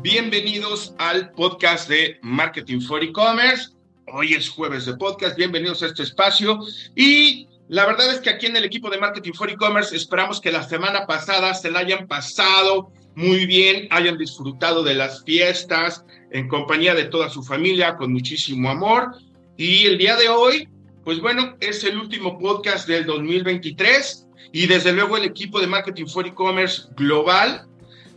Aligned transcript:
Bienvenidos 0.00 0.94
al 0.98 1.32
podcast 1.32 1.88
de 1.88 2.20
Marketing 2.22 2.80
for 2.80 3.02
E-Commerce. 3.02 3.70
Hoy 4.06 4.32
es 4.32 4.48
jueves 4.48 4.86
de 4.86 4.94
podcast. 4.94 5.36
Bienvenidos 5.36 5.82
a 5.82 5.86
este 5.86 6.04
espacio. 6.04 6.60
Y 6.94 7.48
la 7.66 7.84
verdad 7.84 8.14
es 8.14 8.20
que 8.20 8.30
aquí 8.30 8.46
en 8.46 8.56
el 8.56 8.64
equipo 8.64 8.90
de 8.90 8.98
Marketing 8.98 9.32
for 9.32 9.50
E-Commerce 9.50 9.96
esperamos 9.96 10.40
que 10.40 10.52
la 10.52 10.62
semana 10.62 11.04
pasada 11.04 11.52
se 11.52 11.72
la 11.72 11.80
hayan 11.80 12.06
pasado 12.06 12.92
muy 13.16 13.44
bien, 13.46 13.88
hayan 13.90 14.16
disfrutado 14.16 14.84
de 14.84 14.94
las 14.94 15.24
fiestas 15.24 16.04
en 16.30 16.46
compañía 16.46 16.94
de 16.94 17.06
toda 17.06 17.28
su 17.28 17.42
familia, 17.42 17.96
con 17.96 18.12
muchísimo 18.12 18.70
amor. 18.70 19.16
Y 19.56 19.86
el 19.86 19.98
día 19.98 20.14
de 20.14 20.28
hoy, 20.28 20.68
pues 21.02 21.20
bueno, 21.20 21.56
es 21.58 21.82
el 21.82 21.98
último 21.98 22.38
podcast 22.38 22.86
del 22.86 23.04
2023 23.04 24.28
y 24.52 24.68
desde 24.68 24.92
luego 24.92 25.16
el 25.16 25.24
equipo 25.24 25.60
de 25.60 25.66
Marketing 25.66 26.06
for 26.06 26.24
E-Commerce 26.24 26.82
Global 26.96 27.67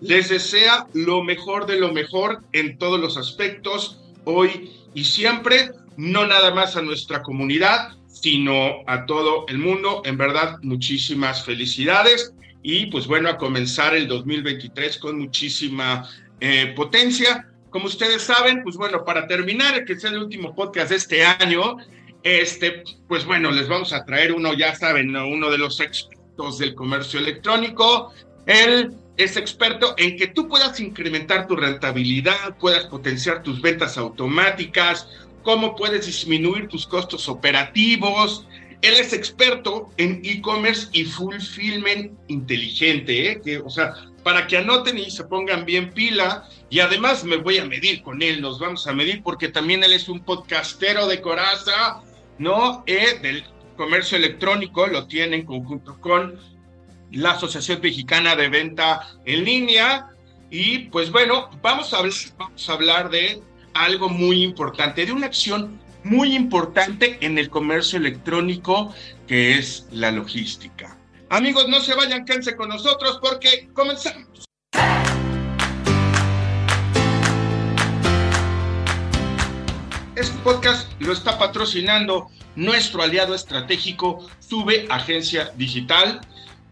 les 0.01 0.29
desea 0.29 0.87
lo 0.93 1.23
mejor 1.23 1.67
de 1.67 1.79
lo 1.79 1.93
mejor 1.93 2.41
en 2.53 2.77
todos 2.77 2.99
los 2.99 3.17
aspectos, 3.17 4.01
hoy 4.25 4.71
y 4.93 5.05
siempre, 5.05 5.71
no 5.95 6.25
nada 6.25 6.53
más 6.53 6.75
a 6.75 6.81
nuestra 6.81 7.21
comunidad, 7.21 7.95
sino 8.07 8.83
a 8.87 9.05
todo 9.05 9.45
el 9.47 9.59
mundo. 9.59 10.01
En 10.05 10.17
verdad, 10.17 10.57
muchísimas 10.63 11.45
felicidades 11.45 12.33
y 12.63 12.87
pues 12.87 13.07
bueno, 13.07 13.29
a 13.29 13.37
comenzar 13.37 13.95
el 13.95 14.07
2023 14.07 14.97
con 14.97 15.19
muchísima 15.19 16.09
eh, 16.39 16.73
potencia. 16.75 17.47
Como 17.69 17.85
ustedes 17.85 18.23
saben, 18.23 18.63
pues 18.63 18.75
bueno, 18.75 19.05
para 19.05 19.27
terminar, 19.27 19.85
que 19.85 19.99
sea 19.99 20.09
el 20.09 20.17
último 20.17 20.53
podcast 20.53 20.89
de 20.89 20.97
este 20.97 21.23
año, 21.23 21.77
este, 22.23 22.83
pues 23.07 23.25
bueno, 23.25 23.51
les 23.51 23.67
vamos 23.67 23.93
a 23.93 24.03
traer 24.03 24.33
uno, 24.33 24.53
ya 24.53 24.75
saben, 24.75 25.15
uno 25.15 25.49
de 25.49 25.57
los 25.57 25.79
expertos 25.79 26.57
del 26.59 26.75
comercio 26.75 27.19
electrónico. 27.19 28.11
Él 28.45 28.91
es 29.17 29.37
experto 29.37 29.93
en 29.97 30.17
que 30.17 30.27
tú 30.27 30.47
puedas 30.47 30.79
incrementar 30.79 31.47
tu 31.47 31.55
rentabilidad, 31.55 32.57
puedas 32.57 32.85
potenciar 32.85 33.43
tus 33.43 33.61
ventas 33.61 33.97
automáticas, 33.97 35.07
cómo 35.43 35.75
puedes 35.75 36.05
disminuir 36.05 36.67
tus 36.67 36.87
costos 36.87 37.27
operativos, 37.27 38.45
él 38.81 38.95
es 38.95 39.13
experto 39.13 39.89
en 39.97 40.21
e-commerce 40.23 40.87
y 40.91 41.03
fulfillment 41.03 42.13
inteligente, 42.27 43.31
¿eh? 43.31 43.41
que, 43.43 43.59
o 43.59 43.69
sea, 43.69 43.93
para 44.23 44.47
que 44.47 44.57
anoten 44.57 44.97
y 44.97 45.11
se 45.11 45.23
pongan 45.23 45.65
bien 45.65 45.91
pila. 45.91 46.49
Y 46.69 46.79
además 46.79 47.23
me 47.23 47.35
voy 47.35 47.59
a 47.59 47.65
medir 47.65 48.01
con 48.01 48.21
él, 48.23 48.41
nos 48.41 48.59
vamos 48.59 48.87
a 48.87 48.93
medir 48.93 49.21
porque 49.21 49.49
también 49.49 49.83
él 49.83 49.93
es 49.93 50.09
un 50.09 50.21
podcastero 50.21 51.05
de 51.07 51.21
coraza, 51.21 52.01
¿no? 52.39 52.83
Eh, 52.87 53.19
del 53.21 53.43
comercio 53.77 54.17
electrónico, 54.17 54.87
lo 54.87 55.05
tiene 55.05 55.37
en 55.37 55.45
conjunto 55.45 55.99
con 55.99 56.39
la 57.11 57.31
Asociación 57.31 57.79
Mexicana 57.81 58.35
de 58.35 58.49
Venta 58.49 59.07
en 59.25 59.43
Línea. 59.45 60.07
Y 60.49 60.79
pues 60.89 61.11
bueno, 61.11 61.49
vamos 61.61 61.93
a, 61.93 62.01
vamos 62.37 62.69
a 62.69 62.73
hablar 62.73 63.09
de 63.09 63.41
algo 63.73 64.09
muy 64.09 64.43
importante, 64.43 65.05
de 65.05 65.11
una 65.11 65.27
acción 65.27 65.79
muy 66.03 66.35
importante 66.35 67.17
en 67.21 67.37
el 67.37 67.49
comercio 67.49 67.99
electrónico, 67.99 68.93
que 69.27 69.57
es 69.57 69.85
la 69.91 70.11
logística. 70.11 70.97
Amigos, 71.29 71.67
no 71.69 71.79
se 71.79 71.93
vayan, 71.95 72.25
quédense 72.25 72.55
con 72.55 72.69
nosotros 72.69 73.19
porque 73.21 73.69
comenzamos. 73.73 74.27
Este 80.15 80.37
podcast 80.43 80.91
lo 80.99 81.13
está 81.13 81.39
patrocinando 81.39 82.27
nuestro 82.55 83.01
aliado 83.01 83.33
estratégico, 83.33 84.27
Sube 84.39 84.85
Agencia 84.89 85.51
Digital. 85.55 86.21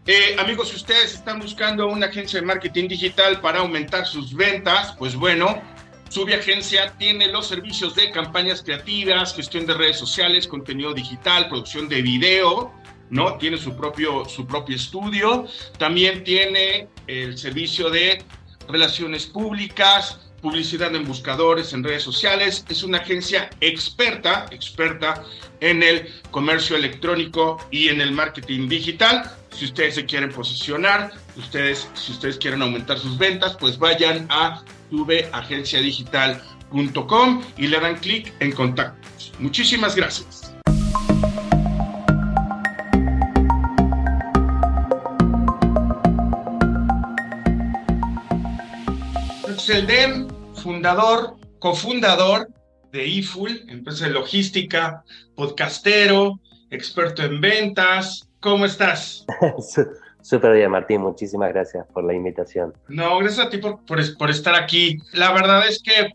Eh, 0.06 0.34
amigos, 0.38 0.70
si 0.70 0.76
ustedes 0.76 1.14
están 1.14 1.40
buscando 1.40 1.86
una 1.86 2.06
agencia 2.06 2.40
de 2.40 2.46
marketing 2.46 2.88
digital 2.88 3.40
para 3.40 3.60
aumentar 3.60 4.06
sus 4.06 4.34
ventas, 4.34 4.94
pues 4.98 5.14
bueno, 5.14 5.62
su 6.08 6.24
agencia 6.24 6.94
tiene 6.98 7.28
los 7.28 7.46
servicios 7.46 7.94
de 7.94 8.10
campañas 8.10 8.62
creativas, 8.62 9.34
gestión 9.34 9.66
de 9.66 9.74
redes 9.74 9.98
sociales, 9.98 10.48
contenido 10.48 10.94
digital, 10.94 11.48
producción 11.48 11.88
de 11.88 12.00
video, 12.00 12.72
¿no? 13.10 13.36
Tiene 13.36 13.58
su 13.58 13.76
propio, 13.76 14.24
su 14.24 14.46
propio 14.46 14.74
estudio. 14.74 15.46
También 15.78 16.24
tiene 16.24 16.88
el 17.06 17.36
servicio 17.36 17.90
de 17.90 18.24
relaciones 18.68 19.26
públicas, 19.26 20.18
publicidad 20.40 20.94
en 20.94 21.04
buscadores, 21.04 21.74
en 21.74 21.84
redes 21.84 22.02
sociales. 22.02 22.64
Es 22.70 22.82
una 22.82 22.98
agencia 22.98 23.50
experta, 23.60 24.46
experta 24.50 25.22
en 25.60 25.82
el 25.82 26.08
comercio 26.30 26.74
electrónico 26.74 27.58
y 27.70 27.88
en 27.88 28.00
el 28.00 28.12
marketing 28.12 28.68
digital. 28.68 29.36
Si 29.52 29.66
ustedes 29.66 29.96
se 29.96 30.06
quieren 30.06 30.30
posicionar, 30.30 31.12
ustedes, 31.36 31.90
si 31.94 32.12
ustedes 32.12 32.38
quieren 32.38 32.62
aumentar 32.62 32.98
sus 32.98 33.18
ventas, 33.18 33.56
pues 33.58 33.76
vayan 33.78 34.26
a 34.30 34.62
tuveagenciadigital.com 34.90 37.42
y 37.56 37.66
le 37.66 37.80
dan 37.80 37.96
clic 37.96 38.32
en 38.40 38.52
contactos. 38.52 39.32
Muchísimas 39.38 39.96
gracias. 39.96 40.50
el 49.70 49.86
DEM, 49.86 50.26
fundador, 50.54 51.36
cofundador 51.60 52.48
de 52.90 53.18
eFull, 53.18 53.64
empresa 53.68 54.06
de 54.06 54.12
logística, 54.12 55.04
podcastero, 55.36 56.40
experto 56.70 57.22
en 57.22 57.40
ventas. 57.40 58.28
¿Cómo 58.40 58.64
estás? 58.64 59.26
Súper 60.22 60.52
bien, 60.54 60.70
Martín. 60.70 61.00
Muchísimas 61.02 61.50
gracias 61.50 61.86
por 61.92 62.04
la 62.04 62.14
invitación. 62.14 62.74
No, 62.88 63.18
gracias 63.18 63.46
a 63.46 63.50
ti 63.50 63.58
por, 63.58 63.84
por, 63.84 64.30
estar 64.30 64.54
aquí. 64.54 64.98
La 65.12 65.32
verdad 65.32 65.66
es 65.66 65.82
que 65.82 66.12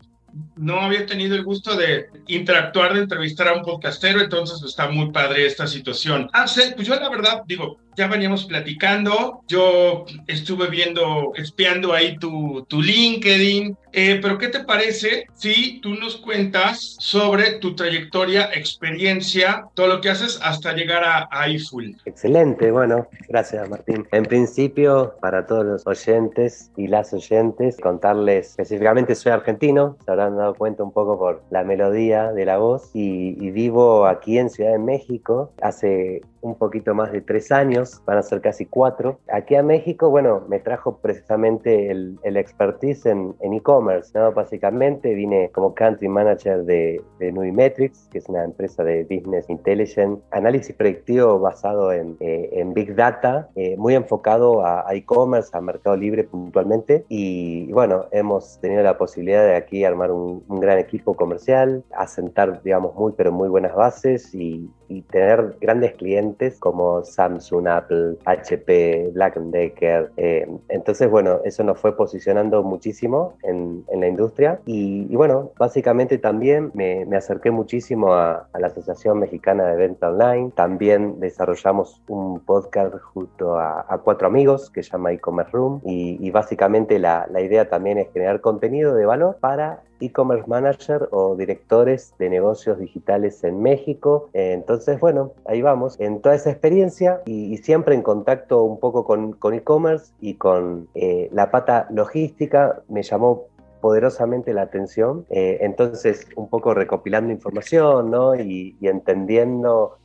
no 0.56 0.80
había 0.80 1.06
tenido 1.06 1.34
el 1.34 1.44
gusto 1.44 1.76
de 1.76 2.08
interactuar, 2.26 2.94
de 2.94 3.00
entrevistar 3.00 3.48
a 3.48 3.54
un 3.54 3.62
podcastero, 3.62 4.20
entonces 4.20 4.62
está 4.62 4.88
muy 4.88 5.10
padre 5.10 5.46
esta 5.46 5.66
situación. 5.66 6.28
Ah, 6.32 6.46
pues 6.74 6.86
yo 6.86 6.94
la 6.94 7.08
verdad, 7.08 7.42
digo, 7.46 7.78
ya 7.96 8.06
veníamos 8.06 8.44
platicando, 8.44 9.40
yo 9.48 10.04
estuve 10.26 10.68
viendo, 10.68 11.32
espiando 11.34 11.92
ahí 11.92 12.18
tu, 12.18 12.64
tu 12.68 12.82
LinkedIn, 12.82 13.76
eh, 13.92 14.18
pero 14.20 14.36
¿qué 14.36 14.48
te 14.48 14.60
parece 14.60 15.26
si 15.32 15.80
tú 15.80 15.94
nos 15.94 16.18
cuentas 16.18 16.96
sobre 16.98 17.52
tu 17.52 17.74
trayectoria, 17.74 18.50
experiencia, 18.52 19.68
todo 19.72 19.86
lo 19.86 20.00
que 20.02 20.10
haces 20.10 20.38
hasta 20.42 20.74
llegar 20.74 21.02
a, 21.02 21.28
a 21.30 21.48
iFull? 21.48 21.96
Excelente, 22.04 22.70
bueno, 22.70 23.08
gracias 23.28 23.68
Martín. 23.70 24.06
En 24.12 24.24
principio, 24.24 25.14
para 25.20 25.46
todos 25.46 25.64
los 25.64 25.86
oyentes 25.86 26.70
y 26.76 26.88
las 26.88 27.14
oyentes, 27.14 27.78
contarles 27.80 28.50
específicamente 28.50 29.14
soy 29.14 29.32
argentino, 29.32 29.96
se 30.04 30.10
habrán 30.10 30.36
dado 30.36 30.54
cuenta 30.54 30.82
un 30.82 30.92
poco 30.92 31.18
por 31.18 31.42
la 31.50 31.64
melodía 31.64 32.32
de 32.32 32.44
la 32.44 32.58
voz 32.58 32.90
y, 32.92 33.42
y 33.42 33.50
vivo 33.50 34.06
aquí 34.06 34.38
en 34.38 34.50
Ciudad 34.50 34.72
de 34.72 34.78
México 34.78 35.52
hace 35.62 36.20
un 36.46 36.56
poquito 36.56 36.94
más 36.94 37.12
de 37.12 37.20
tres 37.20 37.50
años, 37.50 37.85
van 38.04 38.18
a 38.18 38.22
ser 38.22 38.40
casi 38.40 38.66
cuatro. 38.66 39.18
Aquí 39.32 39.54
a 39.54 39.62
México, 39.62 40.10
bueno, 40.10 40.44
me 40.48 40.58
trajo 40.58 40.98
precisamente 40.98 41.90
el, 41.90 42.18
el 42.22 42.36
expertise 42.36 43.06
en 43.06 43.34
e-commerce, 43.40 44.10
¿no? 44.14 44.32
Básicamente 44.32 45.14
vine 45.14 45.50
como 45.52 45.74
country 45.74 46.08
manager 46.08 46.64
de, 46.64 47.00
de 47.18 47.32
Nuimetrics, 47.32 48.08
que 48.10 48.18
es 48.18 48.28
una 48.28 48.44
empresa 48.44 48.84
de 48.84 49.04
business 49.04 49.48
intelligence, 49.48 50.22
análisis 50.30 50.74
predictivo 50.74 51.38
basado 51.38 51.92
en, 51.92 52.16
eh, 52.20 52.50
en 52.52 52.74
Big 52.74 52.94
Data, 52.94 53.48
eh, 53.54 53.76
muy 53.76 53.94
enfocado 53.94 54.64
a 54.64 54.86
e-commerce, 54.92 55.50
a, 55.56 55.60
mercado 55.60 55.96
libre 55.96 56.24
puntualmente. 56.24 57.04
Y, 57.08 57.72
bueno, 57.72 58.06
hemos 58.12 58.60
tenido 58.60 58.82
la 58.82 58.96
posibilidad 58.98 59.44
de 59.44 59.56
aquí 59.56 59.84
armar 59.84 60.12
un, 60.12 60.44
un 60.46 60.60
gran 60.60 60.78
equipo 60.78 61.14
comercial, 61.14 61.84
asentar, 61.96 62.62
digamos, 62.62 62.94
muy, 62.94 63.12
pero 63.16 63.32
muy 63.32 63.48
buenas 63.48 63.74
bases 63.74 64.34
y, 64.34 64.70
y 64.88 65.02
tener 65.02 65.56
grandes 65.60 65.94
clientes 65.94 66.58
como 66.58 67.04
Samsung, 67.04 67.68
Apple, 67.68 68.16
HP, 68.24 69.10
Black 69.12 69.36
Decker. 69.36 70.10
Eh, 70.16 70.48
entonces, 70.68 71.10
bueno, 71.10 71.40
eso 71.44 71.64
nos 71.64 71.78
fue 71.78 71.96
posicionando 71.96 72.62
muchísimo 72.62 73.34
en, 73.42 73.84
en 73.88 74.00
la 74.00 74.08
industria 74.08 74.60
y, 74.66 75.14
bueno, 75.16 75.52
básicamente 75.58 76.18
también 76.18 76.70
me, 76.74 77.04
acerqué 77.16 77.50
muchísimo 77.50 78.14
a, 78.14 78.48
la 78.58 78.66
Asociación 78.68 79.18
Mexicana 79.18 79.66
de 79.66 79.76
Venta 79.76 80.08
Online. 80.08 80.50
También 80.54 81.20
desarrollamos 81.20 82.02
un 82.08 82.40
podcast 82.40 82.94
junto 83.00 83.58
a, 83.58 84.00
cuatro 84.04 84.28
amigos 84.28 84.70
que 84.70 84.82
se 84.82 84.90
llama 84.90 85.12
e-commerce 85.12 85.52
room 85.52 85.80
y, 85.84 86.30
básicamente 86.30 86.98
la 86.98 87.40
idea 87.40 87.68
también 87.68 87.98
es 87.98 88.12
generar 88.12 88.40
contenido 88.40 88.94
de 88.94 89.06
valor 89.06 89.38
para 89.40 89.80
e-commerce 90.00 90.48
manager 90.48 91.08
o 91.12 91.36
directores 91.36 92.14
de 92.18 92.30
negocios 92.30 92.78
digitales 92.78 93.42
en 93.44 93.62
México. 93.62 94.28
Entonces, 94.32 95.00
bueno, 95.00 95.32
ahí 95.46 95.62
vamos, 95.62 95.98
en 96.00 96.20
toda 96.20 96.34
esa 96.34 96.50
experiencia 96.50 97.22
y, 97.26 97.56
siempre 97.58 97.94
en 97.94 98.02
contacto 98.02 98.62
un 98.62 98.78
poco 98.78 99.04
con 99.04 99.54
e-commerce 99.54 100.12
y 100.20 100.34
con 100.34 100.88
eh, 100.94 101.28
la 101.32 101.50
pata 101.50 101.86
logística, 101.90 102.82
me 102.88 103.02
llamó 103.02 103.44
poderosamente 103.80 104.52
la 104.52 104.62
atención. 104.62 105.26
Eh, 105.30 105.58
entonces, 105.60 106.26
un 106.36 106.48
poco 106.48 106.74
recopilando 106.74 107.32
información 107.32 108.10
¿no? 108.10 108.34
y 108.34 108.76
entendiendo 108.82 109.98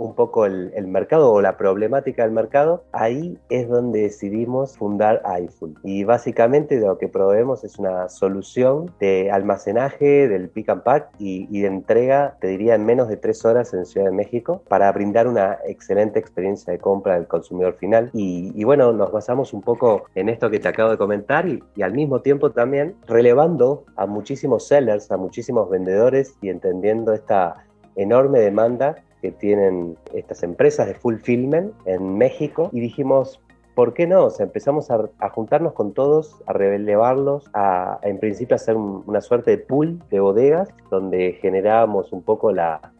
un 0.00 0.14
poco 0.14 0.46
el, 0.46 0.70
mercado 0.86 1.30
o 1.30 1.42
la 1.42 1.58
problemática 1.58 2.22
del 2.22 2.32
mercado, 2.32 2.84
ahí 2.92 3.38
es 3.50 3.68
donde 3.68 4.02
decidimos 4.02 4.76
fundar 4.78 5.22
iFull. 5.42 5.74
Y 5.84 6.04
básicamente 6.04 6.80
lo 6.80 6.96
que 6.96 7.06
proveemos 7.06 7.64
es 7.64 7.78
una 7.78 8.08
solución 8.08 8.90
de 8.98 9.30
almacenaje 9.30 10.26
del 10.26 10.48
pick 10.48 10.70
and 10.70 10.82
pack 10.82 11.10
y, 11.18 11.60
de 11.60 11.66
entrega, 11.66 12.36
te 12.40 12.48
diría, 12.48 12.74
en 12.74 12.86
menos 12.86 13.08
de 13.08 13.18
tres 13.18 13.44
horas 13.44 13.74
en 13.74 13.84
Ciudad 13.84 14.06
de 14.06 14.12
México 14.12 14.62
para 14.68 14.90
brindar 14.90 15.28
una 15.28 15.58
excelente 15.66 16.18
experiencia 16.18 16.72
de 16.72 16.78
compra 16.78 17.14
del 17.14 17.26
consumidor 17.26 17.74
final. 17.74 18.10
Y, 18.14 18.64
bueno, 18.64 18.92
nos 18.92 19.12
basamos 19.12 19.52
un 19.52 19.60
poco 19.60 20.04
en 20.14 20.30
esto 20.30 20.50
que 20.50 20.60
te 20.60 20.68
acabo 20.68 20.90
de 20.90 20.98
comentar 20.98 21.46
y, 21.46 21.62
y 21.76 21.82
al 21.82 21.92
mismo 21.92 22.22
tiempo 22.22 22.50
también 22.52 22.96
relevando 23.06 23.84
a 23.96 24.06
muchísimos 24.06 24.66
sellers, 24.66 25.12
a 25.12 25.18
muchísimos 25.18 25.68
vendedores 25.68 26.34
y 26.40 26.48
entendiendo 26.48 27.12
esta 27.12 27.66
enorme 27.96 28.40
demanda 28.40 28.96
que 29.20 29.30
tienen 29.30 29.96
estas 30.14 30.42
empresas 30.42 30.86
de 30.86 30.94
fulfillment 30.94 31.72
en 31.86 32.16
México 32.16 32.70
y 32.72 32.80
dijimos, 32.80 33.40
¿por 33.74 33.94
qué 33.94 34.06
no? 34.06 34.26
O 34.26 34.30
sea, 34.30 34.46
empezamos 34.46 34.90
a, 34.90 35.28
juntarnos 35.30 35.72
con 35.72 35.92
todos, 35.92 36.42
a 36.46 36.52
relevarlos, 36.52 37.48
a, 37.54 37.98
en 38.02 38.18
principio 38.18 38.56
hacer 38.56 38.76
una 38.76 39.20
suerte 39.20 39.52
de 39.52 39.58
pool 39.58 40.02
de 40.10 40.20
bodegas 40.20 40.68
donde 40.90 41.38
generábamos 41.40 42.12
un 42.12 42.22
poco 42.22 42.52
la, 42.52 42.92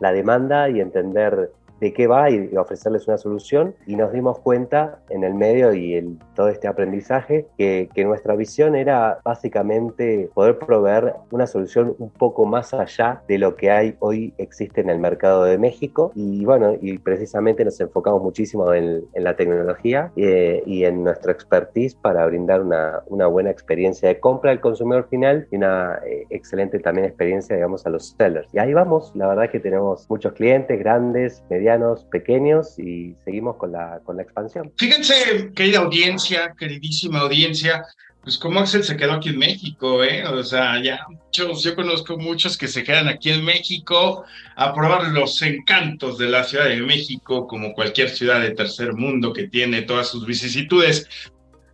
la 0.00 0.12
demanda 0.12 0.68
y 0.68 0.80
entender 0.80 1.52
de 1.80 1.92
qué 1.92 2.06
va 2.06 2.30
y 2.30 2.56
ofrecerles 2.56 3.06
una 3.08 3.18
solución. 3.18 3.74
Y 3.86 3.96
nos 3.96 4.12
dimos 4.12 4.38
cuenta 4.40 5.00
en 5.10 5.24
el 5.24 5.34
medio 5.34 5.72
y 5.72 5.94
en 5.94 6.18
todo 6.34 6.48
este 6.48 6.68
aprendizaje 6.68 7.46
que, 7.56 7.88
que, 7.94 8.04
nuestra 8.04 8.36
visión 8.36 8.74
era 8.74 9.18
básicamente 9.22 10.30
poder 10.32 10.58
proveer 10.58 11.14
una 11.30 11.46
solución 11.46 11.94
un 11.98 12.10
poco 12.10 12.46
más 12.46 12.72
allá 12.72 13.22
de 13.28 13.38
lo 13.38 13.54
que 13.54 13.70
hay 13.70 13.96
hoy 13.98 14.32
existe 14.38 14.80
en 14.80 14.88
el 14.88 14.98
mercado 14.98 15.44
de 15.44 15.58
México. 15.58 16.12
Y 16.14 16.44
bueno 16.44 16.74
y 16.80 16.98
precisamente 16.98 17.64
nos 17.64 17.78
enfocamos 17.80 18.22
muchísimo 18.22 18.72
en, 18.72 19.04
la 19.14 19.36
tecnología 19.36 20.10
eh, 20.16 20.62
y 20.64 20.84
en 20.84 21.04
nuestra 21.04 21.32
expertise 21.32 21.94
para 21.94 22.24
brindar 22.26 22.62
una, 22.62 23.02
una, 23.06 23.26
buena 23.26 23.50
experiencia 23.50 24.08
de 24.08 24.20
compra 24.20 24.52
al 24.52 24.60
consumidor 24.60 25.08
final 25.08 25.46
y 25.50 25.56
una 25.56 26.00
eh, 26.06 26.24
excelente 26.30 26.78
también 26.78 27.06
experiencia 27.06 27.56
digamos 27.56 27.84
a 27.86 27.90
los 27.90 28.14
sellers. 28.16 28.48
Y 28.52 28.58
ahí 28.58 28.72
vamos. 28.72 29.12
La 29.14 29.28
verdad 29.28 29.50
que 29.50 29.60
tenemos 29.60 30.08
muchos 30.08 30.32
clientes 30.32 30.78
grandes 30.78 31.44
medianos 31.50 31.67
pequeños 32.10 32.78
y 32.78 33.14
seguimos 33.24 33.56
con 33.56 33.72
la, 33.72 34.00
con 34.04 34.16
la 34.16 34.22
expansión. 34.22 34.72
Fíjense, 34.76 35.52
querida 35.54 35.80
audiencia, 35.80 36.54
queridísima 36.58 37.20
audiencia, 37.20 37.84
pues 38.22 38.36
como 38.36 38.60
Axel 38.60 38.84
se 38.84 38.96
quedó 38.96 39.12
aquí 39.12 39.30
en 39.30 39.38
México, 39.38 40.04
¿eh? 40.04 40.26
O 40.26 40.42
sea, 40.42 40.82
ya 40.82 41.00
muchos, 41.08 41.62
yo 41.62 41.74
conozco 41.74 42.18
muchos 42.18 42.58
que 42.58 42.68
se 42.68 42.82
quedan 42.82 43.08
aquí 43.08 43.30
en 43.30 43.44
México 43.44 44.24
a 44.56 44.74
probar 44.74 45.08
los 45.08 45.40
encantos 45.40 46.18
de 46.18 46.28
la 46.28 46.44
Ciudad 46.44 46.66
de 46.66 46.82
México, 46.82 47.46
como 47.46 47.72
cualquier 47.72 48.10
ciudad 48.10 48.40
de 48.40 48.50
tercer 48.50 48.92
mundo 48.92 49.32
que 49.32 49.48
tiene 49.48 49.82
todas 49.82 50.08
sus 50.08 50.26
vicisitudes. 50.26 51.08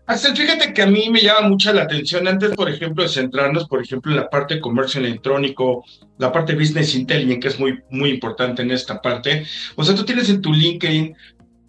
Fíjate 0.06 0.74
que 0.74 0.82
a 0.82 0.86
mí 0.86 1.08
me 1.08 1.22
llama 1.22 1.48
mucha 1.48 1.72
la 1.72 1.84
atención 1.84 2.28
antes, 2.28 2.54
por 2.54 2.68
ejemplo, 2.68 3.02
de 3.02 3.08
centrarnos, 3.08 3.66
por 3.66 3.82
ejemplo, 3.82 4.12
en 4.12 4.18
la 4.18 4.28
parte 4.28 4.56
de 4.56 4.60
comercio 4.60 5.00
electrónico, 5.00 5.84
la 6.18 6.30
parte 6.30 6.54
business 6.54 6.94
intelligence, 6.94 7.40
que 7.40 7.48
es 7.48 7.58
muy, 7.58 7.80
muy 7.88 8.10
importante 8.10 8.60
en 8.62 8.70
esta 8.70 9.00
parte. 9.00 9.46
O 9.76 9.82
sea, 9.82 9.94
tú 9.94 10.04
tienes 10.04 10.28
en 10.28 10.42
tu 10.42 10.52
LinkedIn, 10.52 11.16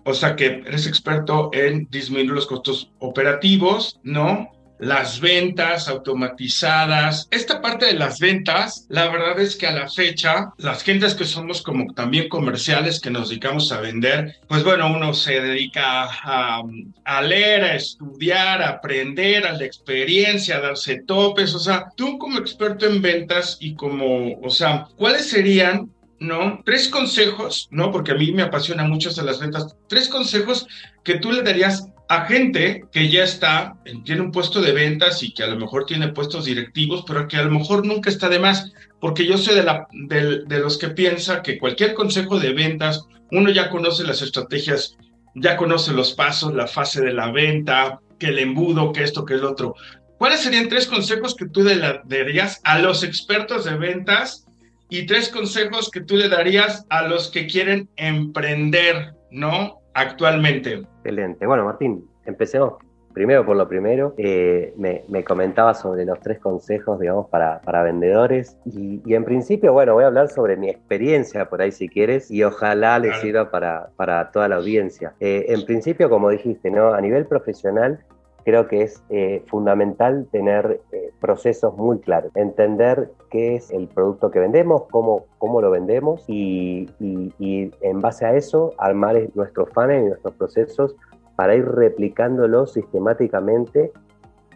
o 0.04 0.14
sea, 0.14 0.36
que 0.36 0.64
eres 0.66 0.86
experto 0.86 1.50
en 1.54 1.88
disminuir 1.90 2.32
los 2.32 2.46
costos 2.46 2.92
operativos, 3.00 4.00
¿no? 4.04 4.52
Las 4.80 5.20
ventas 5.20 5.88
automatizadas. 5.88 7.28
Esta 7.32 7.62
parte 7.62 7.86
de 7.86 7.94
las 7.94 8.20
ventas, 8.20 8.86
la 8.90 9.08
verdad 9.10 9.40
es 9.40 9.56
que 9.56 9.68
a 9.68 9.72
la 9.72 9.90
fecha, 9.90 10.54
las 10.58 10.84
gentes 10.84 11.16
que 11.16 11.26
somos 11.26 11.62
como 11.62 11.94
también 11.94 12.30
comerciales, 12.30 13.00
que 13.00 13.10
nos 13.10 13.30
dedicamos 13.30 13.72
a 13.72 13.82
vender, 13.82 14.36
pues 14.48 14.64
bueno, 14.64 14.92
uno 14.94 15.14
se 15.14 15.42
dedica 15.42 16.10
a, 16.24 17.22
leer, 17.22 17.64
a 17.64 17.76
estudiar, 17.76 18.62
a 18.62 18.70
aprender, 18.70 19.46
a 19.46 19.54
la 19.54 19.66
experiencia, 19.66 20.58
a 20.58 20.62
darse 20.62 21.04
topes. 21.04 21.54
O 21.56 21.60
sea, 21.60 21.88
tú 21.96 22.18
como 22.18 22.40
experto 22.40 22.86
en 22.86 23.02
ventas 23.02 23.58
y 23.60 23.76
como, 23.76 24.40
o 24.42 24.50
sea, 24.50 24.88
¿cuáles 24.96 25.30
serían 25.30 25.90
¿no? 26.18 26.62
Tres 26.66 26.88
consejos, 26.88 27.68
¿no? 27.72 27.92
Porque 27.92 28.14
a 28.14 28.16
mí 28.16 28.32
me 28.32 28.42
apasiona 28.42 28.86
mucho 28.86 29.10
hacer 29.10 29.26
las 29.26 29.40
ventas. 29.40 29.76
Tres 29.88 30.08
consejos 30.08 30.66
que 31.04 31.16
tú 31.16 31.32
le 31.32 31.44
darías 31.44 31.90
a 32.08 32.26
gente 32.26 32.86
que 32.92 33.10
ya 33.10 33.24
está, 33.24 33.78
tiene 34.04 34.22
un 34.22 34.32
puesto 34.32 34.62
de 34.62 34.74
ventas 34.74 35.24
y 35.24 35.34
que 35.34 35.44
a 35.44 35.48
lo 35.48 35.58
mejor 35.58 35.86
tiene 35.86 36.10
puestos 36.10 36.46
directivos, 36.46 37.04
pero 37.08 37.28
que 37.28 37.38
a 37.38 37.44
lo 37.44 37.52
mejor 37.52 37.86
nunca 37.86 38.10
está 38.10 38.30
de 38.30 38.40
más, 38.40 38.72
porque 39.00 39.26
yo 39.26 39.38
soy 39.38 39.56
de, 39.56 40.44
de, 40.46 40.60
los 40.60 40.78
que 40.78 40.90
piensa 40.90 41.42
que 41.42 41.58
cualquier 41.58 41.94
consejo 41.96 42.40
de 42.40 42.54
ventas, 42.54 43.06
uno 43.32 43.50
ya 43.50 43.70
conoce 43.70 44.04
las 44.04 44.22
estrategias, 44.22 44.98
ya 45.34 45.58
conoce 45.58 45.94
los 45.94 46.14
pasos, 46.14 46.54
la 46.54 46.68
fase 46.68 47.02
de 47.02 47.14
la 47.14 47.32
venta, 47.32 48.00
que 48.20 48.28
el 48.28 48.40
embudo, 48.40 48.94
que 48.94 49.04
esto, 49.04 49.26
que 49.26 49.34
el 49.34 49.44
otro. 49.44 49.76
¿Cuáles 50.18 50.42
serían 50.42 50.70
tres 50.70 50.88
consejos 50.88 51.36
que 51.36 51.48
tú 51.48 51.64
le 51.64 51.78
darías 52.06 52.62
a 52.64 52.80
los 52.80 53.04
expertos 53.04 53.66
de 53.66 53.76
ventas 53.76 54.46
y 54.90 55.06
tres 55.08 55.30
consejos 55.30 55.90
que 55.90 56.02
tú 56.02 56.16
le 56.16 56.30
darías 56.30 56.86
a 56.90 57.08
los 57.08 57.30
que 57.30 57.48
quieren 57.48 57.90
emprender, 57.98 59.14
¿no? 59.32 59.82
Actualmente. 59.96 60.84
Excelente. 60.98 61.48
Bueno, 61.48 61.64
Martín, 61.64 62.06
empecemos 62.26 62.74
primero 63.14 63.46
por 63.46 63.56
lo 63.56 63.68
primero. 63.68 64.14
Eh, 64.18 64.74
me, 64.78 65.24
comentaba 65.24 65.74
sobre 65.74 66.06
los 66.06 66.20
tres 66.20 66.38
consejos, 66.40 67.00
digamos, 67.00 67.30
para, 67.30 67.62
para 67.62 67.82
vendedores. 67.82 68.58
Y, 68.66 69.02
en 69.14 69.24
principio, 69.24 69.72
bueno, 69.72 69.94
voy 69.94 70.04
a 70.04 70.08
hablar 70.08 70.28
sobre 70.28 70.58
mi 70.58 70.70
experiencia 70.70 71.50
por 71.50 71.62
ahí 71.62 71.72
si 71.72 71.88
quieres 71.88 72.30
y 72.30 72.44
ojalá 72.44 73.00
les 73.00 73.18
sirva 73.22 73.50
para, 73.50 73.90
para 73.96 74.32
toda 74.32 74.50
la 74.50 74.58
audiencia. 74.58 75.14
Eh, 75.22 75.46
en 75.48 75.66
principio, 75.66 76.10
como 76.10 76.30
dijiste, 76.30 76.70
¿no? 76.70 76.94
A 76.94 77.00
nivel 77.00 77.26
profesional, 77.26 78.04
creo 78.46 78.68
que 78.68 78.84
es 78.84 79.04
eh, 79.10 79.44
fundamental 79.48 80.28
tener 80.32 80.80
eh, 80.92 81.12
procesos 81.20 81.76
muy 81.76 82.00
claros, 82.00 82.32
entender 82.36 83.12
qué 83.32 83.56
es 83.56 83.72
el 83.72 83.88
producto 83.88 84.30
que 84.30 84.40
vendemos, 84.40 84.84
cómo, 84.92 85.26
cómo 85.40 85.62
lo 85.62 85.72
vendemos 85.72 86.24
y, 86.28 86.88
en 87.00 88.02
base 88.02 88.26
a 88.26 88.36
eso 88.36 88.72
armar 88.78 89.18
nuestros 89.34 89.70
funnel 89.70 90.04
y 90.04 90.08
nuestros 90.10 90.36
procesos 90.36 90.96
para 91.36 91.56
ir 91.56 91.66
replicándolos 91.66 92.74
sistemáticamente 92.74 93.92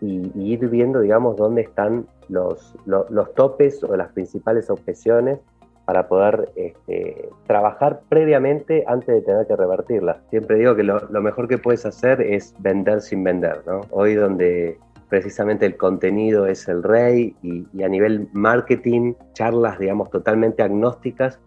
y, 0.01 0.31
ir 0.36 0.69
viendo, 0.69 1.01
digamos, 1.01 1.36
dónde 1.36 1.63
están 1.63 2.06
los, 2.30 2.75
los 2.86 3.33
topes 3.33 3.83
o 3.83 3.97
las 3.97 4.13
principales 4.13 4.69
objeciones 4.69 5.39
para 5.89 6.08
poder 6.08 6.51
este, 6.55 7.29
trabajar 7.48 8.01
previamente 8.10 8.84
antes 8.86 9.08
de 9.08 9.22
tener 9.24 9.48
que 9.48 9.55
revertirla. 9.55 10.22
Siempre 10.29 10.60
digo 10.60 10.75
que 10.75 10.84
lo, 10.84 11.00
mejor 11.19 11.48
que 11.48 11.58
puedes 11.58 11.84
hacer 11.84 12.22
es 12.22 12.53
vender 12.60 13.01
sin 13.01 13.24
vender, 13.24 13.63
¿no? 13.65 13.81
Hoy 13.89 14.13
donde 14.13 14.77
precisamente 15.10 15.65
el 15.65 15.77
contenido 15.77 16.46
es 16.46 16.67
el 16.67 16.84
rey 16.84 17.36
y, 17.41 17.81
a 17.81 17.88
nivel 17.88 18.29
marketing, 18.34 19.15
charlas, 19.34 19.79
digamos, 19.79 20.12
totalmente 20.12 20.62
agnósticas, 20.62 21.39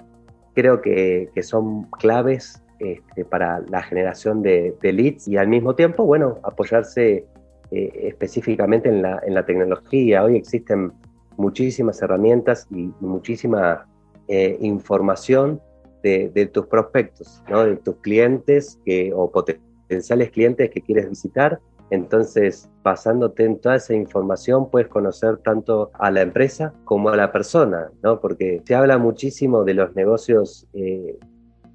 creo 0.55 0.83
que, 0.83 1.31
que 1.37 1.45
son 1.45 1.85
claves 2.01 2.65
este, 2.81 3.25
para 3.25 3.61
la 3.69 3.85
generación 3.85 4.43
de, 4.43 4.75
leads 4.83 5.29
y 5.29 5.37
al 5.37 5.47
mismo 5.47 5.77
tiempo, 5.77 6.05
bueno, 6.05 6.41
apoyarse 6.43 7.27
eh, 7.71 7.93
específicamente 8.09 8.89
en 8.89 9.03
la, 9.03 9.23
en 9.25 9.35
tecnología. 9.47 10.25
Hoy 10.25 10.35
existen 10.35 10.91
muchísimas 11.37 12.03
herramientas 12.03 12.67
y 12.73 12.91
muchísima 12.99 13.87
eh, 14.29 14.57
información 14.61 15.61
de, 16.03 16.51
tus 16.53 16.67
prospectos, 16.67 17.43
¿no? 17.49 17.65
de 17.65 17.77
tus 17.77 17.97
clientes 17.97 18.79
que, 18.85 19.13
o 19.15 19.31
potenciales 19.31 20.31
clientes 20.31 20.71
que 20.71 20.81
quieres 20.81 21.09
visitar. 21.09 21.61
Entonces, 21.91 22.71
basándote 22.83 23.45
en 23.45 23.59
toda 23.59 23.77
esa 23.77 23.95
información, 23.95 24.71
puedes 24.71 24.89
conocer 24.89 25.37
tanto 25.39 25.91
a 25.95 26.11
la 26.11 26.23
empresa 26.23 26.73
como 26.85 27.11
a 27.11 27.17
la 27.17 27.31
persona, 27.33 27.91
¿no? 28.03 28.21
porque 28.21 28.63
se 28.65 28.75
habla 28.75 28.97
muchísimo 28.99 29.65
de 29.65 29.75
los 29.75 29.95
negocios 29.95 30.67
eh, 30.73 31.19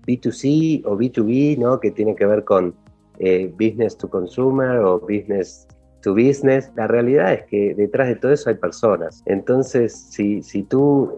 B2C 0.07 0.83
o 0.85 0.97
B2B, 0.97 1.59
¿no? 1.59 1.79
que 1.79 1.91
tiene 1.91 2.15
que 2.15 2.25
ver 2.25 2.43
con 2.43 2.73
eh, 3.19 3.53
business 3.59 3.95
to 3.97 4.09
consumer 4.09 4.79
o 4.79 4.99
business 4.99 5.67
to 6.01 6.13
business. 6.15 6.71
La 6.75 6.87
realidad 6.87 7.33
es 7.33 7.45
que 7.45 7.75
detrás 7.75 8.07
de 8.07 8.15
todo 8.15 8.31
eso 8.31 8.49
hay 8.49 8.55
personas. 8.55 9.21
Entonces, 9.27 9.93
si, 9.93 10.41
si 10.41 10.63
tú 10.63 11.13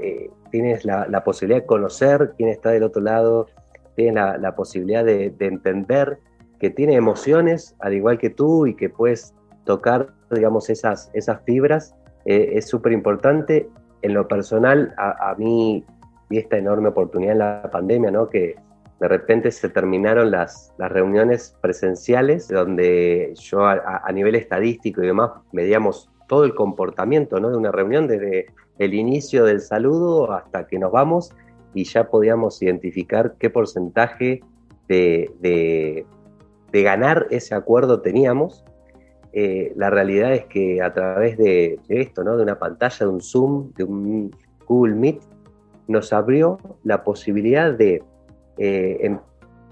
tienes 0.49 0.85
la, 0.85 1.23
posibilidad 1.23 1.61
de 1.61 1.65
conocer 1.65 2.33
quién 2.37 2.49
está 2.49 2.71
del 2.71 2.83
otro 2.83 3.01
lado, 3.01 3.47
tienes 3.95 4.15
la, 4.15 4.55
posibilidad 4.55 5.03
de, 5.03 5.33
entender 5.39 6.19
que 6.59 6.69
tiene 6.69 6.95
emociones 6.95 7.75
al 7.79 7.93
igual 7.93 8.17
que 8.17 8.29
tú 8.29 8.67
y 8.67 8.75
que 8.75 8.89
puedes 8.89 9.33
tocar, 9.65 10.09
digamos, 10.31 10.69
esas, 10.69 11.09
esas 11.13 11.41
fibras, 11.43 11.95
eh, 12.25 12.51
es 12.53 12.67
súper 12.67 12.91
importante. 12.91 13.69
En 14.01 14.13
lo 14.13 14.27
personal, 14.27 14.93
a, 14.97 15.35
mí 15.37 15.85
vi 16.29 16.37
esta 16.37 16.57
enorme 16.57 16.89
oportunidad 16.89 17.33
en 17.33 17.39
la 17.39 17.69
pandemia, 17.71 18.11
¿no? 18.11 18.29
Que 18.29 18.55
de 18.99 19.07
repente 19.07 19.51
se 19.51 19.69
terminaron 19.69 20.31
las, 20.31 20.73
las 20.77 20.91
reuniones 20.91 21.57
presenciales, 21.61 22.47
donde 22.47 23.33
yo 23.35 23.65
a, 23.65 24.01
a, 24.03 24.11
nivel 24.11 24.35
estadístico 24.35 25.01
y 25.01 25.07
demás 25.07 25.31
medíamos 25.51 26.09
todo 26.29 26.45
el 26.45 26.53
comportamiento 26.55 27.41
¿no? 27.41 27.49
de 27.49 27.57
una 27.57 27.71
reunión 27.71 28.07
desde 28.07 28.45
el 28.79 28.93
inicio 28.93 29.45
del 29.45 29.61
saludo 29.61 30.31
hasta 30.31 30.65
que 30.65 30.79
nos 30.79 30.91
vamos 30.91 31.31
y 31.73 31.83
ya 31.83 32.09
podíamos 32.09 32.61
identificar 32.61 33.35
qué 33.37 33.49
porcentaje 33.49 34.41
de, 34.87 36.05
ganar 36.71 37.27
ese 37.29 37.53
acuerdo 37.53 38.01
teníamos. 38.01 38.63
Eh, 39.33 39.73
la 39.75 39.91
realidad 39.91 40.33
es 40.33 40.45
que 40.45 40.81
a 40.81 40.93
través 40.93 41.37
de, 41.37 41.79
esto, 41.89 42.23
¿no? 42.23 42.37
de 42.37 42.43
una 42.43 42.57
pantalla, 42.57 43.05
de 43.05 43.11
un 43.11 43.21
Zoom, 43.21 43.71
de 43.73 43.83
un 43.83 44.35
Google 44.65 44.95
Meet, 44.95 45.21
nos 45.87 46.13
abrió 46.13 46.57
la 46.83 47.03
posibilidad 47.03 47.73
de 47.73 48.01
eh, 48.57 49.17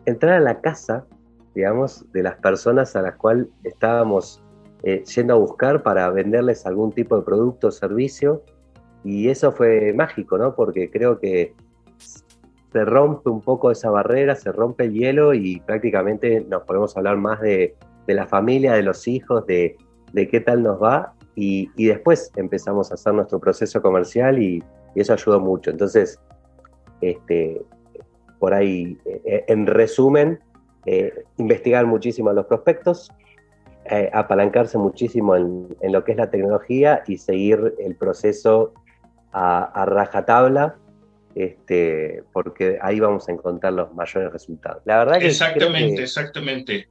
entrar 0.05 0.33
a 0.33 0.39
la 0.39 0.61
casa, 0.61 1.05
digamos, 1.55 2.05
de 2.11 2.23
las 2.23 2.35
personas 2.37 2.95
a 2.95 3.01
las 3.01 3.15
cuales 3.15 3.47
estábamos 3.63 4.43
eh, 4.83 5.03
yendo 5.15 5.33
a 5.33 5.37
buscar 5.37 5.81
para 5.81 6.09
venderles 6.11 6.65
algún 6.65 6.91
tipo 6.91 7.17
de 7.17 7.23
producto 7.23 7.67
o 7.67 7.71
servicio. 7.71 8.43
Y 9.07 9.29
eso 9.29 9.53
fue 9.53 9.93
mágico, 9.93 10.37
¿no? 10.37 10.53
Porque 10.53 10.91
creo 10.91 11.17
que 11.17 11.53
se 12.73 12.83
rompe 12.83 13.29
un 13.29 13.39
poco 13.39 13.71
esa 13.71 13.89
barrera, 13.89 14.35
se 14.35 14.51
rompe 14.51 14.83
el 14.83 14.93
hielo 14.93 15.33
y 15.33 15.61
prácticamente 15.61 16.41
nos 16.41 16.63
podemos 16.63 16.97
hablar 16.97 17.15
más 17.15 17.39
de, 17.39 17.73
la 18.07 18.27
familia, 18.27 18.73
de 18.73 18.83
los 18.83 19.07
hijos, 19.07 19.47
de, 19.47 19.77
qué 20.13 20.41
tal 20.41 20.61
nos 20.61 20.83
va. 20.83 21.13
Y, 21.35 21.69
después 21.77 22.33
empezamos 22.35 22.91
a 22.91 22.95
hacer 22.95 23.13
nuestro 23.13 23.39
proceso 23.39 23.81
comercial 23.81 24.43
y, 24.43 24.61
eso 24.95 25.13
ayudó 25.13 25.39
mucho. 25.39 25.71
Entonces, 25.71 26.19
este, 26.99 27.61
por 28.39 28.53
ahí, 28.53 28.97
eh, 29.05 29.45
en 29.47 29.67
resumen, 29.67 30.39
eh, 30.85 31.13
investigar 31.37 31.85
muchísimo 31.85 32.31
a 32.31 32.33
los 32.33 32.45
prospectos, 32.47 33.09
eh, 33.85 34.09
apalancarse 34.11 34.77
muchísimo 34.77 35.37
en, 35.37 35.77
lo 35.81 36.03
que 36.03 36.11
es 36.11 36.17
la 36.17 36.29
tecnología 36.29 37.03
y 37.07 37.19
seguir 37.19 37.73
el 37.79 37.95
proceso 37.95 38.73
a, 39.31 39.85
rajatabla, 39.85 40.75
este, 41.35 42.23
porque 42.33 42.79
ahí 42.81 42.99
vamos 42.99 43.27
a 43.29 43.31
encontrar 43.31 43.73
los 43.73 43.93
mayores 43.93 44.31
resultados. 44.31 44.81
La 44.85 44.97
verdad 44.97 45.19
que 45.19 45.27
exactamente, 45.27 46.03
exactamente. 46.03 46.87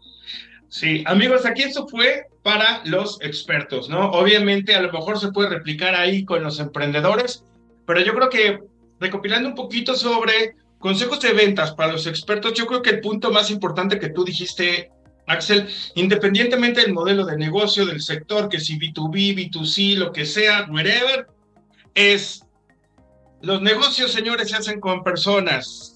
Sí, 0.68 1.02
amigos, 1.06 1.46
aquí 1.46 1.62
esto 1.62 1.86
fue 1.88 2.26
para 2.42 2.82
los 2.84 3.20
expertos, 3.22 3.88
¿no? 3.88 4.10
Obviamente 4.10 4.74
a 4.74 4.82
lo 4.82 4.92
mejor 4.92 5.18
se 5.18 5.32
puede 5.32 5.48
replicar 5.50 5.94
ahí 5.94 6.24
con 6.24 6.42
los 6.42 6.60
emprendedores, 6.60 7.44
pero 7.86 8.00
yo 8.00 8.14
creo 8.14 8.28
que 8.28 8.60
recopilando 9.00 9.48
un 9.48 9.54
poquito 9.54 9.94
sobre 9.94 10.54
consejos 10.78 11.20
de 11.20 11.32
ventas 11.32 11.72
para 11.74 11.92
los 11.92 12.06
expertos, 12.06 12.54
yo 12.54 12.66
creo 12.66 12.82
que 12.82 12.90
el 12.90 13.00
punto 13.00 13.30
más 13.30 13.50
importante 13.50 13.98
que 13.98 14.10
tú 14.10 14.24
dijiste 14.24 14.90
Axel, 15.26 15.68
independientemente 15.94 16.80
del 16.80 16.92
modelo 16.92 17.24
de 17.26 17.36
negocio, 17.36 17.84
del 17.84 18.00
sector, 18.00 18.48
que 18.48 18.60
si 18.60 18.78
B2B, 18.78 19.50
B2C, 19.50 19.96
lo 19.96 20.12
que 20.12 20.24
sea, 20.24 20.66
wherever, 20.70 21.26
es 21.96 22.46
los 23.42 23.60
negocios, 23.62 24.12
señores, 24.12 24.50
se 24.50 24.56
hacen 24.56 24.80
con 24.80 25.02
personas. 25.02 25.92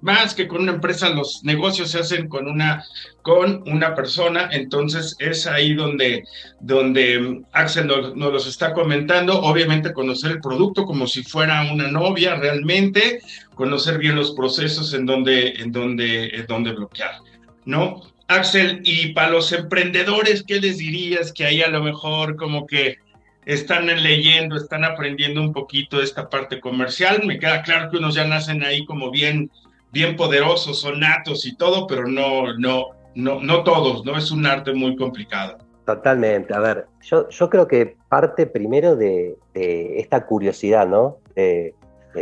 Más 0.00 0.34
que 0.34 0.48
con 0.48 0.62
una 0.62 0.72
empresa, 0.72 1.10
los 1.10 1.44
negocios 1.44 1.92
se 1.92 2.00
hacen 2.00 2.28
con 2.28 2.48
una, 2.48 2.84
con 3.22 3.62
una 3.70 3.94
persona. 3.94 4.48
Entonces 4.50 5.14
es 5.20 5.46
ahí 5.46 5.74
donde, 5.74 6.24
donde 6.60 7.42
Axel 7.52 7.86
nos, 7.86 8.16
nos 8.16 8.32
los 8.32 8.46
está 8.48 8.72
comentando. 8.74 9.40
Obviamente 9.40 9.92
conocer 9.92 10.32
el 10.32 10.40
producto 10.40 10.84
como 10.84 11.06
si 11.06 11.22
fuera 11.22 11.72
una 11.72 11.88
novia 11.88 12.34
realmente, 12.34 13.20
conocer 13.54 13.98
bien 13.98 14.16
los 14.16 14.32
procesos 14.32 14.92
en 14.92 15.06
donde, 15.06 15.50
en 15.58 15.70
donde, 15.70 16.28
en 16.28 16.46
donde 16.46 16.72
bloquear. 16.72 17.12
¿no? 17.64 18.02
Axel, 18.26 18.80
y 18.84 19.12
para 19.12 19.30
los 19.30 19.52
emprendedores, 19.52 20.42
¿qué 20.42 20.60
les 20.60 20.78
dirías 20.78 21.32
que 21.32 21.44
ahí 21.44 21.62
a 21.62 21.68
lo 21.68 21.82
mejor 21.82 22.36
como 22.36 22.66
que 22.66 22.98
están 23.44 23.86
leyendo, 23.86 24.56
están 24.56 24.84
aprendiendo 24.84 25.40
un 25.40 25.52
poquito 25.52 26.00
esta 26.00 26.28
parte 26.28 26.60
comercial? 26.60 27.22
Me 27.26 27.38
queda 27.38 27.62
claro 27.62 27.90
que 27.90 27.96
unos 27.96 28.14
ya 28.14 28.24
nacen 28.24 28.62
ahí 28.62 28.84
como 28.84 29.10
bien, 29.10 29.50
bien 29.92 30.16
poderosos, 30.16 30.80
son 30.80 31.00
natos 31.00 31.46
y 31.46 31.56
todo, 31.56 31.86
pero 31.86 32.06
no, 32.06 32.56
no, 32.58 32.90
no, 33.14 33.40
no 33.40 33.62
todos, 33.64 34.04
¿no? 34.04 34.16
Es 34.16 34.30
un 34.30 34.46
arte 34.46 34.72
muy 34.72 34.96
complicado. 34.96 35.58
Totalmente. 35.84 36.54
A 36.54 36.60
ver, 36.60 36.86
yo, 37.02 37.28
yo 37.28 37.50
creo 37.50 37.66
que 37.66 37.96
parte 38.08 38.46
primero 38.46 38.94
de, 38.94 39.36
esta 39.54 40.24
curiosidad, 40.26 40.86
¿no? 40.86 41.18
Eh, 41.34 41.74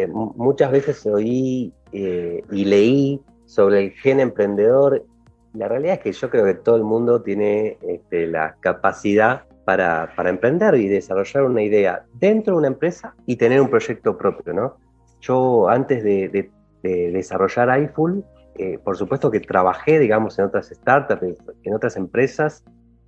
muchas 0.08 0.70
veces 0.70 1.04
oí 1.04 1.72
eh, 1.92 2.42
y 2.50 2.64
leí 2.64 3.20
sobre 3.44 3.84
el 3.84 3.90
gen 3.90 4.20
emprendedor 4.20 5.04
la 5.52 5.68
realidad 5.68 5.94
es 5.94 6.00
que 6.00 6.12
yo 6.12 6.30
creo 6.30 6.44
que 6.44 6.54
todo 6.54 6.76
el 6.76 6.84
mundo 6.84 7.22
tiene 7.22 7.78
este, 7.82 8.26
la 8.26 8.56
capacidad 8.60 9.44
para, 9.76 10.30
emprender 10.30 10.74
y 10.74 10.88
desarrollar 10.88 11.44
una 11.44 11.62
idea 11.62 12.04
dentro 12.14 12.54
de 12.54 12.58
una 12.58 12.66
empresa 12.68 13.14
y 13.26 13.36
tener 13.36 13.60
un 13.60 13.68
proyecto 13.68 14.16
propio, 14.16 14.52
¿no? 14.52 14.76
Yo 15.20 15.68
antes 15.68 16.02
de, 16.02 16.50
desarrollar 16.82 17.80
iFull, 17.82 18.24
eh, 18.56 18.78
por 18.82 18.96
supuesto 18.96 19.30
que 19.30 19.38
trabajé, 19.40 19.98
digamos, 19.98 20.38
en 20.38 20.46
otras 20.46 20.70
startups, 20.70 21.22
en 21.62 21.74
otras 21.74 21.96
empresas, 21.96 22.64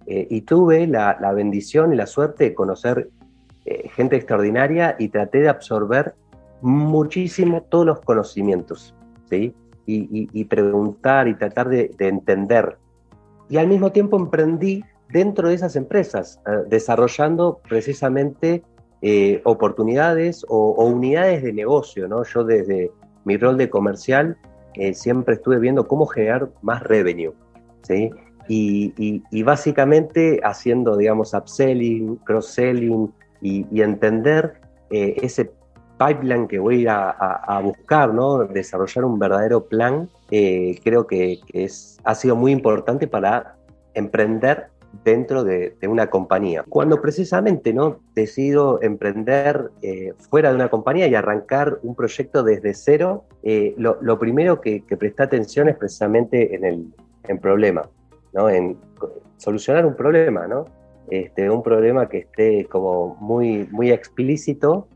eh, 0.07 0.26
y 0.31 0.42
tuve 0.42 0.87
la, 0.87 1.16
bendición 1.35 1.92
y 1.92 1.97
la 1.97 2.07
suerte 2.07 2.45
de 2.45 2.54
conocer 2.54 3.09
eh, 3.64 3.88
gente 3.88 4.16
extraordinaria 4.16 4.95
y 4.99 5.09
traté 5.09 5.40
de 5.40 5.49
absorber 5.49 6.14
muchísimo 6.61 7.62
todos 7.62 7.87
los 7.87 8.00
conocimientos, 8.00 8.95
¿sí? 9.28 9.54
y, 9.87 10.45
preguntar 10.45 11.26
y 11.26 11.35
tratar 11.35 11.69
de, 11.69 11.90
entender. 11.99 12.76
Y 13.49 13.57
al 13.57 13.66
mismo 13.66 13.90
tiempo 13.90 14.16
emprendí 14.16 14.85
dentro 15.12 15.49
de 15.49 15.54
esas 15.54 15.76
empresas, 15.76 16.40
eh, 16.47 16.64
desarrollando 16.69 17.61
precisamente 17.69 18.62
eh, 19.02 19.40
oportunidades 19.45 20.45
o, 20.49 20.85
unidades 20.85 21.42
de 21.42 21.52
negocio. 21.52 22.09
¿no? 22.09 22.25
Yo 22.25 22.45
desde 22.45 22.90
mi 23.25 23.37
rol 23.37 23.57
de 23.57 23.71
comercial 23.71 24.37
eh, 24.75 24.95
siempre 24.95 25.35
estuve 25.35 25.59
viendo 25.59 25.87
cómo 25.87 26.07
generar 26.07 26.50
más 26.62 26.83
revenue. 26.83 27.35
¿sí? 27.83 28.11
Y, 28.49 29.42
básicamente 29.42 30.40
haciendo, 30.45 30.97
digamos, 30.97 31.33
upselling, 31.33 32.16
cross-selling 32.16 33.12
y, 33.40 33.81
entender 33.81 34.61
ese 34.90 35.50
pipeline 35.99 36.47
que 36.49 36.59
voy 36.59 36.87
a 36.87 37.11
a, 37.11 37.61
buscar, 37.61 38.12
¿no? 38.12 38.45
desarrollar 38.45 39.04
un 39.04 39.19
verdadero 39.19 39.64
plan, 39.66 40.11
eh, 40.31 40.78
creo 40.83 41.07
que, 41.07 41.40
es, 41.52 41.99
ha 42.04 42.14
sido 42.14 42.37
muy 42.37 42.52
importante 42.52 43.07
para 43.07 43.57
emprender 43.95 44.72
dentro 45.05 45.45
de, 45.45 45.75
una 45.89 46.09
compañía. 46.09 46.65
Cuando 46.69 47.01
precisamente 47.01 47.73
¿no? 47.73 48.01
decido 48.15 48.81
emprender 48.83 49.71
eh, 49.83 50.13
fuera 50.31 50.51
de 50.51 50.57
una 50.57 50.69
compañía 50.69 51.07
y 51.07 51.15
arrancar 51.15 51.79
un 51.83 51.95
proyecto 51.95 52.43
desde 52.43 52.75
cero, 52.75 53.25
eh, 53.43 53.75
lo, 53.79 54.19
primero 54.19 54.61
que, 54.61 54.85
presté 54.99 55.23
atención 55.23 55.69
es 55.69 55.77
precisamente 55.77 56.55
en 56.55 56.65
el 56.65 57.39
problema, 57.41 57.89
¿no? 58.33 58.49
en 58.49 58.77
solucionar 59.43 59.85
un 59.85 59.97
problema, 59.97 60.47
¿no? 60.47 60.67
Este, 61.11 61.51
un 61.51 61.63
problema 61.63 62.09
que 62.09 62.19
esté 62.19 62.67
como 62.67 63.17
muy, 63.17 63.69
muy 63.71 63.91
explícito 63.91 64.89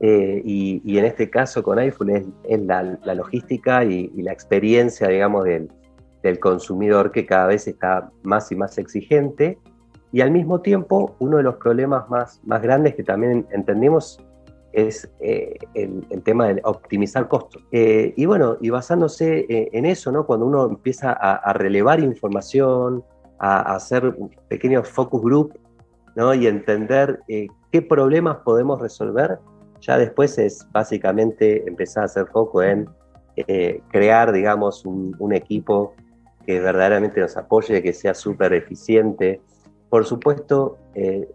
eh, 0.00 0.40
y, 0.44 0.96
en 0.96 1.04
este 1.04 1.28
caso 1.28 1.62
con 1.62 1.78
iPhone 1.78 2.10
es, 2.44 2.60
la, 2.60 2.82
logística 3.14 3.84
y, 3.84 4.08
la 4.22 4.32
experiencia, 4.32 5.08
digamos, 5.08 5.44
del, 5.44 5.68
consumidor 6.40 7.12
que 7.12 7.26
cada 7.26 7.46
vez 7.46 7.66
está 7.66 8.10
más 8.22 8.50
y 8.52 8.56
más 8.56 8.78
exigente. 8.78 9.58
Y 10.12 10.20
al 10.20 10.30
mismo 10.30 10.60
tiempo, 10.60 11.14
uno 11.18 11.36
de 11.36 11.42
los 11.42 11.56
problemas 11.56 12.08
más, 12.08 12.40
más 12.44 12.62
grandes 12.62 12.94
que 12.94 13.02
también 13.02 13.46
entendemos 13.50 14.24
es 14.72 15.10
eh, 15.20 15.56
el, 15.74 16.22
tema 16.22 16.48
de 16.48 16.60
optimizar 16.64 17.28
costos. 17.28 17.62
Eh, 17.72 18.14
y 18.16 18.26
bueno, 18.26 18.56
y 18.60 18.70
basándose 18.70 19.46
en 19.48 19.86
eso, 19.86 20.12
¿no? 20.12 20.26
cuando 20.26 20.46
uno 20.46 20.66
empieza 20.66 21.12
a, 21.12 21.52
relevar 21.52 22.00
información, 22.00 23.02
a, 23.38 23.74
hacer 23.74 24.14
pequeños 24.48 24.88
focus 24.88 25.22
group 25.22 25.58
¿no? 26.16 26.34
y 26.34 26.46
entender 26.46 27.20
qué 27.26 27.82
problemas 27.82 28.38
podemos 28.44 28.80
resolver, 28.80 29.38
ya 29.80 29.98
después 29.98 30.38
es 30.38 30.66
básicamente 30.72 31.66
empezar 31.68 32.02
a 32.02 32.06
hacer 32.06 32.26
foco 32.26 32.62
en 32.62 32.88
eh, 33.36 33.80
crear, 33.90 34.32
digamos, 34.32 34.84
un, 34.84 35.32
equipo 35.32 35.94
que 36.48 36.60
verdaderamente 36.60 37.20
nos 37.20 37.36
apoye, 37.36 37.82
que 37.82 37.92
sea 37.92 38.14
súper 38.14 38.54
eficiente. 38.54 39.42
Por 39.90 40.06
supuesto, 40.06 40.78
eh, 40.94 41.28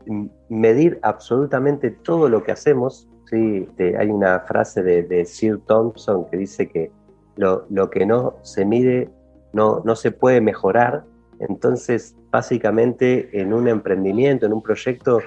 medir 0.49 0.97
absolutamente 1.03 1.91
todo 1.91 2.29
lo 2.29 2.43
que 2.43 2.51
hacemos. 2.51 3.07
¿sí? 3.29 3.69
hay 3.77 4.09
una 4.09 4.39
frase 4.39 4.81
de, 4.81 5.25
Sir 5.25 5.59
Thompson 5.67 6.25
que 6.31 6.37
dice 6.37 6.67
que 6.67 6.89
lo, 7.35 7.67
lo, 7.69 7.91
que 7.91 8.07
no 8.07 8.37
se 8.41 8.65
mide 8.65 9.07
no, 9.53 9.83
no 9.85 9.95
se 9.95 10.09
puede 10.09 10.41
mejorar. 10.41 11.03
Entonces, 11.37 12.15
básicamente, 12.31 13.39
en 13.39 13.53
un 13.53 13.67
emprendimiento, 13.67 14.47
en 14.47 14.53
un 14.53 14.63
proyecto, 14.63 15.19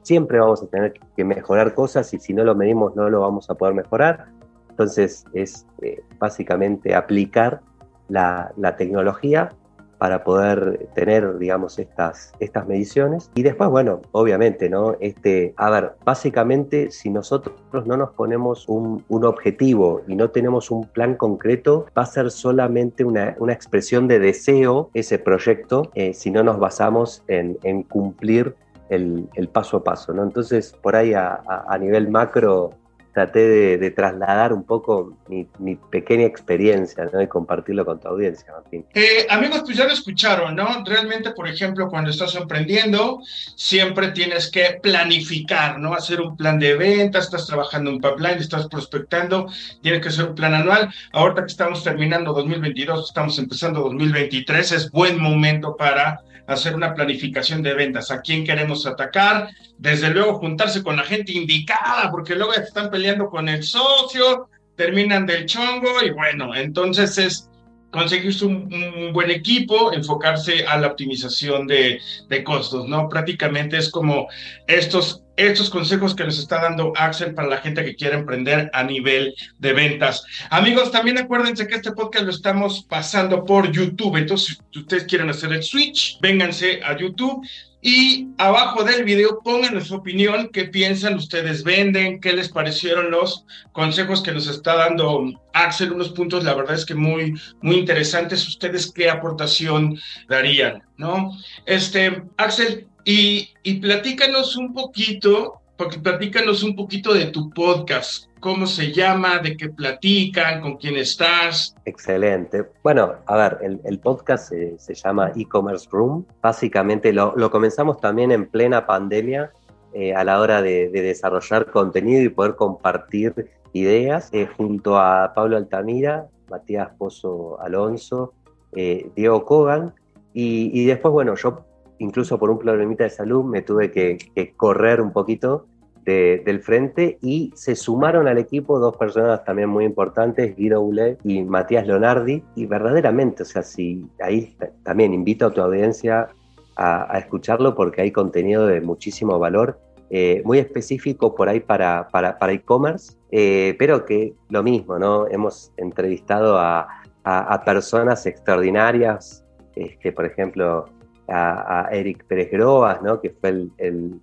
siempre 0.00 0.38
vamos 0.40 0.62
a 0.62 0.68
tener 0.68 0.94
que 1.14 1.22
mejorar 1.22 1.74
cosas 1.74 2.14
y 2.14 2.18
si 2.18 2.32
no 2.32 2.44
lo 2.44 2.54
medimos 2.54 2.96
no 2.96 3.10
lo 3.10 3.20
vamos 3.20 3.50
a 3.50 3.54
poder 3.56 3.74
mejorar. 3.74 4.24
Entonces 4.70 5.26
es 5.34 5.66
eh, 5.82 6.00
básicamente 6.18 6.94
aplicar 6.94 7.60
la, 8.08 8.52
tecnología 8.76 9.52
para 9.98 10.24
poder 10.24 10.88
tener, 10.94 11.38
digamos, 11.38 11.78
estas, 11.78 12.32
estas 12.40 12.66
mediciones. 12.66 13.30
Y 13.34 13.42
después, 13.42 13.70
bueno, 13.70 14.02
obviamente, 14.12 14.68
¿no? 14.68 14.96
Este, 15.00 15.54
a 15.56 15.70
ver, 15.70 15.92
básicamente, 16.04 16.90
si 16.90 17.10
nosotros 17.10 17.56
no 17.86 17.96
nos 17.96 18.10
ponemos 18.10 18.68
un, 18.68 19.04
un 19.08 19.24
objetivo 19.24 20.02
y 20.06 20.16
no 20.16 20.30
tenemos 20.30 20.70
un 20.70 20.86
plan 20.88 21.14
concreto, 21.14 21.86
va 21.96 22.02
a 22.02 22.06
ser 22.06 22.30
solamente 22.30 23.04
una, 23.04 23.34
una 23.38 23.52
expresión 23.52 24.08
de 24.08 24.18
deseo 24.18 24.90
ese 24.94 25.18
proyecto 25.18 25.90
eh, 25.94 26.12
si 26.12 26.30
no 26.30 26.42
nos 26.42 26.58
basamos 26.58 27.22
en, 27.28 27.54
cumplir 27.84 28.56
el, 28.90 29.28
paso 29.52 29.78
a 29.78 29.84
paso, 29.84 30.12
¿no? 30.12 30.22
Entonces, 30.22 30.76
por 30.82 30.96
ahí 30.96 31.14
a 31.14 31.78
nivel 31.78 32.10
macro, 32.10 32.72
traté 33.14 33.78
de, 33.78 33.90
trasladar 33.92 34.52
un 34.52 34.64
poco 34.64 35.16
mi, 35.28 35.76
pequeña 35.90 36.26
experiencia 36.26 37.08
¿no? 37.12 37.22
y 37.22 37.28
compartirlo 37.28 37.86
con 37.86 38.00
tu 38.00 38.08
audiencia, 38.08 38.52
Martín. 38.52 38.84
Eh, 38.92 39.26
amigos, 39.30 39.62
pues 39.64 39.76
ya 39.76 39.84
lo 39.84 39.92
escucharon, 39.92 40.56
¿no? 40.56 40.82
Realmente, 40.84 41.30
por 41.30 41.48
ejemplo, 41.48 41.88
cuando 41.88 42.10
estás 42.10 42.34
emprendiendo, 42.34 43.20
siempre 43.54 44.08
tienes 44.10 44.50
que 44.50 44.80
planificar, 44.82 45.78
¿no? 45.78 45.94
Hacer 45.94 46.20
un 46.20 46.36
plan 46.36 46.58
de 46.58 46.74
venta, 46.74 47.20
estás 47.20 47.46
trabajando 47.46 47.90
en 47.90 48.00
pipeline, 48.00 48.38
estás 48.38 48.66
prospectando, 48.66 49.46
tienes 49.80 50.02
que 50.02 50.08
hacer 50.08 50.30
un 50.30 50.34
plan 50.34 50.52
anual. 50.52 50.92
Ahorita 51.12 51.42
que 51.42 51.52
estamos 51.52 51.84
terminando 51.84 52.32
2022, 52.32 53.06
estamos 53.08 53.38
empezando 53.38 53.80
2023, 53.82 54.72
es 54.72 54.90
buen 54.90 55.22
momento 55.22 55.76
para 55.76 56.20
hacer 56.46 56.74
una 56.74 56.94
planificación 56.94 57.62
de 57.62 57.74
ventas, 57.74 58.10
a 58.10 58.20
quién 58.20 58.44
queremos 58.44 58.86
atacar, 58.86 59.48
desde 59.78 60.10
luego 60.10 60.34
juntarse 60.34 60.82
con 60.82 60.96
la 60.96 61.04
gente 61.04 61.32
indicada, 61.32 62.10
porque 62.10 62.34
luego 62.34 62.54
están 62.54 62.90
peleando 62.90 63.28
con 63.28 63.48
el 63.48 63.62
socio, 63.62 64.48
terminan 64.76 65.26
del 65.26 65.46
chongo 65.46 66.02
y 66.02 66.10
bueno, 66.10 66.54
entonces 66.54 67.16
es 67.18 67.50
conseguirse 67.94 68.44
un, 68.44 69.12
buen 69.12 69.30
equipo, 69.30 69.92
enfocarse 69.92 70.66
a 70.66 70.76
la 70.78 70.88
optimización 70.88 71.68
de, 71.68 72.00
de, 72.28 72.42
costos, 72.42 72.88
¿no? 72.88 73.08
Prácticamente 73.08 73.76
es 73.78 73.88
como 73.88 74.26
estos, 74.66 75.22
estos 75.36 75.70
consejos 75.70 76.16
que 76.16 76.24
nos 76.24 76.40
está 76.40 76.60
dando 76.60 76.92
Axel 76.96 77.34
para 77.34 77.46
la 77.46 77.58
gente 77.58 77.84
que 77.84 77.94
quiere 77.94 78.16
emprender 78.16 78.68
a 78.72 78.82
nivel 78.82 79.32
de 79.60 79.72
ventas. 79.72 80.24
Amigos, 80.50 80.90
también 80.90 81.18
acuérdense 81.18 81.68
que 81.68 81.76
este 81.76 81.92
podcast 81.92 82.24
lo 82.24 82.32
estamos 82.32 82.84
pasando 82.88 83.44
por 83.44 83.70
YouTube, 83.70 84.16
entonces 84.16 84.58
si 84.72 84.78
ustedes 84.80 85.04
quieren 85.04 85.30
hacer 85.30 85.52
el 85.52 85.62
switch, 85.62 86.18
vénganse 86.20 86.80
a 86.82 86.98
YouTube 86.98 87.46
y 87.86 88.28
abajo 88.38 88.82
del 88.82 89.04
video 89.04 89.40
pongan 89.44 89.84
su 89.84 89.96
opinión, 89.96 90.48
qué 90.50 90.64
piensan 90.64 91.16
ustedes 91.16 91.62
venden, 91.62 92.18
qué 92.18 92.32
les 92.32 92.48
parecieron 92.48 93.10
los 93.10 93.44
consejos 93.72 94.22
que 94.22 94.32
nos 94.32 94.48
está 94.48 94.74
dando 94.74 95.30
Axel, 95.52 95.92
unos 95.92 96.08
puntos 96.08 96.44
la 96.44 96.54
verdad 96.54 96.76
es 96.76 96.86
que 96.86 96.94
muy, 96.94 97.34
muy 97.60 97.76
interesantes, 97.76 98.48
ustedes 98.48 98.90
qué 98.90 99.10
aportación 99.10 99.98
darían, 100.30 100.82
¿no? 100.96 101.32
Este, 101.66 102.22
Axel, 102.38 102.88
y, 103.04 103.50
y 103.62 103.74
platícanos 103.74 104.56
un 104.56 104.72
poquito, 104.72 105.60
porque 105.76 105.98
platícanos 105.98 106.62
un 106.62 106.74
poquito 106.74 107.12
de 107.12 107.26
tu 107.26 107.50
podcast, 107.50 108.28
cómo 108.44 108.66
se 108.66 108.92
llama, 108.92 109.38
de 109.38 109.56
qué 109.56 109.70
platican, 109.70 110.60
con 110.60 110.76
quién 110.76 110.96
estás. 110.96 111.74
Excelente. 111.86 112.66
Bueno, 112.82 113.14
a 113.24 113.36
ver, 113.36 113.58
el, 113.62 113.80
el 113.84 113.98
podcast 113.98 114.50
se, 114.50 114.78
se 114.78 114.92
llama 114.92 115.32
E-Commerce 115.34 115.88
Room. 115.90 116.26
Básicamente 116.42 117.10
lo, 117.14 117.32
lo, 117.36 117.50
comenzamos 117.50 118.02
también 118.02 118.32
en 118.32 118.44
plena 118.44 118.84
pandemia 118.84 119.50
eh, 119.94 120.12
a 120.14 120.24
la 120.24 120.40
hora 120.40 120.60
de, 120.60 120.90
de, 120.90 121.00
desarrollar 121.00 121.70
contenido 121.70 122.22
y 122.22 122.28
poder 122.28 122.54
compartir 122.54 123.48
ideas 123.72 124.28
eh, 124.34 124.46
junto 124.58 124.98
a 124.98 125.32
Pablo 125.34 125.56
Altamira, 125.56 126.26
Matías 126.50 126.90
Pozo 126.98 127.58
Alonso, 127.62 128.34
eh, 128.72 129.08
Diego 129.16 129.46
Kogan. 129.46 129.94
Y, 130.34 130.70
y, 130.78 130.84
después, 130.84 131.12
bueno, 131.12 131.34
yo 131.34 131.64
incluso 131.98 132.38
por 132.38 132.50
un 132.50 132.58
problemita 132.58 133.04
de 133.04 133.10
salud 133.10 133.42
me 133.42 133.62
tuve 133.62 133.90
que, 133.90 134.18
que 134.34 134.52
correr 134.52 135.00
un 135.00 135.14
poquito 135.14 135.64
de, 136.04 136.42
del 136.44 136.60
frente 136.60 137.18
y 137.22 137.52
se 137.54 137.74
sumaron 137.76 138.28
al 138.28 138.38
equipo 138.38 138.78
dos 138.78 138.96
personas 138.96 139.44
también 139.44 139.68
muy 139.68 139.84
importantes, 139.84 140.56
Guido 140.56 140.80
Ule 140.80 141.18
y 141.24 141.42
Matías 141.42 141.86
Leonardi, 141.86 142.42
y 142.54 142.66
verdaderamente, 142.66 143.42
o 143.42 143.46
sea, 143.46 143.62
si 143.62 144.06
ahí 144.20 144.56
también 144.82 145.14
invito 145.14 145.46
a 145.46 145.50
tu 145.52 145.60
audiencia 145.60 146.28
a, 146.76 147.18
escucharlo 147.18 147.74
porque 147.74 148.02
hay 148.02 148.10
contenido 148.10 148.66
de 148.66 148.80
muchísimo 148.80 149.38
valor. 149.38 149.78
Eh, 150.10 150.42
muy 150.44 150.58
específico 150.58 151.34
por 151.34 151.48
ahí 151.48 151.60
para, 151.60 152.08
para, 152.08 152.38
para 152.38 152.52
e-commerce, 152.52 153.16
eh, 153.32 153.74
pero 153.78 154.04
que 154.04 154.34
lo 154.48 154.62
mismo, 154.62 154.98
¿no? 154.98 155.26
Hemos 155.26 155.72
entrevistado 155.76 156.58
a, 156.58 156.86
a, 157.24 157.54
a 157.54 157.64
personas 157.64 158.24
extraordinarias, 158.26 159.44
este, 159.74 160.12
por 160.12 160.26
ejemplo, 160.26 160.86
a, 161.26 161.88
Eric 161.90 162.24
Pérez 162.26 162.50
Groas, 162.52 163.02
¿no? 163.02 163.20
Que 163.20 163.30
fue 163.30 163.48
el 163.78 164.20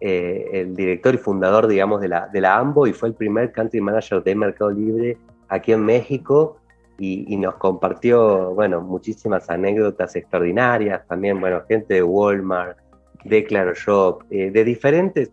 eh, 0.00 0.48
el 0.52 0.76
director 0.76 1.14
y 1.14 1.18
fundador, 1.18 1.66
digamos, 1.66 2.00
de 2.00 2.08
la, 2.08 2.28
de 2.28 2.40
la 2.40 2.58
AMBO 2.58 2.86
y 2.86 2.92
fue 2.92 3.08
el 3.08 3.14
primer 3.14 3.52
country 3.52 3.80
manager 3.80 4.22
de 4.22 4.34
Mercado 4.34 4.70
Libre 4.70 5.18
aquí 5.48 5.72
en 5.72 5.84
México 5.84 6.58
y, 6.98 7.32
y, 7.32 7.36
nos 7.36 7.54
compartió, 7.56 8.54
bueno, 8.54 8.80
muchísimas 8.80 9.48
anécdotas 9.50 10.16
extraordinarias, 10.16 11.06
también, 11.06 11.40
bueno, 11.40 11.62
gente 11.68 11.94
de 11.94 12.02
Walmart, 12.02 12.78
de 13.24 13.44
Claro 13.44 13.74
Shop, 13.74 14.22
eh, 14.30 14.50
de 14.50 14.64
diferentes, 14.64 15.30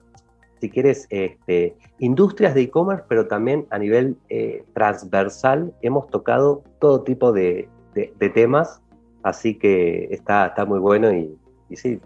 si 0.59 0.69
quieres, 0.69 1.07
este, 1.09 1.75
industrias 1.99 2.53
de 2.53 2.61
e-commerce, 2.61 3.03
pero 3.07 3.27
también 3.27 3.65
a 3.69 3.77
nivel 3.77 4.17
eh, 4.29 4.63
transversal 4.73 5.73
hemos 5.81 6.07
tocado 6.07 6.63
todo 6.79 7.03
tipo 7.03 7.31
de, 7.33 7.67
de, 7.93 8.13
de, 8.17 8.29
temas, 8.29 8.81
así 9.23 9.55
que 9.55 10.07
está, 10.11 10.47
está 10.47 10.65
muy 10.65 10.79
bueno 10.79 11.13
y, 11.13 11.37
y 11.69 11.75
sí, 11.75 11.99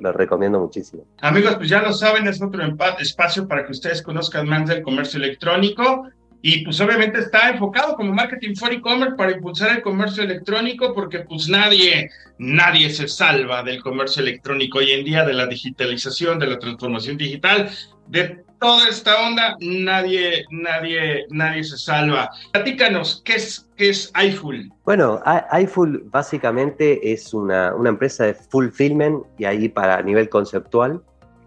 lo 0.00 0.12
recomiendo 0.12 0.60
muchísimo. 0.60 1.04
Amigos, 1.20 1.56
pues 1.56 1.68
ya 1.68 1.82
lo 1.82 1.92
saben, 1.92 2.26
es 2.26 2.40
otro 2.42 2.62
espacio 2.98 3.48
para 3.48 3.64
que 3.64 3.72
ustedes 3.72 4.02
conozcan 4.02 4.48
más 4.48 4.68
del 4.68 4.82
comercio 4.82 5.18
electrónico. 5.18 6.08
Y 6.44 6.64
pues 6.64 6.80
obviamente 6.80 7.20
está 7.20 7.50
enfocado 7.50 7.94
como 7.94 8.12
marketing 8.12 8.56
for 8.56 8.72
e-commerce 8.72 9.14
para 9.14 9.30
impulsar 9.30 9.76
el 9.76 9.82
comercio 9.82 10.24
electrónico 10.24 10.92
porque 10.92 11.20
pues 11.20 11.48
nadie, 11.48 12.10
nadie 12.36 12.90
se 12.90 13.06
salva 13.06 13.62
del 13.62 13.80
comercio 13.80 14.22
electrónico 14.22 14.78
hoy 14.78 14.90
en 14.90 15.04
día, 15.04 15.24
de 15.24 15.34
la 15.34 15.46
digitalización, 15.46 16.40
de 16.40 16.48
la 16.48 16.58
transformación 16.58 17.16
digital, 17.16 17.70
de 18.08 18.42
toda 18.62 18.88
esta 18.88 19.26
onda, 19.26 19.58
nadie, 19.60 20.46
nadie, 20.50 21.26
nadie 21.30 21.64
se 21.64 21.76
salva. 21.76 22.30
Platícanos, 22.52 23.20
¿qué 23.24 23.34
es, 23.34 23.68
qué 23.76 23.88
es 23.90 24.12
iFull? 24.24 24.72
Bueno, 24.84 25.20
iFull 25.60 26.04
básicamente 26.06 27.12
es 27.12 27.34
una, 27.34 27.74
una, 27.74 27.88
empresa 27.88 28.22
de 28.24 28.34
fulfillment 28.34 29.24
y 29.36 29.46
ahí 29.46 29.68
para 29.68 30.00
nivel 30.02 30.28
conceptual 30.28 31.02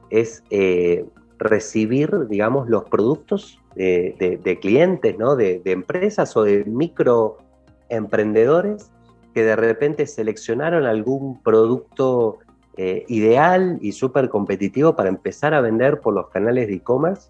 es 0.10 0.44
eh, 0.50 1.06
recibir, 1.40 2.28
digamos, 2.28 2.68
los 2.68 2.84
productos 2.84 3.62
de, 3.76 4.18
de, 4.20 4.36
de 4.38 4.60
clientes, 4.60 5.18
¿no? 5.18 5.38
De, 5.38 5.62
de, 5.64 5.72
empresas 5.72 6.36
o 6.36 6.44
de 6.44 6.66
microemprendedores 6.66 8.92
que 9.34 9.44
de 9.44 9.56
repente 9.56 10.06
seleccionaron 10.06 10.86
algún 10.86 11.42
producto 11.42 12.40
eh, 12.78 13.06
ideal 13.08 13.78
y 13.82 13.94
súper 13.94 14.30
competitivo 14.30 14.96
para 14.96 15.10
empezar 15.10 15.54
a 15.54 15.62
vender 15.62 16.02
por 16.02 16.14
los 16.14 16.30
canales 16.30 16.68
de 16.68 16.76
e-commerce. 16.76 17.30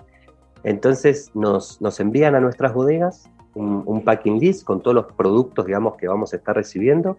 Entonces 0.63 1.29
nos, 1.35 1.79
nos, 1.81 1.99
envían 1.99 2.33
a 2.33 2.39
nuestras 2.39 2.73
bodegas 2.73 3.29
un, 3.53 4.03
packing 4.03 4.39
list 4.39 4.65
con 4.65 4.81
todos 4.81 4.95
los 4.95 5.05
productos, 5.13 5.65
digamos, 5.65 5.95
que 5.97 6.07
vamos 6.07 6.33
a 6.33 6.37
estar 6.37 6.55
recibiendo. 6.55 7.17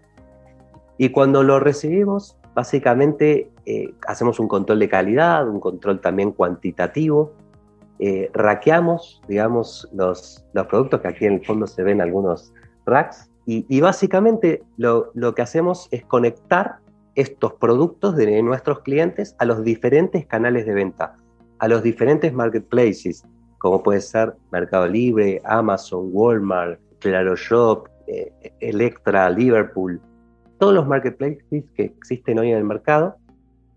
Y 0.97 1.09
cuando 1.09 1.41
lo 1.43 1.59
recibimos, 1.59 2.37
básicamente 2.53 3.49
eh, 3.65 3.93
hacemos 4.07 4.39
un 4.39 4.47
control 4.47 4.79
de 4.79 4.89
calidad, 4.89 5.47
un 5.47 5.59
control 5.59 6.01
también 6.01 6.31
cuantitativo, 6.31 7.33
eh, 7.99 8.29
raqueamos, 8.33 9.21
digamos, 9.27 9.89
los, 9.93 10.45
los, 10.53 10.67
productos 10.67 11.01
que 11.01 11.07
aquí 11.07 11.25
en 11.25 11.33
el 11.33 11.45
fondo 11.45 11.65
se 11.65 11.81
ven 11.81 12.01
algunos 12.01 12.53
racks 12.85 13.29
y, 13.45 13.65
y 13.69 13.81
básicamente 13.81 14.63
lo, 14.77 15.11
lo, 15.15 15.33
que 15.33 15.41
hacemos 15.41 15.87
es 15.91 16.03
conectar 16.05 16.79
estos 17.17 17.53
productos 17.53 18.15
de 18.15 18.41
nuestros 18.43 18.81
clientes 18.81 19.35
a 19.39 19.45
los 19.45 19.63
diferentes 19.63 20.25
canales 20.27 20.67
de 20.67 20.73
venta, 20.73 21.15
a 21.57 21.67
los 21.67 21.81
diferentes 21.81 22.31
marketplaces, 22.31 23.25
como 23.57 23.81
puede 23.81 24.01
ser 24.01 24.35
Mercado 24.51 24.87
Libre, 24.87 25.41
Amazon, 25.43 26.09
Walmart, 26.13 26.79
Claro 26.99 27.35
Shop, 27.35 27.89
eh, 28.05 28.31
Electra, 28.59 29.31
Liverpool, 29.31 29.99
todos 30.59 30.75
los 30.75 30.87
marketplaces 30.87 31.43
que 31.49 31.83
existen 31.83 32.37
hoy 32.37 32.51
en 32.51 32.59
el 32.59 32.63
mercado, 32.63 33.15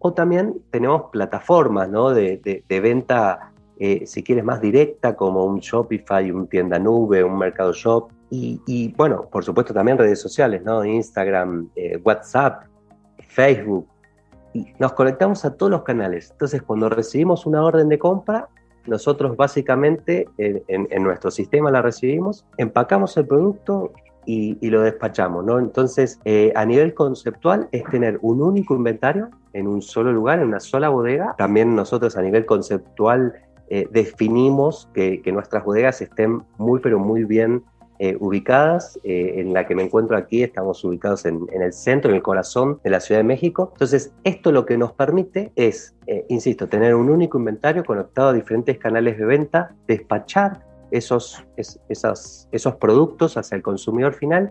o 0.01 0.13
también 0.13 0.61
tenemos 0.71 1.05
plataformas 1.11 1.89
¿no? 1.89 2.11
de, 2.11 2.63
de, 2.69 2.81
venta 2.81 3.53
eh, 3.79 4.07
si 4.07 4.23
quieres, 4.23 4.45
más 4.45 4.61
directa, 4.61 5.17
como 5.17 5.47
un 5.47 5.61
Shopify, 5.61 6.31
un 6.31 6.47
tienda 6.47 6.79
nube, 6.79 7.25
un 7.25 7.39
Mercado 7.39 7.73
Shop. 7.73 8.11
Y, 8.29 8.61
y 8.67 8.93
bueno, 8.93 9.29
por 9.33 9.45
supuesto 9.45 9.73
también 9.73 9.97
redes 9.97 10.21
sociales, 10.21 10.63
¿no? 10.63 10.85
Instagram, 10.85 11.71
eh, 11.75 11.99
WhatsApp, 12.05 12.65
Facebook. 13.31 13.87
Y 14.53 14.67
nos 14.79 14.93
conectamos 14.93 15.45
a 15.45 15.55
todos 15.55 15.71
los 15.71 15.83
canales. 15.83 16.31
Entonces, 16.33 16.63
cuando 16.63 16.89
recibimos 16.89 17.47
una 17.47 17.65
orden 17.65 17.89
de 17.89 17.99
compra, 17.99 18.49
nosotros 18.87 19.37
básicamente 19.37 20.29
en, 20.39 21.03
nuestro 21.03 21.31
sistema 21.31 21.71
la 21.71 21.83
recibimos, 21.83 22.45
empacamos 22.57 23.17
el 23.17 23.27
producto 23.27 23.93
y, 24.27 24.71
lo 24.71 24.83
despachamos, 24.83 25.45
¿no? 25.45 25.59
Entonces, 25.59 26.21
eh, 26.25 26.53
a 26.55 26.65
nivel 26.65 26.95
conceptual 26.95 27.69
es 27.73 27.85
tener 27.85 28.19
un 28.23 28.43
único 28.43 28.75
inventario 28.75 29.31
en 29.53 29.67
un 29.67 29.83
solo 29.83 30.13
lugar, 30.13 30.41
en 30.41 30.49
una 30.49 30.61
sola 30.61 30.89
bodega. 30.89 31.35
También 31.37 31.75
nosotros 31.75 32.17
a 32.17 32.23
nivel 32.23 32.47
conceptual 32.47 33.35
eh, 33.69 33.89
definimos 33.91 34.89
que, 34.95 35.23
nuestras 35.33 35.65
bodegas 35.65 36.01
estén 36.01 36.43
muy, 36.59 36.81
pero 36.81 36.99
muy 36.99 37.25
bien 37.25 37.63
eh, 38.01 38.17
ubicadas. 38.19 38.99
en 39.05 39.53
la 39.53 39.67
que 39.67 39.75
me 39.75 39.85
encuentro 39.85 40.17
aquí 40.17 40.43
estamos 40.43 40.83
ubicados 40.85 41.25
en, 41.27 41.47
en, 41.53 41.63
el 41.63 41.73
centro, 41.73 42.11
en 42.11 42.17
el 42.17 42.23
corazón 42.23 42.81
de 42.83 42.91
la 42.91 42.99
Ciudad 42.99 43.21
de 43.21 43.25
México. 43.25 43.71
Entonces, 43.75 44.13
esto 44.25 44.51
lo 44.51 44.67
que 44.67 44.77
nos 44.77 44.93
permite 44.93 45.53
es, 45.55 45.95
insisto, 46.29 46.67
tener 46.67 46.95
un 46.95 47.11
único 47.11 47.39
inventario 47.39 47.85
conectado 47.85 48.31
a 48.31 48.33
diferentes 48.33 48.79
canales 48.79 49.19
de 49.19 49.25
venta, 49.25 49.75
despachar 49.87 50.65
esos, 50.91 51.45
esos 51.57 52.75
productos 52.77 53.37
hacia 53.37 53.57
el 53.57 53.63
consumidor 53.63 54.15
final 54.15 54.51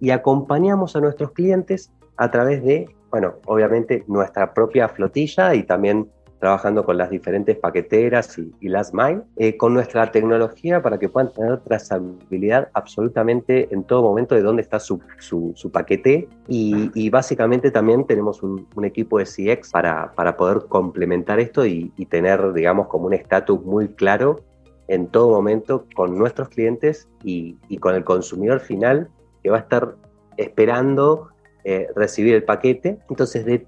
y 0.00 0.10
acompañamos 0.10 0.96
a 0.96 1.00
nuestros 1.00 1.32
clientes 1.32 1.92
a 2.16 2.30
través 2.30 2.62
de, 2.62 2.88
bueno, 3.10 3.34
obviamente 3.46 4.04
nuestra 4.06 4.52
propia 4.52 4.88
flotilla 4.88 5.54
y 5.54 5.62
también 5.62 6.10
trabajando 6.38 6.84
con 6.84 6.98
las 6.98 7.10
diferentes 7.10 7.56
paqueteras 7.56 8.38
y, 8.38 8.68
last 8.68 8.94
mile, 8.94 9.22
eh, 9.36 9.56
con 9.56 9.74
nuestra 9.74 10.10
tecnología 10.10 10.82
para 10.82 10.98
que 10.98 11.08
puedan 11.08 11.32
tener 11.32 11.60
trazabilidad 11.60 12.68
absolutamente 12.74 13.68
en 13.72 13.84
todo 13.84 14.02
momento 14.02 14.34
de 14.34 14.42
dónde 14.42 14.62
está 14.62 14.78
su, 14.78 15.00
su, 15.18 15.70
paquete 15.72 16.28
y, 16.48 17.10
básicamente 17.10 17.70
también 17.70 18.06
tenemos 18.06 18.42
un, 18.42 18.66
equipo 18.84 19.18
de 19.18 19.24
CX 19.24 19.70
para, 19.70 20.12
para 20.14 20.36
poder 20.36 20.66
complementar 20.68 21.40
esto 21.40 21.66
y, 21.66 21.92
y 21.96 22.06
tener, 22.06 22.52
digamos, 22.52 22.86
como 22.88 23.06
un 23.06 23.14
estatus 23.14 23.62
muy 23.64 23.88
claro 23.88 24.44
en 24.88 25.08
todo 25.08 25.30
momento 25.30 25.86
con 25.94 26.16
nuestros 26.16 26.48
clientes 26.48 27.08
y, 27.24 27.56
con 27.78 27.94
el 27.94 28.04
consumidor 28.04 28.60
final 28.60 29.08
que 29.42 29.50
va 29.50 29.58
a 29.58 29.60
estar 29.60 29.96
esperando 30.36 31.28
eh, 31.64 31.88
recibir 31.94 32.34
el 32.34 32.44
paquete. 32.44 32.98
Entonces, 33.08 33.44
de, 33.44 33.66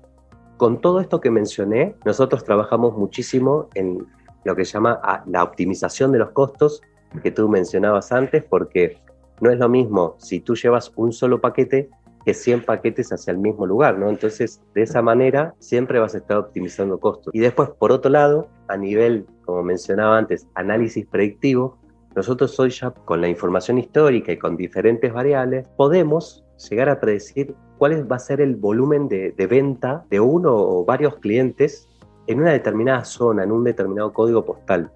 con 0.59 0.81
todo 0.81 1.01
esto 1.01 1.21
que 1.21 1.31
mencioné, 1.31 1.95
nosotros 2.05 2.45
trabajamos 2.45 2.97
muchísimo 2.97 3.69
en 3.75 4.07
lo 4.45 4.57
que 4.57 4.65
se 4.65 4.73
llama 4.73 5.01
ah, 5.03 5.23
la 5.27 5.45
optimización 5.45 6.13
de 6.13 6.19
los 6.19 6.33
costos 6.33 6.83
que 7.23 7.31
tú 7.31 7.49
mencionabas 7.49 8.13
antes, 8.13 8.45
porque 8.45 8.99
no 9.41 9.51
es 9.51 9.59
lo 9.59 9.69
mismo 9.69 10.17
si 10.19 10.41
tú 10.41 10.57
llevas 10.57 10.93
un 10.97 11.13
solo 11.13 11.41
paquete 11.41 11.89
que 12.25 12.35
100 12.35 12.65
paquetes 12.65 13.13
hacia 13.13 13.31
el 13.31 13.39
mismo 13.39 13.67
lugar, 13.67 13.99
¿no? 13.99 14.11
Entonces, 14.11 14.61
de 14.75 14.83
esa 14.83 15.01
manera 15.01 15.55
siempre 15.61 16.01
vas 16.01 16.15
a 16.15 16.19
estar 16.19 16.37
optimizando 16.37 16.99
costos. 16.99 17.33
Y 17.33 17.39
después, 17.39 17.71
por 17.71 17.93
otro 17.93 18.11
lado, 18.11 18.49
a 18.67 18.77
nivel, 18.77 19.27
como 19.47 19.63
mencionaba 19.63 20.19
antes, 20.19 20.47
análisis 20.55 21.07
predictivo, 21.07 21.79
nosotros 22.17 22.59
hoy 22.59 22.71
ya 22.71 22.91
con 22.91 23.21
la 23.21 23.29
información 23.29 23.79
histórica 23.79 24.33
y 24.33 24.39
con 24.39 24.57
diferentes 24.57 25.13
variables 25.13 25.69
podemos 25.77 26.45
llegar 26.69 26.89
a 26.89 26.99
predecir 26.99 27.55
cuál 27.79 28.11
va 28.11 28.17
a 28.17 28.19
ser 28.19 28.41
el 28.41 28.57
volumen 28.57 29.09
de, 29.09 29.33
venta 29.49 30.05
de 30.11 30.21
uno 30.21 30.55
o 30.55 30.85
varios 30.85 31.17
clientes 31.17 31.89
en 32.27 32.41
una 32.41 32.53
determinada 32.53 33.05
zona, 33.05 33.45
en 33.45 33.53
un 33.53 33.65
determinado 33.65 34.13
código 34.13 34.45
postal. 34.45 34.91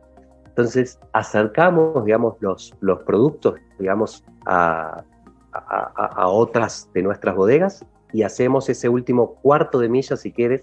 Entonces, 0.46 0.98
acercamos, 1.12 2.04
digamos, 2.04 2.36
los, 2.40 2.74
los 2.80 3.00
productos, 3.04 3.54
digamos, 3.78 4.24
a, 4.44 5.02
a, 5.52 6.28
otras 6.28 6.90
de 6.92 7.02
nuestras 7.02 7.34
bodegas 7.34 7.86
y 8.12 8.22
hacemos 8.22 8.68
ese 8.68 8.88
último 8.88 9.36
cuarto 9.36 9.78
de 9.78 9.88
milla, 9.88 10.16
si 10.16 10.30
quieres, 10.30 10.62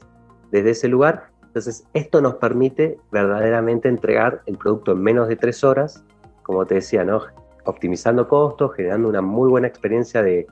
desde 0.51 0.71
ese 0.71 0.87
lugar. 0.87 1.31
Entonces, 1.47 1.87
esto 1.93 2.21
nos 2.21 2.35
permite 2.35 2.99
verdaderamente 3.11 3.89
entregar 3.89 4.43
el 4.45 4.57
producto 4.57 4.91
en 4.91 5.01
menos 5.01 5.27
de 5.27 5.35
tres 5.35 5.63
horas, 5.63 6.03
como 6.43 6.65
te 6.65 6.75
decía, 6.75 7.03
¿no? 7.03 7.21
optimizando 7.69 8.27
costos, 8.27 8.73
generando 8.75 9.07
una 9.07 9.21
muy 9.21 9.49
buena 9.49 9.67
experiencia 9.67 10.21
de, 10.21 10.47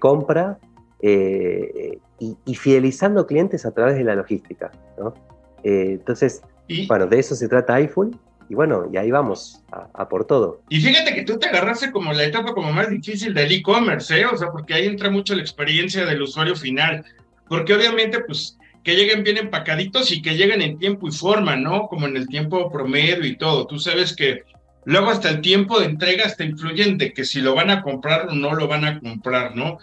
compra 0.00 0.58
eh, 1.00 1.98
y, 2.18 2.54
fidelizando 2.54 3.26
clientes 3.26 3.66
a 3.66 3.72
través 3.72 3.96
de 3.96 4.04
la 4.04 4.14
logística. 4.14 4.70
Eh, 5.62 5.92
entonces, 5.92 6.42
bueno, 6.88 7.06
de 7.06 7.18
eso 7.18 7.34
se 7.34 7.48
trata 7.48 7.74
iPhone 7.74 8.18
y 8.48 8.54
bueno, 8.54 8.88
y 8.92 8.96
ahí 8.96 9.10
vamos 9.10 9.62
a, 9.72 10.08
por 10.08 10.24
todo. 10.24 10.60
Y 10.68 10.80
fíjate 10.80 11.14
que 11.14 11.24
tú 11.24 11.38
te 11.38 11.48
agarraste 11.48 11.90
como 11.90 12.12
la 12.12 12.24
etapa 12.24 12.54
como 12.54 12.72
más 12.72 12.88
difícil 12.90 13.34
del 13.34 13.50
e-commerce, 13.52 14.20
¿eh? 14.20 14.26
O 14.26 14.36
sea, 14.36 14.50
porque 14.50 14.74
ahí 14.74 14.86
entra 14.86 15.10
mucho 15.10 15.34
la 15.34 15.42
experiencia 15.42 16.04
del 16.06 16.22
usuario 16.22 16.54
final, 16.54 17.04
porque 17.48 17.74
obviamente, 17.74 18.20
pues, 18.20 18.56
que 18.84 18.94
lleguen 18.94 19.24
bien 19.24 19.36
empacaditos 19.38 20.12
y 20.12 20.22
que 20.22 20.36
lleguen 20.36 20.62
en 20.62 20.78
tiempo 20.78 21.08
y 21.08 21.12
forma, 21.12 21.56
¿no? 21.56 21.88
Como 21.88 22.06
en 22.06 22.16
el 22.16 22.28
tiempo 22.28 22.70
promedio 22.70 23.26
y 23.26 23.36
todo. 23.36 23.66
Tú 23.66 23.80
sabes 23.80 24.14
que 24.14 24.44
luego 24.84 25.10
hasta 25.10 25.28
el 25.28 25.40
tiempo 25.40 25.80
de 25.80 25.86
entrega 25.86 26.24
está 26.24 26.44
influyente, 26.44 27.12
que 27.12 27.24
si 27.24 27.40
lo 27.40 27.56
van 27.56 27.70
a 27.70 27.82
comprar 27.82 28.28
o 28.28 28.34
no 28.34 28.54
lo 28.54 28.68
van 28.68 28.84
a 28.84 29.00
comprar, 29.00 29.56
¿no? 29.56 29.78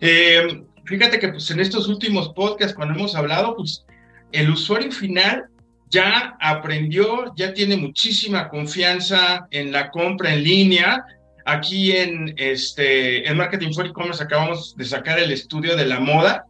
Eh, 0.00 0.62
fíjate 0.84 1.18
que 1.18 1.28
pues 1.28 1.50
en 1.50 1.60
estos 1.60 1.88
últimos 1.88 2.30
podcasts 2.30 2.74
cuando 2.74 2.94
hemos 2.94 3.14
hablado, 3.14 3.56
pues 3.56 3.84
el 4.32 4.50
usuario 4.50 4.92
final 4.92 5.46
ya 5.90 6.36
aprendió, 6.40 7.34
ya 7.36 7.54
tiene 7.54 7.76
muchísima 7.76 8.48
confianza 8.48 9.46
en 9.50 9.72
la 9.72 9.90
compra 9.90 10.34
en 10.34 10.44
línea. 10.44 11.04
Aquí 11.46 11.92
en, 11.92 12.34
este, 12.36 13.26
en 13.26 13.36
Marketing 13.36 13.72
for 13.72 13.86
E-Commerce 13.86 14.22
acabamos 14.22 14.76
de 14.76 14.84
sacar 14.84 15.18
el 15.18 15.32
estudio 15.32 15.76
de 15.76 15.86
la 15.86 15.98
moda 15.98 16.44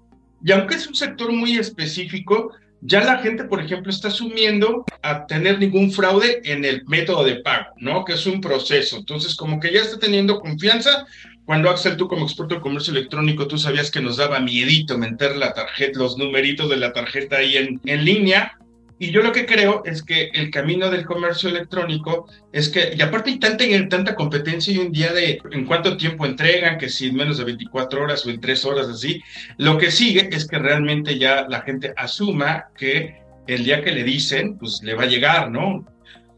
y 0.45 0.53
aunque 0.53 0.77
es 0.77 0.87
un 0.87 0.95
sector 0.95 1.33
muy 1.33 1.59
específico, 1.59 2.53
ya 2.81 3.03
la 3.03 3.19
gente, 3.19 3.45
por 3.45 3.61
ejemplo, 3.61 3.91
está 3.91 4.09
asumiendo 4.09 4.85
a 5.03 5.27
tener 5.27 5.59
ningún 5.59 5.91
fraude 5.91 6.41
en 6.45 6.65
el 6.65 6.85
método 6.87 7.25
de 7.25 7.37
pago, 7.37 7.67
¿no? 7.79 8.05
Que 8.05 8.13
es 8.13 8.25
un 8.27 8.41
proceso. 8.41 8.99
Entonces, 8.99 9.35
como 9.35 9.59
que 9.59 9.73
ya 9.73 9.81
está 9.81 9.99
teniendo 9.99 10.41
confianza. 10.41 11.07
Cuando 11.49 11.71
Axel, 11.71 11.97
tú 11.97 12.09
como 12.09 12.27
experto 12.27 12.57
de 12.57 12.61
comercio 12.61 12.91
electrónico, 12.93 13.49
tú 13.49 13.57
sabías 13.57 13.91
que 13.91 14.03
nos 14.03 14.19
daba 14.19 14.39
miedito 14.39 14.99
meter 14.99 15.35
la 15.35 15.55
tarjeta, 15.55 15.99
los 15.99 16.19
numeritos 16.19 16.69
de 16.69 16.77
la 16.77 16.93
tarjeta 16.93 17.39
ahí 17.39 17.57
en, 17.57 17.81
en 17.87 18.05
línea. 18.05 18.59
Y 18.99 19.13
yo 19.13 19.23
lo 19.23 19.33
que 19.33 19.47
creo 19.47 19.81
es 19.87 20.03
que 20.03 20.29
el 20.35 20.51
camino 20.51 20.91
del 20.91 21.07
comercio 21.07 21.49
electrónico 21.49 22.29
es 22.53 22.69
que, 22.69 22.93
y 22.95 23.01
aparte 23.01 23.31
hay 23.31 23.39
tanta, 23.39 23.65
tanta 23.89 24.15
competencia 24.15 24.75
hoy 24.75 24.85
en 24.85 24.93
día 24.93 25.11
de 25.15 25.41
en 25.51 25.65
cuánto 25.65 25.97
tiempo 25.97 26.27
entregan, 26.27 26.77
que 26.77 26.91
si 26.91 27.07
en 27.07 27.17
menos 27.17 27.39
de 27.39 27.45
24 27.45 28.03
horas 28.03 28.27
o 28.27 28.29
en 28.29 28.43
3 28.43 28.65
horas 28.67 28.89
así, 28.89 29.23
lo 29.57 29.79
que 29.79 29.91
sigue 29.91 30.29
es 30.31 30.47
que 30.47 30.59
realmente 30.59 31.19
ya 31.19 31.47
la 31.49 31.63
gente 31.63 31.95
asuma 31.97 32.67
que 32.77 33.23
el 33.47 33.65
día 33.65 33.83
que 33.83 33.93
le 33.93 34.05
dicen, 34.05 34.59
pues 34.59 34.83
le 34.83 34.93
va 34.93 35.05
a 35.05 35.07
llegar, 35.07 35.51
¿no? 35.51 35.87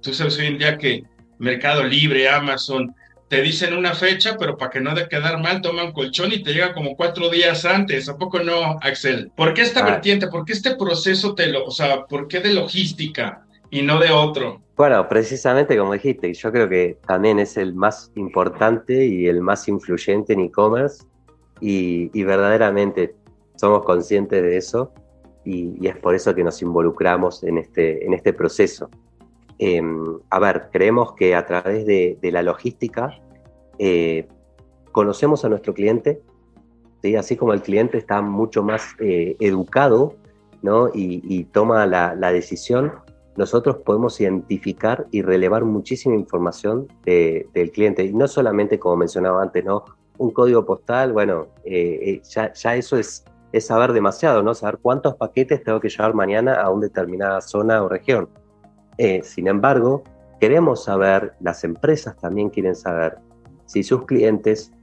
Tú 0.02 0.14
sabes 0.14 0.38
hoy 0.38 0.46
en 0.46 0.58
día 0.58 0.78
que 0.78 1.02
Mercado 1.40 1.82
Libre, 1.82 2.28
Amazon, 2.28 2.94
te 3.30 3.40
dicen 3.42 3.74
una 3.74 3.94
fecha, 3.94 4.36
pero 4.36 4.56
para 4.56 4.72
que 4.72 4.80
no 4.80 4.92
de 4.92 5.08
quedar 5.08 5.40
mal, 5.40 5.62
toman 5.62 5.92
colchón 5.92 6.32
y 6.32 6.42
te 6.42 6.52
llega 6.52 6.74
como 6.74 6.96
cuatro 6.96 7.30
días 7.30 7.64
antes. 7.64 8.08
¿A 8.08 8.18
poco 8.18 8.40
no, 8.40 8.76
Axel? 8.82 9.30
¿Por 9.36 9.54
qué 9.54 9.62
esta 9.62 9.80
ah. 9.80 9.84
vertiente? 9.84 10.26
¿Por 10.26 10.44
qué 10.44 10.52
este 10.52 10.74
proceso 10.74 11.32
te 11.36 11.46
lo, 11.46 11.64
o 11.64 11.70
sea, 11.70 12.06
por 12.06 12.26
qué 12.26 12.40
de 12.40 12.52
logística 12.52 13.46
y 13.70 13.82
no 13.82 14.00
de 14.00 14.10
otro? 14.10 14.60
Bueno, 14.76 15.08
precisamente 15.08 15.76
como 15.78 15.92
dijiste, 15.92 16.34
yo 16.34 16.50
creo 16.50 16.68
que 16.68 16.98
también 17.06 17.38
es 17.38 17.56
el 17.56 17.72
más 17.72 18.10
importante 18.16 19.06
y 19.06 19.28
el 19.28 19.42
más 19.42 19.68
influyente 19.68 20.32
en 20.32 20.40
e-commerce 20.40 21.04
y, 21.60 22.08
verdaderamente 22.24 23.14
somos 23.54 23.84
conscientes 23.84 24.42
de 24.42 24.56
eso 24.56 24.92
y, 25.44 25.86
es 25.86 25.96
por 25.98 26.16
eso 26.16 26.34
que 26.34 26.42
nos 26.42 26.60
involucramos 26.62 27.44
en 27.44 27.58
este, 27.58 28.04
en 28.04 28.12
este 28.12 28.32
proceso. 28.32 28.90
Em, 29.62 30.18
a 30.30 30.38
ver, 30.38 30.70
creemos 30.72 31.12
que 31.12 31.34
a 31.34 31.44
través 31.44 31.84
de, 31.84 32.18
la 32.22 32.42
logística 32.42 33.20
eh, 33.78 34.26
conocemos 34.90 35.44
a 35.44 35.50
nuestro 35.50 35.74
cliente, 35.74 36.22
¿sí? 37.02 37.14
así 37.14 37.36
como 37.36 37.52
el 37.52 37.60
cliente 37.60 37.98
está 37.98 38.22
mucho 38.22 38.62
más 38.62 38.94
eh, 39.00 39.36
educado 39.38 40.14
¿no? 40.62 40.88
y, 40.94 41.44
toma 41.52 41.86
la, 41.86 42.32
decisión, 42.32 42.90
nosotros 43.36 43.76
podemos 43.84 44.18
identificar 44.18 45.06
y 45.10 45.20
relevar 45.20 45.66
muchísima 45.66 46.14
información 46.14 46.88
del 47.04 47.70
cliente. 47.70 48.02
Y 48.06 48.14
no 48.14 48.28
solamente, 48.28 48.78
como 48.78 48.96
mencionaba 48.96 49.42
antes, 49.42 49.62
¿no? 49.62 49.84
un 50.16 50.30
código 50.30 50.64
postal, 50.64 51.12
bueno, 51.12 51.48
eh, 51.66 52.22
ya, 52.30 52.50
ya, 52.54 52.76
eso 52.76 52.96
es, 52.96 53.26
es 53.52 53.66
saber 53.66 53.92
demasiado, 53.92 54.42
¿no? 54.42 54.54
saber 54.54 54.78
cuántos 54.80 55.16
paquetes 55.16 55.62
tengo 55.62 55.80
que 55.80 55.90
llevar 55.90 56.14
mañana 56.14 56.54
a 56.54 56.70
una 56.70 56.86
determinada 56.86 57.42
zona 57.42 57.82
o 57.82 57.88
región. 57.90 58.26
Eh, 59.02 59.22
sin 59.24 59.48
embargo, 59.48 60.02
queremos 60.40 60.84
saber, 60.84 61.32
las 61.40 61.64
empresas 61.64 62.18
también 62.18 62.50
quieren 62.50 62.74
saber 62.74 63.16
si 63.64 63.82
sus 63.82 64.04
clientes 64.04 64.74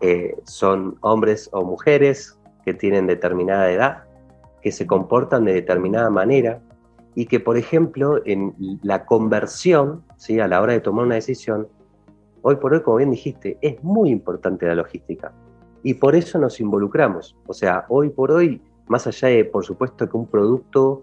eh, 0.00 0.34
son 0.44 0.96
hombres 1.02 1.50
o 1.52 1.62
mujeres 1.62 2.38
que 2.64 2.72
tienen 2.72 3.06
determinada 3.06 3.70
edad, 3.70 4.04
que 4.62 4.72
se 4.72 4.86
comportan 4.86 5.44
de 5.44 5.52
determinada 5.52 6.08
manera 6.08 6.62
y 7.14 7.26
que, 7.26 7.38
por 7.38 7.58
ejemplo, 7.58 8.22
en 8.24 8.54
la 8.82 9.04
conversión, 9.04 10.02
¿sí? 10.16 10.40
a 10.40 10.48
la 10.48 10.62
hora 10.62 10.72
de 10.72 10.80
tomar 10.80 11.04
una 11.04 11.16
decisión, 11.16 11.68
hoy 12.40 12.56
por 12.56 12.72
hoy, 12.72 12.80
como 12.80 12.96
bien 12.96 13.10
dijiste, 13.10 13.58
es 13.60 13.84
muy 13.84 14.08
importante 14.08 14.64
la 14.64 14.74
logística. 14.74 15.34
Y 15.82 15.92
por 15.92 16.16
eso 16.16 16.38
nos 16.38 16.60
involucramos. 16.60 17.36
O 17.46 17.52
sea, 17.52 17.84
hoy 17.90 18.08
por 18.08 18.30
hoy, 18.30 18.58
más 18.88 19.06
allá 19.06 19.28
de, 19.28 19.44
por 19.44 19.66
supuesto, 19.66 20.08
que 20.08 20.16
un 20.16 20.28
producto 20.28 21.02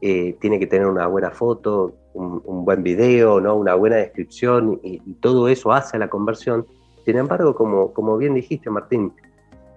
eh, 0.00 0.38
tiene 0.40 0.58
que 0.58 0.66
tener 0.66 0.86
una 0.86 1.06
buena 1.06 1.30
foto, 1.30 1.92
un, 2.14 2.64
buen 2.64 2.82
video, 2.82 3.40
¿no? 3.40 3.56
una 3.56 3.74
buena 3.74 3.96
descripción 3.96 4.80
y, 4.82 4.98
todo 5.20 5.48
eso 5.48 5.72
hace 5.72 5.98
la 5.98 6.08
conversión. 6.08 6.66
Sin 7.04 7.16
embargo, 7.16 7.54
como, 7.54 7.92
como 7.92 8.16
bien 8.16 8.34
dijiste, 8.34 8.70
Martín, 8.70 9.12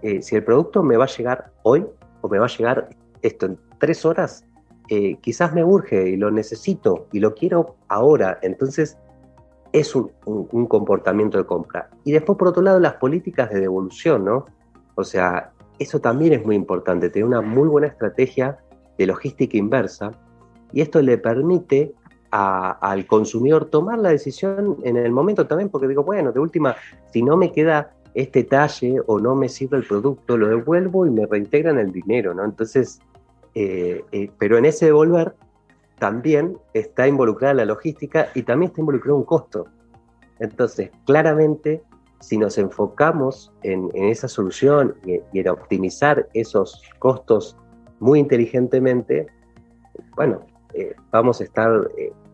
eh, 0.02 0.22
si 0.22 0.36
el 0.36 0.44
producto 0.44 0.84
me 0.84 0.96
va 0.96 1.06
a 1.06 1.08
llegar 1.08 1.52
hoy 1.64 1.86
o 2.22 2.30
me 2.30 2.40
va 2.40 2.46
a 2.46 2.50
llegar 2.50 2.90
esto 3.22 3.48
en 3.48 3.60
tres 3.80 4.06
horas, 4.06 4.46
eh, 4.90 5.18
quizás 5.22 5.54
me 5.54 5.64
urge 5.64 6.10
y 6.10 6.16
lo 6.16 6.32
necesito 6.32 7.08
y 7.12 7.20
lo 7.20 7.34
quiero 7.34 7.76
ahora. 7.90 8.40
Entonces, 8.42 8.98
es 9.74 9.96
un, 9.96 10.12
comportamiento 10.68 11.38
de 11.38 11.46
compra. 11.46 11.90
Y 12.04 12.12
después, 12.12 12.38
por 12.38 12.50
otro 12.50 12.62
lado, 12.62 12.80
las 12.80 12.94
políticas 12.94 13.50
de 13.50 13.60
devolución, 13.60 14.26
¿no? 14.26 14.46
O 14.96 15.04
sea, 15.04 15.52
eso 15.80 16.00
también 16.00 16.34
es 16.34 16.46
muy 16.46 16.56
importante, 16.56 17.10
tener 17.10 17.26
una 17.26 17.42
muy 17.42 17.68
buena 17.68 17.88
estrategia 17.88 18.58
de 18.98 19.06
logística 19.06 19.58
inversa 19.58 20.12
y 20.74 20.82
esto 20.82 21.02
le 21.02 21.18
permite 21.18 21.94
al 22.38 23.08
consumidor 23.08 23.66
tomar 23.66 23.98
la 24.00 24.10
decisión 24.10 24.78
en 24.84 24.98
el 24.98 25.12
momento 25.12 25.48
también, 25.48 25.70
porque 25.70 25.88
digo, 25.88 26.04
bueno, 26.04 26.32
de 26.32 26.40
última, 26.40 26.76
si 27.12 27.24
no 27.24 27.36
me 27.36 27.52
queda 27.52 27.96
este 28.14 28.44
talle 28.44 29.02
o 29.06 29.20
no 29.20 29.36
me 29.36 29.50
sirve 29.50 29.78
el 29.78 29.86
producto, 29.86 30.38
lo 30.38 30.48
devuelvo 30.48 31.06
y 31.06 31.12
me 31.12 31.26
reintegran 31.26 31.80
el 31.80 31.92
dinero, 31.92 32.34
¿no? 32.34 32.44
Entonces, 32.44 33.00
eh, 33.54 34.04
eh, 34.12 34.30
pero 34.38 34.58
en 34.58 34.66
ese 34.66 34.86
devolver 34.86 35.36
también 36.00 36.58
está 36.74 37.08
involucrada 37.08 37.56
la 37.56 37.66
logística 37.66 38.30
y 38.36 38.44
también 38.44 38.70
está 38.70 38.82
involucrado 38.82 39.18
un 39.18 39.24
costo. 39.24 39.66
Entonces, 40.40 40.92
claramente, 41.06 41.82
si 42.20 42.38
nos 42.38 42.58
enfocamos 42.58 43.52
en, 43.64 43.90
esa 43.94 44.28
solución 44.28 44.96
y, 45.06 45.40
en 45.40 45.50
optimizar 45.50 46.28
esos 46.34 46.82
costos 47.00 47.58
muy 48.00 48.20
inteligentemente, 48.20 49.28
bueno, 50.16 50.42
eh, 50.74 50.96
vamos 51.12 51.42
a 51.42 51.44
estar 51.44 51.88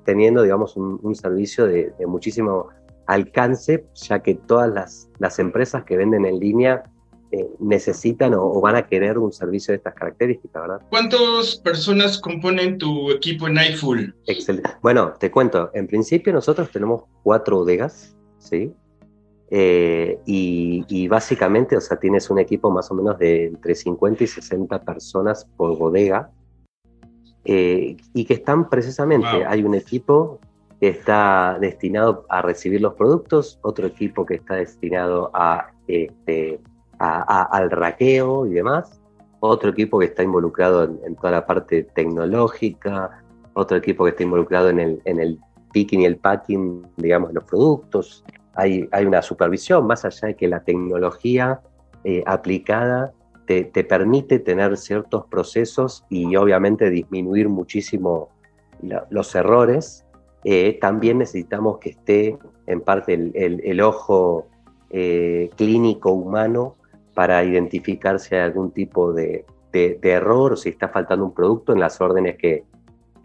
teniendo, 0.06 0.44
digamos, 0.44 0.76
un, 0.78 1.16
servicio 1.16 1.66
de, 1.66 1.94
muchísimo 2.08 2.70
alcance, 3.08 3.86
ya 3.94 4.20
que 4.22 4.36
todas 4.36 4.72
las, 4.72 5.10
las 5.20 5.40
empresas 5.40 5.84
que 5.84 5.98
venden 5.98 6.26
en 6.26 6.40
línea 6.40 6.84
eh, 7.32 7.50
necesitan 7.60 8.36
o, 8.36 8.62
van 8.62 8.76
a 8.76 8.86
querer 8.86 9.18
un 9.18 9.34
servicio 9.34 9.72
de 9.72 9.78
estas 9.78 9.96
características, 9.96 10.62
¿verdad? 10.62 10.82
¿Cuántas 10.92 11.56
personas 11.56 12.20
componen 12.20 12.78
tu 12.78 13.10
equipo 13.10 13.48
en 13.48 13.58
iFull? 13.58 14.16
Excelente. 14.28 14.70
Bueno, 14.84 15.14
te 15.20 15.32
cuento, 15.32 15.72
en 15.74 15.88
principio 15.88 16.32
nosotros 16.32 16.70
tenemos 16.70 17.06
cuatro 17.24 17.58
bodegas, 17.58 18.16
¿sí? 18.38 18.72
Eh, 19.50 20.20
y, 20.26 21.08
básicamente, 21.08 21.76
o 21.76 21.82
sea, 21.82 21.98
tienes 21.98 22.30
un 22.30 22.38
equipo 22.38 22.70
más 22.70 22.92
o 22.92 22.94
menos 22.94 23.18
de 23.18 23.46
entre 23.46 23.74
50 23.74 24.24
y 24.24 24.28
60 24.28 24.84
personas 24.84 25.46
por 25.58 25.76
bodega, 25.78 26.30
eh, 27.46 27.98
y 28.14 28.26
que 28.26 28.36
están 28.36 28.70
precisamente, 28.70 29.46
hay 29.46 29.64
un 29.64 29.76
equipo 29.76 30.40
que 30.80 30.90
está 30.90 31.58
destinado 31.60 32.26
a 32.30 32.42
recibir 32.42 32.82
los 32.82 32.94
productos, 32.94 33.60
otro 33.62 33.88
equipo 33.88 34.26
que 34.26 34.36
está 34.36 34.56
destinado 34.56 35.32
a 35.34 35.72
este, 35.88 36.60
al 37.00 37.72
raqueo 37.72 38.46
y 38.46 38.52
demás, 38.52 39.02
otro 39.40 39.72
equipo 39.72 40.00
que 40.00 40.06
está 40.06 40.24
involucrado 40.24 40.84
en, 40.84 41.16
toda 41.16 41.32
la 41.32 41.46
parte 41.46 41.84
tecnológica, 41.84 43.24
otro 43.54 43.78
equipo 43.78 44.06
que 44.06 44.12
está 44.12 44.24
involucrado 44.24 44.70
en 44.70 44.80
el, 44.80 45.02
en 45.04 45.20
el 45.20 45.40
picking 45.74 46.02
y 46.02 46.06
el 46.06 46.18
packing, 46.18 46.86
digamos, 46.98 47.30
de 47.30 47.36
los 47.36 47.44
productos. 47.44 48.24
Hay, 48.56 48.88
hay 48.92 49.06
una 49.06 49.22
supervisión, 49.22 49.86
más 49.86 50.06
allá 50.06 50.30
de 50.30 50.36
que 50.36 50.48
la 50.48 50.62
tecnología 50.62 51.60
eh, 52.06 52.24
aplicada 52.26 53.12
te, 53.46 53.64
te, 53.66 53.84
permite 53.84 54.40
tener 54.40 54.78
ciertos 54.78 55.26
procesos 55.26 56.06
y 56.10 56.36
obviamente 56.36 56.90
disminuir 56.90 57.50
muchísimo 57.50 58.30
los 59.10 59.36
errores, 59.36 60.06
eh, 60.44 60.78
también 60.80 61.20
necesitamos 61.20 61.78
que 61.80 61.92
esté 61.92 62.38
en 62.68 62.82
parte 62.82 63.14
el, 63.14 63.82
ojo 63.82 64.48
eh, 64.90 65.50
clínico 65.56 66.12
humano 66.12 66.76
para 67.14 67.44
identificar 67.44 68.20
si 68.20 68.36
hay 68.36 68.42
algún 68.42 68.72
tipo 68.72 69.14
de, 69.14 69.46
error 69.72 70.54
o 70.54 70.56
si 70.56 70.70
está 70.70 70.90
faltando 70.90 71.26
un 71.26 71.34
producto 71.34 71.74
en 71.74 71.80
las 71.80 72.00
órdenes 72.02 72.38
que, 72.38 72.66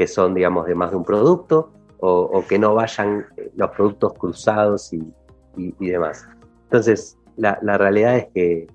son, 0.07 0.35
digamos, 0.35 0.67
de 0.67 0.75
más 0.75 0.91
de 0.93 0.97
un 0.97 1.05
producto 1.05 1.73
o, 2.01 2.45
que 2.49 2.59
no 2.59 2.75
vayan 2.75 3.27
eh, 3.37 3.51
los 3.57 3.71
productos 3.71 4.15
cruzados 4.15 4.93
y, 4.93 5.03
demás. 5.81 6.25
Entonces, 6.65 7.19
la, 7.37 7.59
realidad 7.79 8.17
es 8.17 8.27
que 8.33 8.67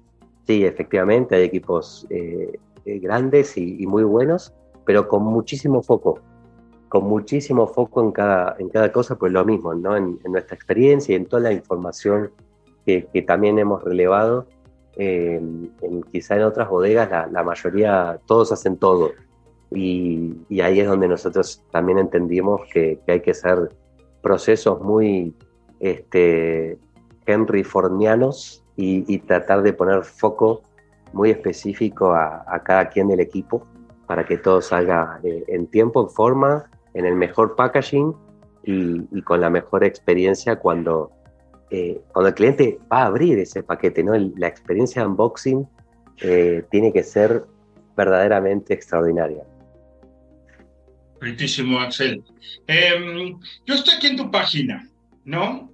sí, 0.46 0.66
efectivamente 0.66 1.36
hay 1.36 1.44
equipos 1.44 2.08
eh, 2.10 2.60
eh, 2.86 3.00
grandes 3.00 3.58
y, 3.58 3.86
muy 3.88 4.04
buenos, 4.04 4.54
pero 4.86 5.08
con 5.08 5.24
muchísimo 5.24 5.82
foco, 5.82 6.20
con 6.90 7.06
muchísimo 7.06 7.68
foco 7.68 8.02
en 8.02 8.12
cada, 8.12 8.56
en 8.60 8.70
cada 8.70 8.92
cosa, 8.92 9.16
pues 9.16 9.32
lo 9.32 9.46
mismo, 9.46 9.74
¿no? 9.74 9.96
En, 9.96 10.20
nuestra 10.26 10.56
experiencia 10.56 11.14
y 11.14 11.16
en 11.16 11.26
toda 11.26 11.44
la 11.44 11.54
información 11.54 12.32
que, 12.86 13.08
que 13.14 13.22
también 13.22 13.60
hemos 13.60 13.84
relevado 13.84 14.48
quizá 16.12 16.36
en 16.36 16.44
otras 16.44 16.70
bodegas 16.70 17.32
la, 17.32 17.44
mayoría, 17.44 18.20
todos 18.26 18.52
hacen 18.52 18.78
todo. 18.78 19.12
Y, 19.72 20.36
ahí 20.62 20.80
es 20.80 20.88
donde 20.88 21.08
nosotros 21.08 21.64
también 21.72 21.98
entendimos 21.98 22.62
que, 22.72 23.00
hay 23.08 23.22
que 23.22 23.32
hacer 23.32 23.70
procesos 24.22 24.82
muy 24.82 25.36
este, 25.80 26.78
Henry 27.26 27.64
Fordianos 27.64 28.63
y, 28.76 29.18
tratar 29.20 29.62
de 29.62 29.74
poner 29.74 30.04
foco 30.04 30.64
muy 31.14 31.30
específico 31.30 32.14
a, 32.14 32.62
cada 32.66 32.90
quien 32.90 33.08
del 33.08 33.20
equipo 33.20 33.68
para 34.08 34.26
que 34.26 34.38
todo 34.38 34.62
salga 34.62 35.20
eh, 35.24 35.44
en 35.48 35.68
tiempo, 35.68 36.02
en 36.02 36.10
forma, 36.10 36.70
en 36.94 37.06
el 37.06 37.16
mejor 37.16 37.56
packaging 37.56 38.16
y 38.64 39.22
con 39.24 39.42
la 39.42 39.50
mejor 39.50 39.84
experiencia 39.84 40.58
cuando, 40.58 41.12
eh, 41.70 42.02
cuando 42.14 42.30
el 42.30 42.36
cliente 42.36 42.80
va 42.92 43.04
a 43.04 43.06
abrir 43.06 43.38
ese 43.40 43.62
paquete, 43.62 44.04
¿no? 44.04 44.14
la 44.16 44.48
experiencia 44.48 45.02
de 45.02 45.10
unboxing 45.10 45.68
eh, 46.22 46.64
tiene 46.72 46.94
que 46.94 47.04
ser 47.04 47.46
verdaderamente 47.96 48.74
extraordinaria. 48.74 49.44
Perfectísimo, 51.20 51.80
Axel. 51.80 52.24
Em, 52.68 53.40
yo 53.66 53.76
estoy 53.76 53.96
aquí 53.96 54.08
en 54.08 54.18
tu 54.18 54.30
página, 54.30 54.88
¿no? 55.24 55.73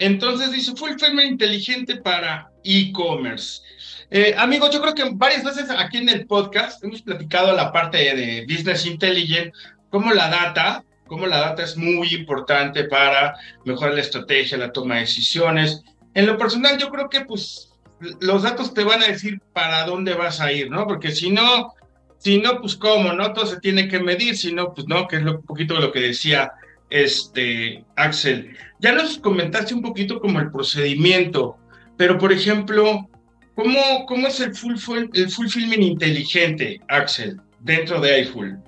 Entonces 0.00 0.50
dice 0.50 0.74
Fulfillment 0.74 1.30
inteligente 1.30 1.96
para 1.96 2.50
e-commerce. 2.64 3.62
Eh, 4.10 4.34
amigos, 4.36 4.70
yo 4.72 4.80
creo 4.80 4.94
que 4.94 5.04
varias 5.12 5.44
veces 5.44 5.70
aquí 5.70 5.98
en 5.98 6.08
el 6.08 6.26
podcast 6.26 6.82
hemos 6.82 7.02
platicado 7.02 7.52
la 7.52 7.70
parte 7.70 7.98
de 7.98 8.44
Business 8.48 8.86
Intelligence, 8.86 9.52
cómo 9.90 10.12
la 10.12 10.28
data 10.28 10.84
cómo 11.06 11.26
la 11.26 11.40
data 11.40 11.64
es 11.64 11.76
muy 11.76 12.14
importante 12.14 12.84
para 12.84 13.34
mejorar 13.64 13.94
la 13.94 14.00
estrategia, 14.00 14.56
la 14.56 14.70
toma 14.70 14.94
de 14.94 15.00
decisiones. 15.00 15.82
En 16.14 16.24
lo 16.24 16.38
personal, 16.38 16.78
yo 16.78 16.88
creo 16.88 17.08
que 17.08 17.22
pues 17.22 17.72
los 18.20 18.44
datos 18.44 18.72
te 18.72 18.84
van 18.84 19.02
a 19.02 19.08
decir 19.08 19.40
para 19.52 19.84
dónde 19.84 20.14
vas 20.14 20.40
a 20.40 20.52
ir, 20.52 20.70
¿no? 20.70 20.86
Porque 20.86 21.10
si 21.10 21.30
no, 21.30 21.74
si 22.18 22.38
no, 22.38 22.60
pues 22.60 22.76
cómo, 22.76 23.12
¿no? 23.12 23.32
Todo 23.32 23.46
se 23.46 23.58
tiene 23.58 23.88
que 23.88 23.98
medir, 23.98 24.36
si 24.36 24.52
no, 24.52 24.72
pues 24.72 24.86
no, 24.86 25.08
que 25.08 25.16
es 25.16 25.22
lo, 25.22 25.40
un 25.40 25.42
poquito 25.42 25.80
lo 25.80 25.90
que 25.90 25.98
decía 25.98 26.52
este 26.90 27.84
Axel. 27.96 28.56
Ya 28.78 28.92
nos 28.92 29.18
comentaste 29.18 29.74
un 29.74 29.82
poquito 29.82 30.20
como 30.20 30.40
el 30.40 30.50
procedimiento, 30.50 31.56
pero 31.96 32.18
por 32.18 32.32
ejemplo, 32.32 33.08
¿cómo, 33.54 34.06
cómo 34.06 34.26
es 34.26 34.40
el, 34.40 34.54
full, 34.54 34.74
el 35.12 35.30
fulfillment 35.30 35.82
inteligente, 35.82 36.80
Axel, 36.88 37.40
dentro 37.60 38.00
de 38.00 38.20
iFull? 38.20 38.58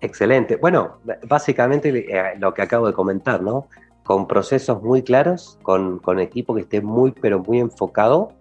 Excelente. 0.00 0.56
Bueno, 0.56 0.98
básicamente 1.26 1.88
eh, 1.88 2.34
lo 2.38 2.52
que 2.52 2.62
acabo 2.62 2.86
de 2.86 2.92
comentar, 2.92 3.42
¿no? 3.42 3.68
Con 4.04 4.28
procesos 4.28 4.82
muy 4.82 5.02
claros, 5.02 5.58
con, 5.62 5.98
con 5.98 6.20
equipo 6.20 6.54
que 6.54 6.62
esté 6.62 6.80
muy, 6.80 7.12
pero 7.12 7.40
muy 7.40 7.60
enfocado 7.60 8.32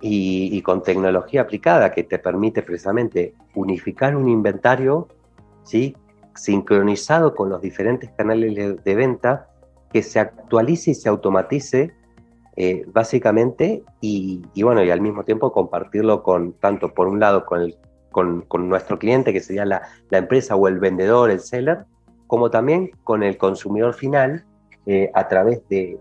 y, 0.00 0.62
con 0.62 0.82
tecnología 0.82 1.42
aplicada 1.42 1.92
que 1.92 2.04
te 2.04 2.18
permite 2.18 2.62
precisamente 2.62 3.34
unificar 3.54 4.16
un 4.16 4.28
inventario, 4.28 5.08
¿sí? 5.62 5.94
Sincronizado 6.34 7.34
con 7.34 7.48
los 7.48 7.60
diferentes 7.60 8.10
canales 8.10 8.82
de, 8.84 8.94
venta, 8.94 9.48
que 9.92 10.02
se 10.02 10.20
actualice 10.20 10.92
y 10.92 10.94
se 10.94 11.08
automatice 11.08 11.92
eh, 12.56 12.84
básicamente 12.88 13.82
y, 14.00 14.42
y, 14.54 14.62
bueno, 14.62 14.82
y 14.82 14.90
al 14.90 15.00
mismo 15.00 15.24
tiempo 15.24 15.52
compartirlo 15.52 16.22
con 16.22 16.52
tanto 16.54 16.92
por 16.94 17.08
un 17.08 17.20
lado 17.20 17.44
con 17.44 17.72
con, 18.10 18.68
nuestro 18.68 18.98
cliente, 18.98 19.32
que 19.32 19.40
sería 19.40 19.64
la, 19.64 19.82
empresa 20.10 20.56
o 20.56 20.68
el 20.68 20.78
vendedor, 20.78 21.30
el 21.30 21.40
seller, 21.40 21.84
como 22.26 22.50
también 22.50 22.90
con 23.04 23.22
el 23.22 23.36
consumidor 23.36 23.94
final, 23.94 24.44
eh, 24.86 25.10
a 25.14 25.28
través 25.28 25.62
de, 25.68 25.98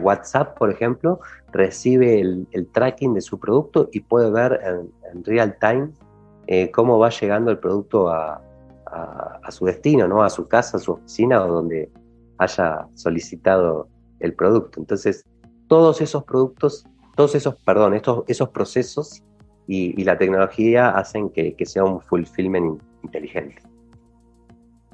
WhatsApp, 0.00 0.56
por 0.58 0.70
ejemplo, 0.70 1.20
recibe 1.52 2.20
el, 2.20 2.68
tracking 2.72 3.14
de 3.14 3.20
su 3.20 3.38
producto 3.38 3.88
y 3.92 4.00
puede 4.00 4.30
ver 4.30 4.60
en, 4.64 5.24
real 5.24 5.56
time 5.60 5.90
eh, 6.46 6.70
cómo 6.70 6.98
va 6.98 7.10
llegando 7.10 7.50
el 7.50 7.58
producto 7.58 8.10
a, 8.10 8.42
su 9.50 9.64
destino, 9.64 10.08
¿no? 10.08 10.22
a 10.22 10.30
su 10.30 10.46
casa, 10.46 10.76
a 10.76 10.80
su 10.80 10.92
oficina 10.92 11.44
o 11.44 11.48
donde 11.48 11.90
haya 12.38 12.86
solicitado 12.94 13.88
el 14.20 14.34
producto. 14.34 14.80
Entonces, 14.80 15.24
todos 15.68 16.00
esos 16.00 16.24
productos, 16.24 16.84
todos 17.14 17.34
esos, 17.34 17.56
perdón, 17.64 17.94
estos, 17.94 18.24
esos 18.26 18.48
procesos 18.50 19.22
y, 19.66 20.04
la 20.04 20.16
tecnología 20.16 20.90
hacen 20.90 21.30
que, 21.30 21.54
sea 21.64 21.84
un 21.84 22.00
fulfillment 22.00 22.80
inteligente. 23.02 23.62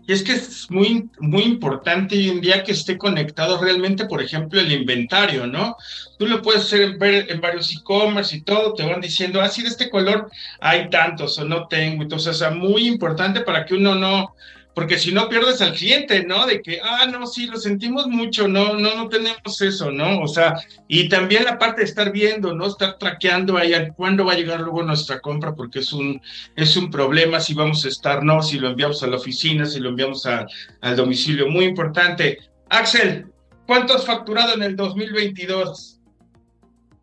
Y 0.07 0.12
es 0.12 0.23
que 0.23 0.33
es 0.33 0.69
muy, 0.71 1.09
muy 1.21 1.43
importante 1.43 2.17
hoy 2.17 2.29
en 2.31 2.41
día 2.41 2.65
que 2.65 2.73
esté 2.73 2.99
conectado 2.99 3.61
realmente, 3.61 4.07
por 4.07 4.21
ejemplo, 4.21 4.61
el 4.61 4.73
inventario, 4.73 5.47
¿no? 5.47 5.77
Tú 6.19 6.27
lo 6.27 6.43
puedes 6.43 6.62
hacer, 6.62 6.99
ver 6.99 7.31
en 7.31 7.41
varios 7.41 7.73
e-commerce 7.73 8.37
y 8.37 8.41
todo, 8.41 8.75
te 8.75 8.85
van 8.85 9.01
diciendo, 9.01 9.41
ah, 9.41 9.49
de 9.49 9.69
este 9.69 9.88
color 9.88 10.31
hay 10.61 10.91
tantos 10.91 11.38
o 11.38 11.45
no 11.45 11.69
tengo. 11.69 12.03
Entonces, 12.03 12.29
o 12.29 12.38
sea, 12.38 12.51
muy 12.51 12.88
importante 12.88 13.43
para 13.43 13.65
que 13.65 13.75
uno 13.75 13.95
no, 13.95 14.35
porque 14.75 14.99
si 14.99 15.13
no 15.13 15.29
pierdes 15.29 15.61
al 15.61 15.75
cliente, 15.75 16.25
¿no? 16.25 16.47
De 16.47 16.63
que, 16.63 16.81
ah, 16.83 17.07
no, 17.07 17.27
sí, 17.27 17.47
lo 17.47 17.59
sentimos 17.59 18.07
mucho, 18.07 18.49
no, 18.49 18.75
no, 18.75 18.95
no 18.95 19.09
tenemos 19.09 19.61
eso, 19.61 19.91
¿no? 19.91 20.21
O 20.21 20.29
sea, 20.29 20.55
y 20.89 21.09
también 21.09 21.45
la 21.45 21.59
parte 21.59 21.83
de 21.83 21.87
estar 21.87 22.11
viendo, 22.11 22.55
¿no? 22.55 22.67
Estar 22.67 22.97
traqueando 22.99 23.57
ahí 23.59 23.73
cuándo 23.97 24.25
va 24.25 24.33
a 24.33 24.37
llegar 24.37 24.61
luego 24.61 24.83
nuestra 24.83 25.21
compra, 25.21 25.55
porque 25.55 25.81
es 25.81 25.93
un, 25.93 26.21
es 26.57 26.77
un 26.77 26.91
problema 26.91 27.41
si 27.41 27.55
vamos 27.55 27.85
a 27.85 27.89
estar, 27.89 28.25
¿no? 28.25 28.43
Si 28.43 28.59
lo 28.59 28.71
enviamos 28.71 29.03
a 29.03 29.09
la 29.09 29.17
oficina, 29.17 29.67
si 29.67 29.81
lo 29.81 29.91
enviamos 29.91 30.27
al 30.27 30.97
domicilio, 30.97 31.49
muy 31.49 31.67
importante. 31.67 32.39
Axel, 32.71 33.27
¿cuánto 33.67 33.95
has 33.95 34.07
facturado 34.07 34.55
en 34.55 34.63
el 34.63 34.75
2022? 34.75 36.01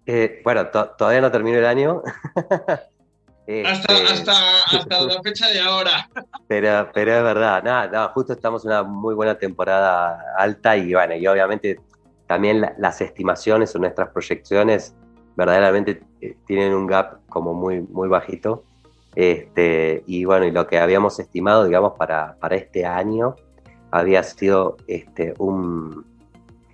Eh, 0.07 0.41
bueno, 0.43 0.67
todavía 0.67 1.21
no 1.21 1.31
termino 1.31 1.59
el 1.59 1.65
año. 1.65 2.01
hasta, 3.65 3.93
este, 3.93 4.13
hasta, 4.13 4.33
hasta 4.77 5.01
la 5.01 5.21
fecha 5.23 5.47
de 5.47 5.59
ahora. 5.59 6.09
Pero, 6.47 6.89
pero 6.93 7.13
es 7.15 7.23
verdad, 7.23 7.63
nada, 7.63 8.07
justo 8.09 8.33
estamos 8.33 8.63
en 8.65 8.71
una 8.71 8.83
muy 8.83 9.15
buena 9.15 9.37
temporada 9.37 10.23
alta 10.37 10.77
y 10.77 10.93
bueno, 10.93 11.15
y 11.15 11.25
obviamente 11.27 11.79
también 12.27 12.61
las 12.77 13.01
estimaciones 13.01 13.75
o 13.75 13.79
nuestras 13.79 14.09
proyecciones 14.09 14.95
verdaderamente 15.35 16.01
eh, 16.21 16.37
tienen 16.45 16.73
un 16.73 16.85
gap 16.85 17.25
como 17.27 17.53
muy, 17.53 17.81
muy 17.81 18.07
bajito. 18.07 18.63
Este, 19.15 20.03
y 20.05 20.25
bueno, 20.25 20.45
y 20.45 20.51
lo 20.51 20.67
que 20.67 20.77
habíamos 20.79 21.19
estimado, 21.19 21.65
digamos, 21.65 21.93
para, 21.97 22.35
para 22.39 22.55
este 22.55 22.85
año 22.85 23.35
había 23.89 24.21
sido 24.21 24.77
este, 24.87 25.33
un, 25.39 26.05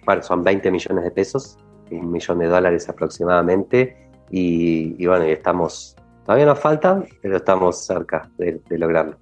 bueno, 0.06 0.22
son 0.24 0.44
20 0.44 0.70
millones 0.72 1.04
de 1.06 1.12
pesos, 1.12 1.58
un 1.90 2.12
millón 2.12 2.40
de 2.40 2.48
dólares 2.48 2.90
aproximadamente, 2.90 4.10
y, 4.30 5.02
y 5.02 5.06
bueno, 5.06 5.26
y 5.26 5.32
estamos 5.32 5.96
Todavía 6.26 6.48
nos 6.48 6.60
falta, 6.60 7.04
pero 7.22 7.38
estamos 7.38 7.86
cerca 7.86 8.30
de, 8.38 8.60
lograrlo. 8.72 9.18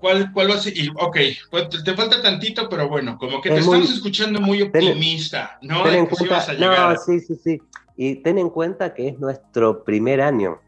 ¿Cuál, 0.00 0.32
cuál 0.32 0.50
va 0.50 0.54
a 0.54 0.58
ser? 0.58 0.74
Ok, 1.00 1.16
pues 1.50 1.68
te 1.84 1.94
falta 1.94 2.20
tantito, 2.20 2.68
pero 2.68 2.88
bueno, 2.88 3.16
como 3.16 3.40
que 3.40 3.50
te 3.50 3.58
estamos 3.58 3.90
escuchando 3.90 4.40
muy 4.40 4.62
optimista, 4.62 5.58
¿no? 5.62 5.84
Ten 5.84 5.94
en 5.94 6.06
cuenta, 6.06 6.52
no, 6.58 6.96
sí, 6.96 7.20
sí, 7.20 7.36
sí. 7.36 7.62
Y 7.96 8.16
ten 8.16 8.38
en 8.38 8.50
cuenta 8.50 8.92
que 8.92 9.08
es 9.08 9.18
nuestro 9.20 9.84
primer 9.84 10.20
año, 10.20 10.60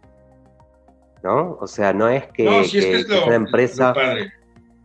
¿no? 1.25 1.59
O 1.61 1.67
sea, 1.67 1.93
no 1.93 2.09
es 2.09 2.27
que, 2.29 2.45
no, 2.45 2.63
si 2.63 2.79
es, 2.79 2.85
que 2.85 2.97
es, 2.99 3.27
una 3.27 3.35
empresa. 3.35 3.95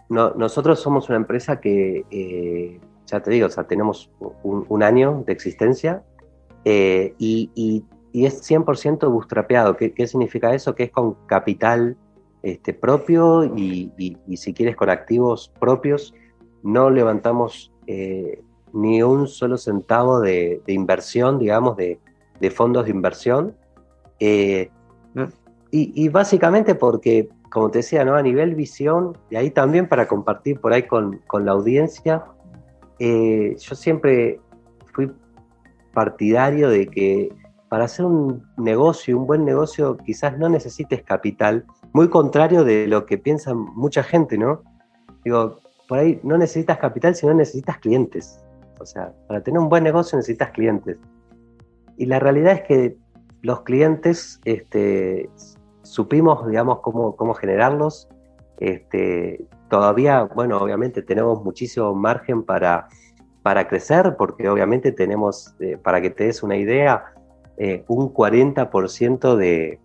No, 0.10 0.32
nosotros 0.32 0.80
somos 0.82 1.08
una 1.08 1.18
empresa 1.18 1.62
que, 1.62 2.04
eh, 2.10 2.80
ya 3.06 3.22
te 3.22 3.30
digo, 3.32 3.48
o 3.48 3.50
sea, 3.50 3.66
tenemos 3.66 4.10
un, 4.44 4.84
año 4.84 5.24
de 5.26 5.34
existencia 5.34 6.04
eh, 6.66 7.14
y, 7.18 7.50
y 7.56 7.86
y 8.14 8.26
es 8.26 8.42
100% 8.50 9.10
bootstrapeado. 9.10 9.76
¿Qué, 9.78 9.94
¿Qué, 9.94 10.08
significa 10.08 10.54
eso? 10.54 10.76
Que 10.76 10.84
es 10.84 10.92
con 10.92 11.16
capital 11.28 11.98
este, 12.44 12.74
propio 12.74 13.44
y, 13.56 13.92
si 14.36 14.54
quieres 14.54 14.76
con 14.76 14.90
activos 14.90 15.52
propios. 15.60 16.14
No 16.64 16.90
levantamos 16.90 17.72
eh, 17.88 18.42
ni 18.74 19.04
un 19.04 19.28
solo 19.28 19.58
centavo 19.58 20.20
de, 20.20 20.62
inversión, 20.68 21.40
digamos, 21.40 21.78
de, 21.78 22.00
fondos 22.52 22.86
de 22.86 22.92
inversión. 22.92 23.56
Eh, 24.20 24.70
y, 25.72 26.10
básicamente 26.10 26.76
porque, 26.76 27.30
como 27.50 27.72
te 27.72 27.80
decía, 27.80 28.04
¿no? 28.04 28.16
a 28.16 28.22
nivel 28.22 28.56
visión, 28.56 29.18
y 29.30 29.36
ahí 29.38 29.52
también 29.52 29.88
para 29.88 30.08
compartir 30.08 30.60
por 30.60 30.74
ahí 30.74 30.84
con, 30.84 31.22
la 31.34 31.52
audiencia, 31.52 32.26
eh, 33.00 33.56
yo 33.58 33.76
siempre 33.76 34.40
fui 34.94 35.12
partidario 35.94 36.70
de 36.70 36.88
que 36.88 37.30
para 37.72 37.86
hacer 37.86 38.06
un 38.06 38.44
negocio, 38.58 39.18
un 39.18 39.26
buen 39.26 39.46
negocio, 39.46 39.96
quizás 39.96 40.38
no 40.38 40.50
necesites 40.50 41.04
capital, 41.04 41.66
muy 41.94 42.10
contrario 42.10 42.66
de 42.66 42.86
lo 42.86 43.06
que 43.06 43.18
piensa 43.18 43.54
mucha 43.54 44.04
gente, 44.04 44.38
¿no? 44.38 44.62
Digo, 45.24 45.62
por 45.88 46.00
ahí 46.00 46.20
no 46.22 46.38
necesitas 46.38 46.80
capital, 46.80 47.16
sino 47.16 47.34
necesitas 47.34 47.78
clientes. 47.78 48.44
O 48.82 48.86
sea, 48.86 49.14
para 49.26 49.42
tener 49.42 49.62
un 49.62 49.70
buen 49.70 49.86
negocio 49.86 50.18
necesitas 50.18 50.52
clientes. 50.52 50.98
Y 51.96 52.08
la 52.08 52.20
realidad 52.20 52.56
es 52.56 52.62
que 52.64 52.98
los 53.42 53.62
clientes 53.62 54.42
este, 54.44 55.30
supimos, 55.84 56.46
digamos, 56.50 56.82
cómo, 56.82 57.16
cómo 57.16 57.34
generarlos. 57.36 58.10
Este, 58.60 59.46
todavía, 59.70 60.24
bueno, 60.24 60.58
obviamente 60.58 61.02
tenemos 61.04 61.42
muchísimo 61.42 61.96
margen 61.96 62.44
para, 62.44 62.90
para 63.44 63.70
crecer, 63.70 64.18
porque 64.18 64.50
obviamente 64.50 64.92
tenemos, 64.92 65.56
eh, 65.62 65.78
para 65.82 66.02
que 66.02 66.10
te 66.10 66.26
des 66.26 66.44
una 66.44 66.58
idea, 66.58 67.14
eh, 67.64 67.86
un 67.90 68.12
40% 68.12 69.36
de, 69.36 69.80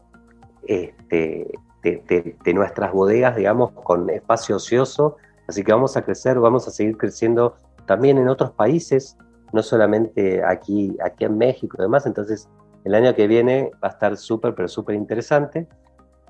este, 0.65 1.59
de, 1.83 2.55
nuestras 2.55 2.91
bodegas, 2.91 3.37
digamos, 3.37 3.73
con 3.73 4.09
espacio 4.09 4.57
ocioso. 4.57 5.17
Así 5.47 5.63
que 5.63 5.73
vamos 5.73 5.95
a 5.95 6.03
crecer, 6.03 6.41
vamos 6.41 6.67
a 6.67 6.71
seguir 6.71 6.97
creciendo 6.97 7.55
también 7.85 8.17
en 8.17 8.29
otros 8.29 8.53
países, 8.53 9.19
no 9.53 9.63
solamente 9.63 10.43
aquí, 10.43 10.97
aquí 11.05 11.27
en 11.27 11.37
México 11.37 11.77
y 11.79 11.83
demás. 11.83 12.07
Entonces, 12.07 12.49
el 12.85 12.95
año 12.95 13.15
que 13.15 13.27
viene 13.27 13.71
va 13.85 13.89
a 13.89 13.91
estar 13.91 14.17
súper, 14.17 14.55
pero 14.55 14.69
súper 14.69 14.95
interesante. 14.95 15.69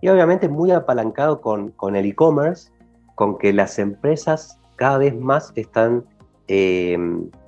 Y 0.01 0.09
obviamente 0.09 0.49
muy 0.49 0.73
apalancado 0.73 1.41
con, 1.41 1.71
con 1.71 1.95
el 1.95 2.07
e-commerce, 2.07 2.73
con 3.15 3.39
que 3.39 3.53
las 3.53 3.79
empresas 3.79 4.59
cada 4.75 4.99
vez 4.99 5.15
más 5.15 5.53
están 5.55 6.07
eh, 6.49 6.99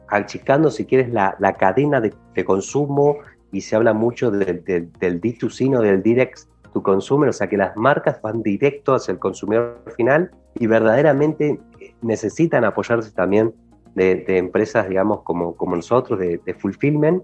achicando, 0.07 0.71
si 0.71 0.87
quieres, 0.87 1.13
la, 1.13 1.35
la 1.41 1.55
cadena 1.55 2.01
de, 2.01 2.15
de, 2.37 2.45
consumo 2.45 3.17
y 3.53 3.63
se 3.63 3.77
habla 3.77 3.93
mucho 3.93 4.31
del 4.31 4.65
D2C, 4.65 5.71
no 5.71 5.81
del 5.81 6.03
direct 6.03 6.41
to 6.73 6.83
consumer, 6.83 7.29
o 7.29 7.33
sea 7.33 7.49
que 7.49 7.57
las 7.57 7.77
marcas 7.77 8.21
van 8.21 8.43
directo 8.43 8.95
hacia 8.95 9.13
el 9.13 9.19
consumidor 9.19 9.83
final 9.97 10.31
y 10.59 10.67
verdaderamente 10.67 11.59
necesitan 12.03 12.65
apoyarse 12.65 13.11
también 13.13 13.55
de, 13.95 14.39
empresas, 14.39 14.89
digamos, 14.89 15.23
como, 15.23 15.57
como 15.57 15.75
nosotros, 15.75 16.19
de, 16.19 16.55
fulfillment. 16.59 17.23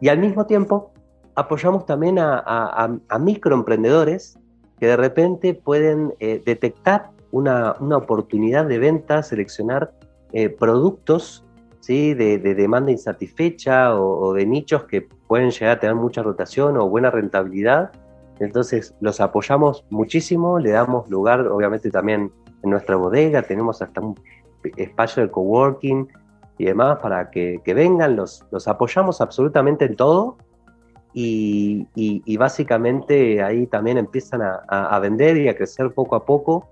Y 0.00 0.08
al 0.08 0.18
mismo 0.18 0.46
tiempo 0.46 0.92
apoyamos 1.34 1.84
también 1.84 2.18
a, 2.18 2.88
microemprendedores 3.20 4.38
que 4.78 4.86
de 4.86 4.96
repente 4.96 5.54
pueden 5.54 6.14
eh, 6.20 6.42
detectar 6.44 7.10
una, 7.30 7.76
una, 7.80 7.96
oportunidad 7.96 8.66
de 8.66 8.78
venta, 8.78 9.22
seleccionar 9.22 9.92
eh, 10.32 10.48
productos 10.48 11.43
¿sí? 11.84 12.14
de, 12.14 12.38
demanda 12.38 12.90
insatisfecha 12.90 13.94
o, 13.94 14.32
de 14.32 14.46
nichos 14.46 14.84
que 14.84 15.02
pueden 15.02 15.50
llegar 15.50 15.76
a 15.76 15.80
tener 15.80 15.94
mucha 15.94 16.22
rotación 16.22 16.76
o 16.76 16.88
buena 16.88 17.10
rentabilidad. 17.10 17.90
Entonces 18.40 18.94
los 19.00 19.20
apoyamos 19.20 19.84
muchísimo, 19.90 20.58
le 20.58 20.70
damos 20.70 21.08
lugar 21.10 21.46
obviamente 21.46 21.90
también 21.90 22.32
en 22.62 22.70
nuestra 22.70 22.96
bodega, 22.96 23.42
tenemos 23.42 23.82
hasta 23.82 24.00
un 24.00 24.18
espacio 24.76 25.22
de 25.22 25.30
coworking 25.30 26.08
y 26.56 26.64
demás 26.64 26.98
para 27.00 27.30
que, 27.30 27.60
vengan, 27.66 28.16
los, 28.16 28.44
los 28.50 28.66
apoyamos 28.66 29.20
absolutamente 29.20 29.84
en 29.84 29.96
todo 29.96 30.38
y, 31.12 32.36
básicamente 32.38 33.42
ahí 33.42 33.66
también 33.66 33.98
empiezan 33.98 34.40
a, 34.42 34.98
vender 35.00 35.36
y 35.36 35.48
a 35.48 35.56
crecer 35.56 35.92
poco 35.92 36.16
a 36.16 36.24
poco. 36.24 36.68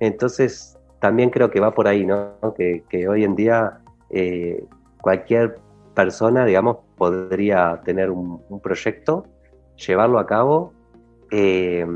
Entonces 0.00 0.78
también 0.98 1.30
creo 1.30 1.50
que 1.50 1.60
va 1.60 1.72
por 1.72 1.86
ahí, 1.86 2.04
¿no? 2.04 2.32
Que, 2.56 2.82
que 2.88 3.06
hoy 3.06 3.22
en 3.22 3.36
día 3.36 3.80
eh, 4.10 4.64
cualquier 5.00 5.58
persona, 5.94 6.44
digamos, 6.44 6.78
podría 6.96 7.80
tener 7.84 8.10
un, 8.10 8.60
proyecto, 8.62 9.26
llevarlo 9.86 10.18
a 10.18 10.26
cabo, 10.26 10.72
eh, 11.30 11.86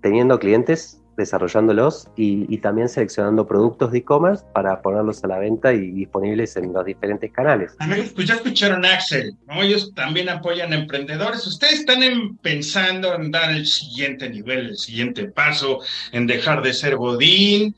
teniendo 0.00 0.38
clientes, 0.38 1.00
desarrollánlos 1.20 2.08
y, 2.16 2.58
también 2.58 2.88
seleccionando 2.88 3.46
productos 3.46 3.92
de 3.92 3.98
e-commerce 3.98 4.44
para 4.52 4.82
ponerlos 4.82 5.22
a 5.22 5.28
la 5.28 5.38
venta 5.38 5.72
y 5.72 5.90
disponibles 5.92 6.56
en 6.56 6.72
los 6.72 6.84
diferentes 6.84 7.30
canales. 7.32 7.76
Amigos, 7.78 8.12
pues 8.14 8.26
ya 8.26 8.34
escucharon 8.34 8.84
a 8.84 8.94
Axel, 8.94 9.34
¿no? 9.46 9.62
Ellos 9.62 9.92
también 9.94 10.28
apoyan 10.28 10.72
a 10.72 10.76
emprendedores. 10.76 11.46
Ustedes 11.46 11.80
están 11.80 12.36
pensando 12.42 13.14
en 13.14 13.30
dar 13.30 13.50
el 13.50 13.66
siguiente 13.66 14.28
nivel, 14.28 14.70
el 14.70 14.76
siguiente 14.76 15.24
paso, 15.26 15.80
en 16.12 16.26
dejar 16.26 16.62
de 16.62 16.72
ser 16.72 16.96
Godín, 16.96 17.74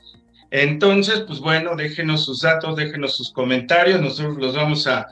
entonces, 0.53 1.21
pues 1.25 1.39
bueno, 1.39 1.75
déjenos 1.75 2.25
sus 2.25 2.41
datos, 2.41 2.75
déjenos 2.75 3.17
sus 3.17 3.31
comentarios, 3.31 3.99
nosotros 3.99 4.37
los 4.37 4.55
vamos 4.55 4.85
a, 4.85 5.07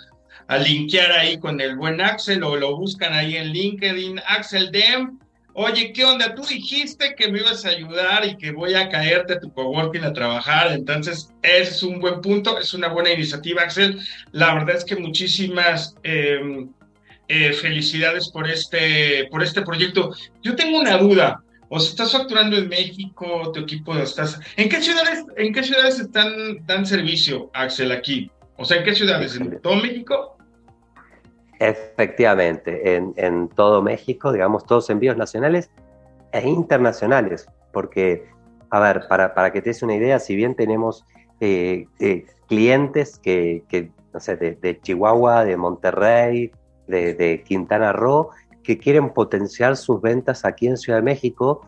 a 0.46 0.58
linkear 0.60 1.12
ahí 1.14 1.39
con 1.39 1.60
el 1.60 1.76
buen 1.78 2.00
Axel 2.00 2.44
o 2.44 2.56
lo 2.58 2.78
buscan 2.78 3.12
ahí 3.12 3.38
en 3.38 3.48
LinkedIn, 3.48 4.22
Axel 4.28 4.72
Dem. 4.72 5.18
Oye, 5.54 5.94
¿qué 5.94 6.06
onda? 6.06 6.36
Tú 6.36 6.44
dijiste 6.44 7.16
que 7.16 7.32
me 7.32 7.39
ibas 7.39 7.66
a 7.66 7.70
ayudar 7.70 8.24
y 8.24 8.38
que 8.38 8.52
voy 8.52 8.76
a 8.76 8.88
caerte 8.89 9.34
a 9.34 9.39
tu 9.39 9.52
coworking 9.52 10.04
a 10.04 10.14
trabajar. 10.14 10.74
Entonces, 10.74 11.34
es 11.42 11.82
un 11.82 12.00
buen 12.00 12.22
punto, 12.22 12.60
es 12.60 12.76
una 12.76 12.89
buena 12.89 13.10
iniciativa, 13.10 13.64
Axel. 13.64 14.00
La 14.34 14.54
verdad 14.54 14.76
es 14.76 14.86
que 14.86 14.96
muchísimas 14.96 15.96
em, 16.04 16.70
eh, 17.30 17.52
felicidades 17.54 18.30
por 18.30 18.48
este, 18.48 19.28
por 19.32 19.42
este 19.42 19.64
proyecto. 19.64 20.14
Yo 20.44 20.56
tengo 20.56 20.80
una 20.80 20.98
duda. 20.98 21.44
O 21.74 21.80
si 21.80 21.91
estás 21.91 22.11
facturando 22.11 22.57
en 22.57 22.67
México, 22.67 23.49
tu 23.53 23.61
equipo 23.61 23.95
estás... 23.95 24.38
¿En 24.57 24.67
qué 24.67 24.82
ciudades, 24.82 25.24
en 25.38 25.53
qué 25.53 25.63
ciudades 25.63 26.01
están, 26.01 26.30
dan 26.65 26.86
servicio, 26.86 27.49
Axel, 27.53 27.93
aquí? 27.93 28.30
O 28.57 28.65
sea, 28.65 28.80
¿en 28.80 28.84
qué 28.84 28.93
ciudades? 28.93 29.38
¿En 29.38 29.57
todo 29.61 29.78
México? 29.78 30.36
Efectivamente, 31.59 32.97
en, 32.97 33.47
todo 33.55 33.82
México, 33.82 34.34
digamos, 34.34 34.65
todos 34.65 34.89
envíos 34.89 35.15
nacionales 35.15 35.69
e 36.34 36.45
internacionales, 36.45 37.47
porque, 37.72 38.26
a 38.69 38.80
ver, 38.82 39.07
para, 39.07 39.34
para 39.34 39.53
que 39.53 39.61
te 39.61 39.69
des 39.69 39.82
una 39.82 39.95
idea, 39.95 40.19
si 40.19 40.36
bien 40.36 40.55
tenemos 40.55 41.05
eh, 41.39 41.86
eh, 41.99 42.26
clientes 42.49 43.17
que, 43.17 43.63
que, 43.69 43.91
no 44.13 44.19
sé, 44.19 44.36
de, 44.36 44.80
Chihuahua, 44.82 45.45
de 45.45 45.55
Monterrey, 45.55 46.51
de, 46.88 47.43
Quintana 47.47 47.93
Roo, 47.93 48.32
que 48.64 48.78
quieren 48.78 49.14
potenciar 49.14 49.76
sus 49.78 50.01
ventas 50.01 50.45
aquí 50.45 50.68
en 50.68 50.78
Ciudad 50.78 50.99
de 50.99 51.03
México, 51.03 51.62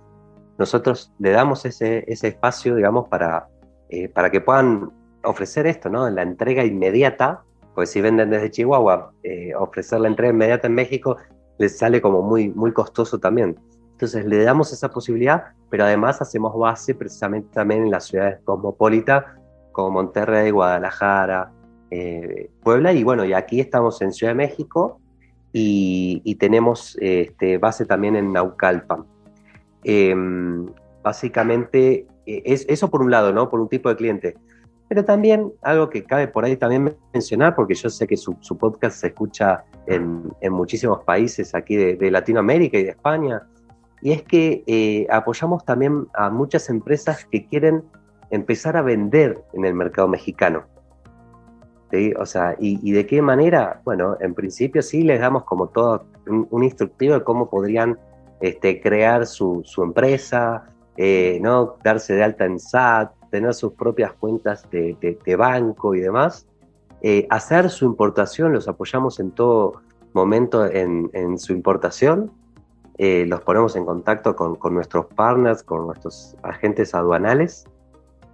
nosotros 0.57 1.11
le 1.19 1.31
damos 1.31 1.65
ese, 1.65 2.03
ese 2.07 2.27
espacio, 2.29 2.75
digamos, 2.75 3.07
para, 3.07 3.47
eh, 3.89 4.09
para 4.09 4.29
que 4.29 4.41
puedan 4.41 4.91
ofrecer 5.23 5.65
esto, 5.67 5.89
¿no? 5.89 6.09
La 6.09 6.21
entrega 6.21 6.63
inmediata, 6.63 7.43
pues 7.73 7.89
si 7.89 8.01
venden 8.01 8.29
desde 8.29 8.51
Chihuahua, 8.51 9.13
ofrecer 9.57 9.99
la 9.99 10.07
entrega 10.07 10.31
inmediata 10.31 10.67
en 10.67 10.75
México 10.75 11.17
les 11.57 11.77
sale 11.77 12.01
como 12.01 12.21
muy, 12.21 12.49
muy 12.49 12.71
costoso 12.73 13.19
también. 13.19 13.57
Entonces 13.91 14.25
le 14.25 14.43
damos 14.43 14.73
esa 14.73 14.89
posibilidad, 14.89 15.43
pero 15.69 15.85
además 15.85 16.21
hacemos 16.21 16.57
base 16.57 16.95
precisamente 16.95 17.49
también 17.53 17.83
en 17.83 17.91
las 17.91 18.05
ciudades 18.05 18.39
cosmopolitas 18.43 19.23
como 19.71 19.91
Monterrey, 19.91 20.51
Guadalajara, 20.51 21.51
eh, 21.89 22.49
Puebla, 22.61 22.91
y 22.93 23.03
bueno, 23.03 23.23
y 23.23 23.33
aquí 23.33 23.59
estamos 23.59 24.01
en 24.01 24.11
Ciudad 24.11 24.31
de 24.31 24.37
México 24.37 24.99
y, 25.53 26.35
tenemos 26.35 26.97
este, 26.99 27.57
base 27.57 27.85
también 27.85 28.15
en 28.15 28.33
Naucalpan. 28.33 29.05
Em, 29.83 30.65
básicamente, 31.03 32.07
e, 32.25 32.41
es, 32.45 32.65
eso 32.67 32.89
por 32.89 33.01
un 33.01 33.11
lado, 33.11 33.31
¿no? 33.31 33.49
Por 33.49 33.59
un 33.59 33.69
tipo 33.69 33.89
de 33.89 33.95
cliente. 33.95 34.35
Pero 34.89 35.05
también 35.05 35.53
algo 35.61 35.89
que 35.89 36.03
cabe 36.03 36.27
por 36.27 36.43
ahí 36.43 36.57
también 36.57 36.95
mencionar, 37.13 37.55
porque 37.55 37.75
yo 37.75 37.89
sé 37.89 38.07
que 38.07 38.17
su, 38.17 38.35
podcast 38.57 38.97
se 38.97 39.07
escucha 39.07 39.63
en, 39.87 40.33
muchísimos 40.51 41.03
países 41.03 41.55
aquí 41.55 41.75
de 41.75 42.11
Latinoamérica 42.11 42.77
y 42.77 42.83
de 42.83 42.89
España, 42.89 43.43
y 44.03 44.11
es 44.11 44.21
que 44.21 44.65
eh, 44.67 45.07
apoyamos 45.09 45.63
también 45.63 46.07
a 46.13 46.29
muchas 46.29 46.69
empresas 46.69 47.25
que 47.31 47.47
quieren 47.47 47.83
empezar 48.31 48.75
a 48.75 48.81
vender 48.81 49.41
en 49.53 49.63
el 49.63 49.73
mercado 49.73 50.09
mexicano. 50.09 50.65
O 52.19 52.25
sea, 52.25 52.55
y, 52.59 52.91
de 52.91 53.05
qué 53.05 53.21
manera? 53.21 53.81
Bueno, 53.83 54.17
en 54.19 54.33
principio 54.33 54.81
sí 54.81 55.03
les 55.03 55.19
damos 55.19 55.43
como 55.43 55.67
todo 55.67 56.05
un, 56.27 56.63
instructivo 56.63 57.15
de 57.15 57.23
cómo 57.23 57.49
podrían 57.49 57.99
este, 58.41 58.81
crear 58.81 59.25
su, 59.25 59.63
empresa, 59.77 60.65
eh, 60.97 61.39
¿no? 61.41 61.77
darse 61.83 62.15
de 62.15 62.23
alta 62.23 62.45
en 62.45 62.59
SAT, 62.59 63.11
tener 63.29 63.53
sus 63.53 63.73
propias 63.73 64.13
cuentas 64.13 64.67
de, 64.71 65.35
banco 65.37 65.93
y 65.95 65.99
demás. 65.99 66.47
Eh, 67.01 67.27
hacer 67.29 67.69
su 67.69 67.85
importación, 67.85 68.53
los 68.53 68.67
apoyamos 68.67 69.19
en 69.19 69.31
todo 69.31 69.81
momento 70.13 70.65
en, 70.65 71.09
en 71.13 71.37
su 71.37 71.53
importación 71.53 72.31
eh, 72.97 73.25
los 73.27 73.41
ponemos 73.41 73.75
en 73.75 73.85
contacto 73.85 74.35
con, 74.35 74.57
nuestros 74.73 75.07
partners, 75.07 75.63
con 75.63 75.87
nuestros 75.87 76.35
agentes 76.43 76.93
aduanales, 76.93 77.65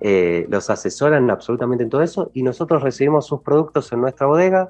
eh, 0.02 0.47
los 0.50 0.70
asesoran 0.70 1.30
absolutamente 1.30 1.84
en 1.84 1.89
todo 1.89 2.02
eso 2.02 2.32
y 2.34 2.43
nosotros 2.43 2.84
recibimos 2.84 3.28
sus 3.28 3.41
productos 3.41 3.91
en 3.91 4.02
nuestra 4.02 4.28
bodega, 4.28 4.70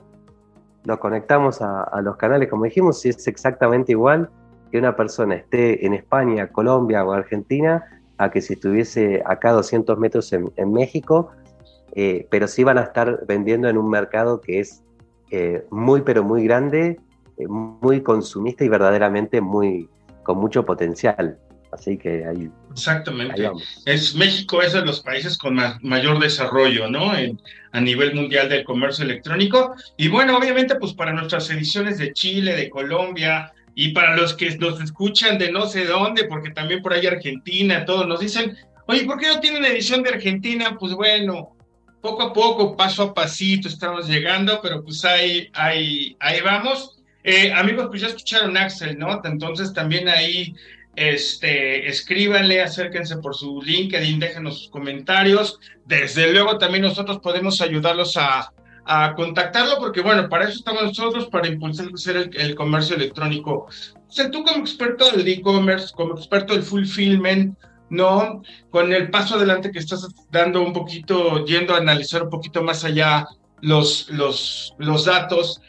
los 0.85 0.97
conectamos 0.99 1.61
a, 1.61 2.01
los 2.01 2.15
canales, 2.17 2.49
como 2.49 2.63
dijimos, 2.63 3.01
si 3.01 3.09
es 3.09 3.27
exactamente 3.27 3.91
igual 3.91 4.29
que 4.71 4.77
una 4.77 4.95
persona 4.95 5.35
esté 5.35 5.85
en 5.85 5.93
España, 5.93 6.47
Colombia 6.47 7.03
o 7.03 7.11
Argentina, 7.11 7.83
a 8.17 8.31
que 8.31 8.41
si 8.41 8.53
estuviese 8.53 9.21
acá 9.25 9.51
200 9.51 9.97
metros 9.97 10.33
en, 10.33 10.73
México, 10.73 11.31
eh, 11.93 12.27
pero 12.29 12.47
sí 12.47 12.63
van 12.63 12.77
a 12.77 12.83
estar 12.83 13.25
vendiendo 13.27 13.67
en 13.69 13.77
un 13.77 13.89
mercado 13.89 14.41
que 14.41 14.59
es 14.59 14.83
muy, 15.69 16.01
pero 16.01 16.23
muy 16.23 16.43
grande 16.43 16.99
eh, 17.39 17.47
muy 17.47 18.03
consumista 18.03 18.65
y 18.65 18.69
verdaderamente 18.69 19.39
muy 19.39 19.89
con 20.23 20.37
mucho 20.37 20.65
potencial. 20.65 21.39
Así 21.71 21.97
que 21.97 22.25
ahí. 22.25 22.49
Exactamente. 22.71 23.49
es 23.85 24.15
México 24.15 24.61
es 24.61 24.73
de 24.73 24.83
los 24.83 25.01
países 25.01 25.37
con 25.37 25.59
mayor 25.81 26.19
desarrollo, 26.19 26.89
¿no? 26.89 27.15
En, 27.15 27.39
a 27.71 27.79
nivel 27.79 28.15
mundial 28.15 28.49
del 28.49 28.63
comercio 28.63 29.05
electrónico. 29.05 29.75
Y 29.97 30.07
bueno, 30.07 30.37
obviamente, 30.37 30.75
pues 30.75 30.93
para 30.93 31.13
nuestras 31.13 31.49
ediciones 31.49 31.97
de 31.97 32.13
Chile, 32.13 32.55
de 32.55 32.69
Colombia, 32.69 33.53
y 33.75 33.93
para 33.93 34.15
los 34.15 34.33
que 34.33 34.57
nos 34.57 34.81
escuchan 34.81 35.37
de 35.37 35.51
no 35.51 35.65
sé 35.67 35.85
dónde, 35.85 36.25
porque 36.25 36.49
también 36.49 36.81
por 36.81 36.93
ahí 36.93 37.05
Argentina, 37.05 37.85
todos 37.85 38.07
nos 38.07 38.19
dicen, 38.19 38.57
oye, 38.87 39.05
¿por 39.05 39.19
qué 39.19 39.27
no 39.27 39.39
tienen 39.39 39.63
edición 39.63 40.03
de 40.03 40.09
Argentina? 40.09 40.75
Pues 40.77 40.93
bueno, 40.93 41.55
poco 42.01 42.23
a 42.23 42.33
poco, 42.33 42.75
paso 42.75 43.03
a 43.03 43.13
pasito, 43.13 43.67
estamos 43.67 44.07
llegando, 44.07 44.59
pero 44.61 44.83
pues 44.83 45.05
ahí, 45.05 45.49
ahí, 45.53 46.15
ahí 46.19 46.41
vamos. 46.41 46.99
Eh, 47.23 47.53
amigos, 47.53 47.87
pues 47.89 48.01
ya 48.01 48.07
escucharon 48.07 48.57
Axel, 48.57 48.97
¿no? 48.97 49.21
Entonces 49.23 49.71
también 49.73 50.09
ahí 50.09 50.55
este, 50.95 51.87
escríbanle, 51.87 52.61
acérquense 52.61 53.17
por 53.17 53.35
su 53.35 53.61
LinkedIn, 53.61 54.19
déjenos 54.19 54.59
sus 54.59 54.69
comentarios. 54.69 55.59
Desde 55.85 56.31
luego 56.31 56.57
también 56.57 56.83
nosotros 56.83 57.19
podemos 57.19 57.61
ayudarlos 57.61 58.17
a, 58.17 58.51
a 58.85 59.13
contactarlo, 59.15 59.77
porque 59.79 60.01
bueno, 60.01 60.27
para 60.29 60.45
eso 60.45 60.57
estamos 60.57 60.83
nosotros, 60.83 61.27
para 61.27 61.47
impulsar 61.47 62.17
el, 62.17 62.29
el 62.35 62.55
comercio 62.55 62.95
electrónico. 62.95 63.67
O 64.07 64.11
sea, 64.11 64.31
tú 64.31 64.43
como 64.43 64.59
experto 64.59 65.11
del 65.11 65.27
e-commerce, 65.27 65.93
como 65.95 66.15
experto 66.15 66.53
del 66.53 66.63
fulfillment, 66.63 67.57
¿no? 67.89 68.41
Con 68.69 68.93
el 68.93 69.09
paso 69.09 69.35
adelante 69.35 69.71
que 69.71 69.79
estás 69.79 70.07
dando 70.31 70.61
un 70.61 70.73
poquito, 70.73 71.45
yendo 71.45 71.75
a 71.75 71.77
analizar 71.77 72.23
un 72.23 72.29
poquito 72.29 72.63
más 72.63 72.83
allá 72.83 73.27
los, 73.61 74.09
los, 74.09 74.73
los 74.77 75.05
datos, 75.05 75.61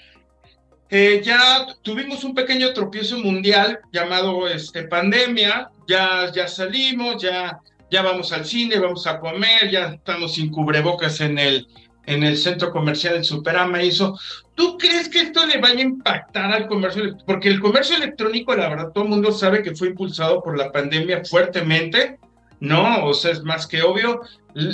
eh, 0.91 1.22
ya 1.24 1.66
tuvimos 1.82 2.24
un 2.24 2.34
pequeño 2.34 2.72
tropiezo 2.72 3.18
mundial 3.18 3.78
llamado 3.93 4.49
este, 4.49 4.82
pandemia, 4.84 5.70
ya, 5.86 6.32
ya 6.32 6.49
salimos, 6.49 7.22
ya, 7.22 7.61
ya 7.91 8.03
vamos 8.03 8.32
al 8.32 8.45
cine, 8.45 8.78
vamos 8.80 9.07
a 9.07 9.20
comer, 9.20 9.70
ya 9.70 9.86
estamos 9.95 10.34
sin 10.34 10.51
cubrebocas 10.51 11.20
en 11.20 11.38
el, 11.38 11.68
en 12.07 12.24
el 12.24 12.36
centro 12.36 12.72
comercial 12.72 13.14
del 13.14 13.24
Superama 13.24 13.82
y 13.82 13.88
eso. 13.88 14.18
¿Tú 14.57 14.76
crees 14.76 15.09
que 15.09 15.20
esto 15.20 15.47
le 15.47 15.59
vaya 15.59 15.78
a 15.78 15.82
impactar 15.82 16.53
al 16.53 16.66
comercio? 16.66 17.16
Porque 17.24 17.49
el 17.49 17.61
comercio 17.61 17.97
electrónico, 17.97 18.55
la 18.57 18.68
verdad, 18.68 18.91
todo 18.93 19.05
el 19.05 19.11
mundo 19.11 19.30
sabe 19.30 19.62
que 19.62 19.76
fue 19.76 19.88
impulsado 19.88 20.43
por 20.43 20.59
la 20.59 20.72
pandemia 20.72 21.24
fuertemente, 21.24 22.18
¿no? 22.59 23.05
O 23.05 23.14
sea, 23.14 23.30
es 23.30 23.45
más 23.45 23.68
que 23.68 23.82
obvio. 23.82 24.22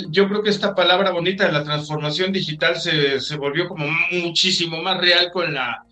Yo 0.09 0.27
creo 0.27 0.41
que 0.41 0.49
esta 0.49 0.73
palabra 0.73 1.11
bonita 1.11 1.45
de 1.45 1.53
la 1.53 1.63
transformación 1.63 2.31
digital 2.31 2.75
se, 2.75 3.19
se 3.19 3.37
volvió 3.37 3.67
como 3.67 3.85
muchísimo 4.11 4.81
más 4.81 4.97
real 4.99 5.29
con 5.31 5.53
la, 5.53 5.85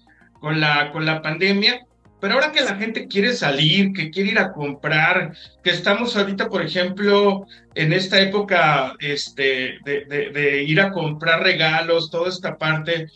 con 0.45 0.59
la, 0.59 0.91
con 0.91 1.07
la 1.07 1.23
pandemia, 1.23 1.87
pero 2.21 2.35
ahora 2.35 2.51
que 2.51 2.61
la 2.61 2.75
gente 2.75 3.07
quiere 3.07 3.33
salir, 3.33 3.93
que 3.93 4.11
quiere 4.11 4.29
ir 4.29 4.37
a 4.37 4.53
comprar, 4.53 5.33
que 5.63 5.71
estamos 5.71 6.15
ahorita, 6.15 6.49
por 6.49 6.61
ejemplo, 6.61 7.47
en 7.73 7.91
esta 7.91 8.21
época 8.21 8.93
este, 8.99 9.79
de, 9.83 10.05
de, 10.05 10.63
ir 10.63 10.79
a 10.79 10.91
comprar 10.91 11.41
regalos, 11.41 12.11
toda 12.11 12.29
esta 12.29 12.59
parte, 12.59 13.07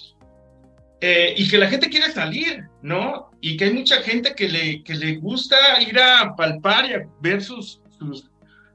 eh, 1.02 1.36
y 1.38 1.48
que 1.48 1.60
la 1.60 1.68
gente 1.68 1.88
quiere 1.88 2.12
salir, 2.12 2.64
¿no? 2.82 3.30
Y 3.42 3.58
que 3.58 3.66
hay 3.66 3.74
mucha 3.74 3.98
gente 4.02 4.34
que 4.34 4.50
le, 4.50 4.84
que 4.84 4.96
le 4.96 5.18
gusta 5.18 5.56
ir 5.88 6.00
a 6.00 6.36
palpar 6.36 6.90
y 6.90 6.94
a 6.94 7.08
ver 7.22 7.44
sus, 7.44 7.80
sus, 8.00 8.28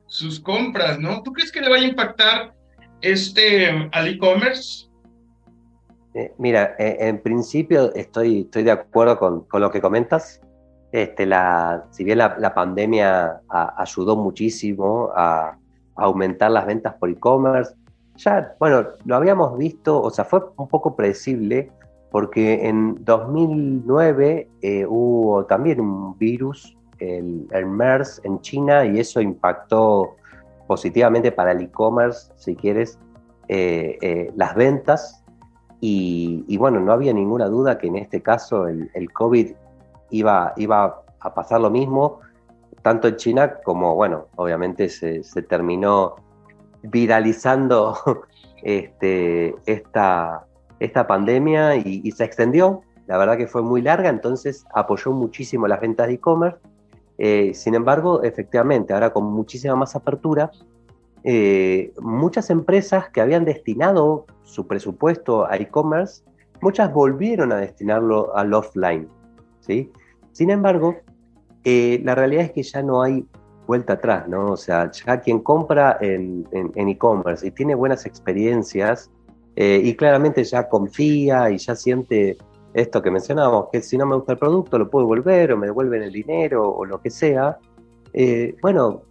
sus 0.06 0.38
compras, 0.38 1.00
¿no? 1.00 1.24
¿Tú 1.24 1.32
crees 1.32 1.50
que 1.50 1.60
le 1.60 1.70
vaya 1.70 1.86
a 1.86 1.88
impactar 1.88 2.54
este 3.00 3.88
al 3.90 4.06
e-commerce? 4.06 4.93
Eh, 6.14 6.32
mira, 6.38 6.76
eh, 6.78 6.96
en 7.00 7.20
principio 7.20 7.92
estoy, 7.92 8.42
estoy 8.42 8.62
de 8.62 8.70
acuerdo 8.70 9.18
con, 9.18 9.40
con 9.42 9.60
lo 9.60 9.70
que 9.70 9.80
comentas. 9.80 10.40
Este, 10.92 11.26
la, 11.26 11.86
si 11.90 12.04
bien 12.04 12.18
la, 12.18 12.54
pandemia 12.54 13.40
ayudó 13.48 14.14
muchísimo 14.14 15.10
a, 15.14 15.58
aumentar 15.96 16.50
las 16.50 16.66
ventas 16.66 16.94
por 16.94 17.08
e-commerce, 17.08 17.74
ya, 18.16 18.54
bueno, 18.58 18.84
lo 19.04 19.16
habíamos 19.16 19.56
visto, 19.56 20.00
o 20.00 20.10
sea, 20.10 20.24
fue 20.24 20.40
un 20.56 20.68
poco 20.68 20.96
predecible 20.96 21.70
porque 22.10 22.68
en 22.68 23.04
2009 23.04 24.48
eh, 24.60 24.86
hubo 24.86 25.44
también 25.46 25.80
un 25.80 26.16
virus, 26.18 26.76
el, 26.98 27.46
el, 27.50 27.66
MERS 27.66 28.20
en 28.24 28.40
China, 28.40 28.84
y 28.84 29.00
eso 29.00 29.20
impactó 29.20 30.14
positivamente 30.68 31.32
para 31.32 31.52
el 31.52 31.62
e-commerce, 31.62 32.32
si 32.36 32.54
quieres, 32.54 32.98
las 33.48 34.54
ventas 34.54 35.23
y, 35.86 36.56
bueno, 36.56 36.80
no 36.80 36.92
había 36.92 37.12
ninguna 37.12 37.46
duda 37.46 37.76
que 37.76 37.88
en 37.88 37.96
este 37.96 38.22
caso 38.22 38.68
el, 38.68 39.12
COVID 39.12 39.52
iba, 40.08 40.54
iba 40.56 41.02
a 41.20 41.34
pasar 41.34 41.60
lo 41.60 41.68
mismo, 41.68 42.20
tanto 42.80 43.06
en 43.08 43.16
China 43.16 43.58
como, 43.62 43.94
bueno, 43.94 44.28
obviamente 44.36 44.88
se, 44.88 45.20
terminó 45.42 46.14
viralizando 46.84 47.98
este, 48.62 49.54
esta, 49.66 50.46
esta 50.80 51.06
pandemia 51.06 51.76
y, 51.76 52.10
se 52.12 52.24
extendió. 52.24 52.80
La 53.06 53.18
verdad 53.18 53.36
que 53.36 53.46
fue 53.46 53.60
muy 53.60 53.82
larga, 53.82 54.08
entonces 54.08 54.64
apoyó 54.72 55.12
muchísimo 55.12 55.68
las 55.68 55.82
ventas 55.82 56.06
de 56.06 56.14
e-commerce. 56.14 56.58
Eh, 57.18 57.52
sin 57.52 57.74
embargo, 57.74 58.22
efectivamente, 58.22 58.94
ahora 58.94 59.12
con 59.12 59.24
muchísima 59.24 59.76
más 59.76 59.94
apertura, 59.94 60.50
eh, 61.24 61.92
muchas 62.00 62.50
empresas 62.50 63.08
que 63.10 63.20
habían 63.20 63.44
destinado 63.44 64.26
su 64.42 64.66
presupuesto 64.66 65.46
a 65.46 65.56
e-commerce, 65.56 66.22
muchas 66.60 66.92
volvieron 66.92 67.52
a 67.52 67.56
destinarlo 67.56 68.36
al 68.36 68.54
offline. 68.54 69.08
¿sí? 69.60 69.90
Sin 70.32 70.50
embargo, 70.50 70.96
eh, 71.64 72.00
la 72.04 72.14
realidad 72.14 72.44
es 72.44 72.52
que 72.52 72.62
ya 72.62 72.82
no 72.82 73.02
hay 73.02 73.26
vuelta 73.66 73.94
atrás, 73.94 74.28
¿no? 74.28 74.52
O 74.52 74.56
sea, 74.58 74.90
ya 74.90 75.20
quien 75.20 75.40
compra 75.40 75.96
en 76.00 76.46
e-commerce 76.74 77.46
y 77.46 77.50
tiene 77.50 77.74
buenas 77.74 78.04
experiencias 78.04 79.10
y 79.56 79.94
claramente 79.94 80.44
ya 80.44 80.68
confía 80.68 81.48
y 81.50 81.56
ya 81.56 81.74
siente 81.74 82.36
esto 82.74 83.00
que 83.00 83.10
mencionábamos, 83.10 83.68
que 83.72 83.80
si 83.80 83.96
no 83.96 84.04
me 84.04 84.16
gusta 84.16 84.32
el 84.32 84.38
producto 84.38 84.78
lo 84.78 84.90
puedo 84.90 85.06
devolver 85.06 85.52
o 85.52 85.56
me 85.56 85.68
devuelven 85.68 86.02
el 86.02 86.12
dinero 86.12 86.68
o 86.68 86.84
lo 86.84 87.00
que 87.00 87.08
sea, 87.08 87.58
eh, 88.12 88.56
bueno, 88.60 89.02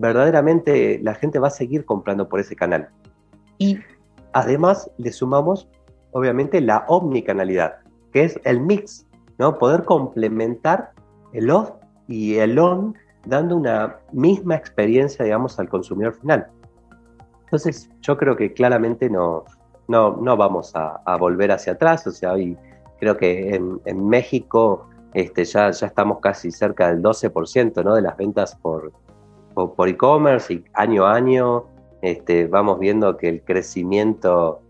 verdaderamente 0.00 0.98
la 1.02 1.14
gente 1.14 1.38
va 1.38 1.48
a 1.48 1.50
seguir 1.50 1.84
comprando 1.84 2.28
por 2.28 2.40
ese 2.40 2.56
canal. 2.56 2.88
Y 3.58 3.78
además 4.32 4.90
le 4.96 5.12
sumamos, 5.12 5.68
obviamente, 6.12 6.60
la 6.62 6.84
omnicanalidad, 6.88 7.80
que 8.12 8.24
es 8.24 8.40
el 8.44 8.60
mix, 8.60 9.06
¿no? 9.38 9.58
Poder 9.58 9.84
complementar 9.84 10.92
el 11.32 11.50
off 11.50 11.72
y 12.08 12.36
el 12.36 12.58
on 12.58 12.96
dando 13.26 13.56
una 13.56 13.98
misma 14.12 14.56
experiencia, 14.56 15.24
digamos, 15.24 15.58
al 15.58 15.68
consumidor 15.68 16.14
final. 16.14 16.46
Entonces, 17.44 17.90
yo 18.00 18.16
creo 18.16 18.36
que 18.36 18.54
claramente 18.54 19.10
no, 19.10 19.44
no, 19.86 20.16
no 20.16 20.36
vamos 20.36 20.74
a, 20.74 21.02
a 21.04 21.16
volver 21.16 21.52
hacia 21.52 21.74
atrás, 21.74 22.06
o 22.06 22.10
sea, 22.10 22.32
hoy 22.32 22.56
creo 22.98 23.18
que 23.18 23.54
en, 23.54 24.08
México 24.08 24.88
este, 25.12 25.44
ya, 25.44 25.70
ya 25.70 25.86
estamos 25.86 26.20
casi 26.20 26.50
cerca 26.50 26.88
del 26.88 27.02
12% 27.02 27.84
¿no? 27.84 27.94
de 27.94 28.02
las 28.02 28.16
ventas 28.16 28.54
por, 28.56 28.92
por, 29.68 29.88
e-commerce 29.88 30.54
y 30.54 30.64
año 30.74 31.06
a 31.06 31.14
año 31.14 31.64
este, 32.02 32.46
vamos 32.46 32.78
viendo 32.78 33.16
que 33.16 33.28
el 33.28 33.42
crecimiento 33.42 34.60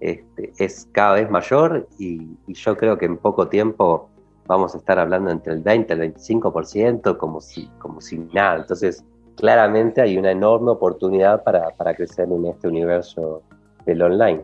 este, 0.00 0.52
es 0.58 0.88
cada 0.92 1.14
vez 1.14 1.30
mayor 1.30 1.86
y, 1.98 2.36
yo 2.48 2.76
creo 2.76 2.98
que 2.98 3.06
en 3.06 3.16
poco 3.16 3.48
tiempo 3.48 4.08
vamos 4.46 4.74
a 4.74 4.78
estar 4.78 4.98
hablando 4.98 5.30
entre 5.30 5.52
el 5.52 5.60
20 5.60 5.94
y 5.94 6.00
el 6.00 6.14
25% 6.14 7.16
como 7.16 7.40
si, 7.40 7.68
como 7.78 8.00
si 8.00 8.18
nada. 8.18 8.56
Entonces, 8.56 9.04
claramente 9.36 10.00
hay 10.00 10.18
una 10.18 10.32
enorme 10.32 10.72
oportunidad 10.72 11.44
para, 11.44 11.70
para 11.70 11.94
crecer 11.94 12.28
en 12.30 12.46
este 12.46 12.66
universo 12.66 13.42
del 13.86 14.02
online. 14.02 14.42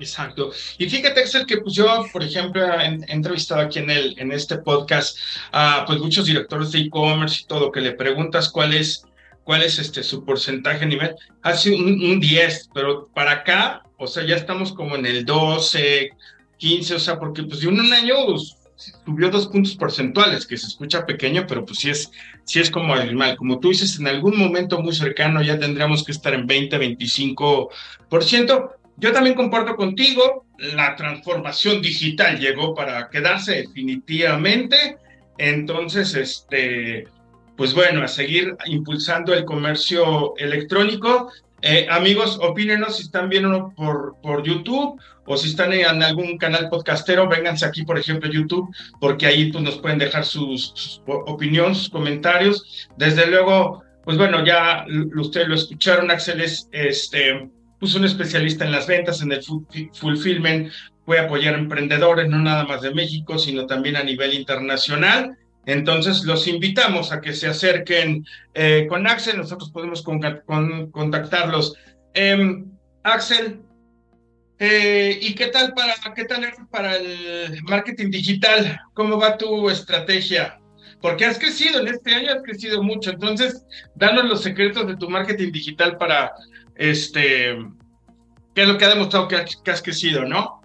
Exacto. 0.00 0.50
Y 0.78 0.88
fíjate, 0.88 1.20
Axel, 1.20 1.44
que 1.44 1.58
pues 1.58 1.74
yo, 1.74 2.06
por 2.12 2.22
ejemplo, 2.22 2.64
he, 2.64 2.98
entrevistado 3.08 3.60
aquí 3.60 3.80
en, 3.80 3.90
el, 3.90 4.18
en 4.18 4.32
este 4.32 4.56
podcast 4.58 5.18
a 5.52 5.84
pues 5.86 6.00
muchos 6.00 6.24
directores 6.26 6.72
de 6.72 6.80
e-commerce 6.80 7.42
y 7.42 7.46
todo, 7.46 7.70
que 7.70 7.82
le 7.82 7.92
preguntas 7.92 8.48
cuál 8.48 8.72
es, 8.72 9.04
cuál 9.44 9.62
es 9.62 9.78
este, 9.78 10.02
su 10.02 10.24
porcentaje 10.24 10.86
nivel, 10.86 11.14
hace 11.42 11.70
un, 11.70 12.02
un 12.02 12.18
10, 12.18 12.70
pero 12.72 13.06
para 13.14 13.32
acá, 13.32 13.82
o 13.98 14.06
sea, 14.06 14.24
ya 14.24 14.36
estamos 14.36 14.72
como 14.72 14.96
en 14.96 15.04
el 15.04 15.26
12, 15.26 16.10
15, 16.56 16.94
o 16.94 16.98
sea, 16.98 17.18
porque 17.18 17.42
pues 17.42 17.60
de 17.60 17.68
un 17.68 17.80
año 17.92 18.14
pues, 18.26 18.56
subió 19.04 19.30
dos 19.30 19.48
puntos 19.48 19.74
porcentuales, 19.76 20.46
que 20.46 20.56
se 20.56 20.66
escucha 20.66 21.04
pequeño, 21.04 21.46
pero 21.46 21.64
pues 21.64 21.80
sí 21.80 21.90
es, 21.90 22.10
sí 22.44 22.60
es 22.60 22.70
como 22.70 22.94
animal. 22.94 23.36
Como 23.36 23.60
tú 23.60 23.68
dices, 23.68 23.98
en 23.98 24.06
algún 24.08 24.38
momento 24.38 24.80
muy 24.80 24.94
cercano 24.94 25.42
ya 25.42 25.58
tendríamos 25.58 26.04
que 26.04 26.12
estar 26.12 26.32
en 26.32 26.46
20, 26.46 26.78
25%. 26.78 28.70
Yo 29.00 29.12
también 29.12 29.34
comparto 29.34 29.76
contigo, 29.76 30.44
la 30.58 30.94
transformación 30.94 31.80
digital 31.80 32.38
llegó 32.38 32.74
para 32.74 33.08
quedarse 33.08 33.62
definitivamente. 33.62 34.98
Entonces, 35.38 36.14
este, 36.14 37.08
pues 37.56 37.72
bueno, 37.72 38.02
a 38.02 38.08
seguir 38.08 38.54
impulsando 38.66 39.32
el 39.32 39.46
comercio 39.46 40.36
electrónico. 40.36 41.32
Eh, 41.62 41.86
amigos, 41.90 42.38
opínenos 42.42 42.98
si 42.98 43.04
están 43.04 43.30
viendo 43.30 43.72
por, 43.74 44.16
por 44.22 44.42
YouTube 44.42 45.00
o 45.24 45.36
si 45.38 45.48
están 45.48 45.72
en 45.72 46.02
algún 46.02 46.36
canal 46.36 46.68
podcastero, 46.68 47.26
vénganse 47.26 47.64
aquí, 47.64 47.84
por 47.84 47.98
ejemplo, 47.98 48.30
YouTube, 48.30 48.68
porque 49.00 49.26
ahí 49.26 49.50
pues, 49.50 49.64
nos 49.64 49.78
pueden 49.78 49.98
dejar 49.98 50.26
sus, 50.26 50.72
sus 50.74 51.02
opiniones, 51.06 51.78
sus 51.78 51.90
comentarios. 51.90 52.88
Desde 52.98 53.26
luego, 53.26 53.82
pues 54.04 54.18
bueno, 54.18 54.44
ya 54.44 54.84
ustedes 55.16 55.48
lo 55.48 55.54
escucharon, 55.54 56.10
Axel 56.10 56.42
es 56.42 56.68
este, 56.72 57.48
pues 57.80 57.94
un 57.94 58.04
especialista 58.04 58.64
en 58.66 58.72
las 58.72 58.86
ventas, 58.86 59.22
en 59.22 59.32
el 59.32 59.42
fulfillment, 59.42 60.70
puede 61.06 61.22
apoyar 61.22 61.54
a 61.54 61.58
emprendedores, 61.58 62.28
no 62.28 62.38
nada 62.38 62.64
más 62.64 62.82
de 62.82 62.94
México, 62.94 63.38
sino 63.38 63.66
también 63.66 63.96
a 63.96 64.04
nivel 64.04 64.34
internacional. 64.34 65.36
Entonces, 65.64 66.24
los 66.24 66.46
invitamos 66.46 67.10
a 67.10 67.20
que 67.20 67.32
se 67.32 67.48
acerquen 67.48 68.24
eh, 68.54 68.86
con 68.88 69.06
Axel, 69.06 69.38
nosotros 69.38 69.70
podemos 69.70 70.02
contactarlos. 70.02 71.74
Em, 72.12 72.66
Axel, 73.02 73.62
eh, 74.58 75.18
¿y 75.20 75.34
qué 75.34 75.46
tal, 75.46 75.72
para, 75.72 75.94
qué 76.14 76.24
tal 76.26 76.46
para 76.70 76.96
el 76.96 77.62
marketing 77.62 78.10
digital? 78.10 78.78
¿Cómo 78.92 79.18
va 79.18 79.38
tu 79.38 79.70
estrategia? 79.70 80.60
Porque 81.00 81.24
has 81.24 81.38
crecido, 81.38 81.80
en 81.80 81.88
este 81.88 82.14
año 82.14 82.32
has 82.32 82.42
crecido 82.42 82.82
mucho, 82.82 83.10
entonces, 83.10 83.64
danos 83.94 84.26
los 84.26 84.42
secretos 84.42 84.86
de 84.86 84.96
tu 84.96 85.08
marketing 85.08 85.50
digital 85.50 85.96
para 85.96 86.30
este, 86.80 87.58
¿qué 88.54 88.62
es 88.62 88.68
lo 88.68 88.78
que 88.78 88.86
ha 88.86 88.88
demostrado 88.88 89.28
que, 89.28 89.36
has 89.70 89.82
crecido, 89.82 90.24
no? 90.24 90.62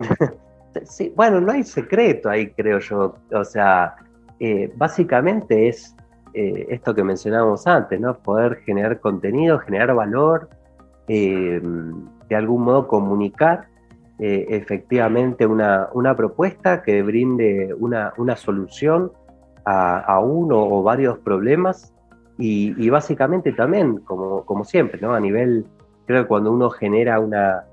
sí, 0.84 1.12
bueno, 1.14 1.42
no 1.42 1.52
hay 1.52 1.62
secreto 1.62 2.30
ahí, 2.30 2.50
creo 2.52 2.78
yo. 2.78 3.18
O 3.30 3.44
sea, 3.44 3.96
eh, 4.40 4.72
básicamente 4.76 5.68
es 5.68 5.94
eh, 6.32 6.66
esto 6.70 6.94
que 6.94 7.04
mencionábamos 7.04 7.66
antes, 7.66 8.00
¿no? 8.00 8.14
Poder 8.14 8.62
generar 8.64 8.98
contenido, 8.98 9.58
generar 9.58 9.94
valor, 9.94 10.48
eh, 11.06 11.60
de 12.28 12.34
algún 12.34 12.62
modo 12.62 12.88
comunicar 12.88 13.68
efectivamente 14.18 15.44
una, 15.44 15.90
una, 15.92 16.16
propuesta 16.16 16.82
que 16.82 17.02
brinde 17.02 17.74
una, 17.78 18.14
una 18.16 18.34
solución 18.34 19.12
a, 19.66 19.98
a, 19.98 20.20
uno 20.20 20.56
o 20.58 20.82
varios 20.82 21.18
problemas 21.18 21.92
y, 22.38 22.90
básicamente 22.90 23.52
también, 23.52 23.98
como, 24.00 24.44
como 24.44 24.64
siempre, 24.64 25.00
¿no? 25.00 25.14
A 25.14 25.20
nivel, 25.20 25.64
creo 26.04 26.22
que 26.22 26.28
cuando 26.28 26.52
uno 26.52 26.68
genera 26.68 27.18
una, 27.18 27.64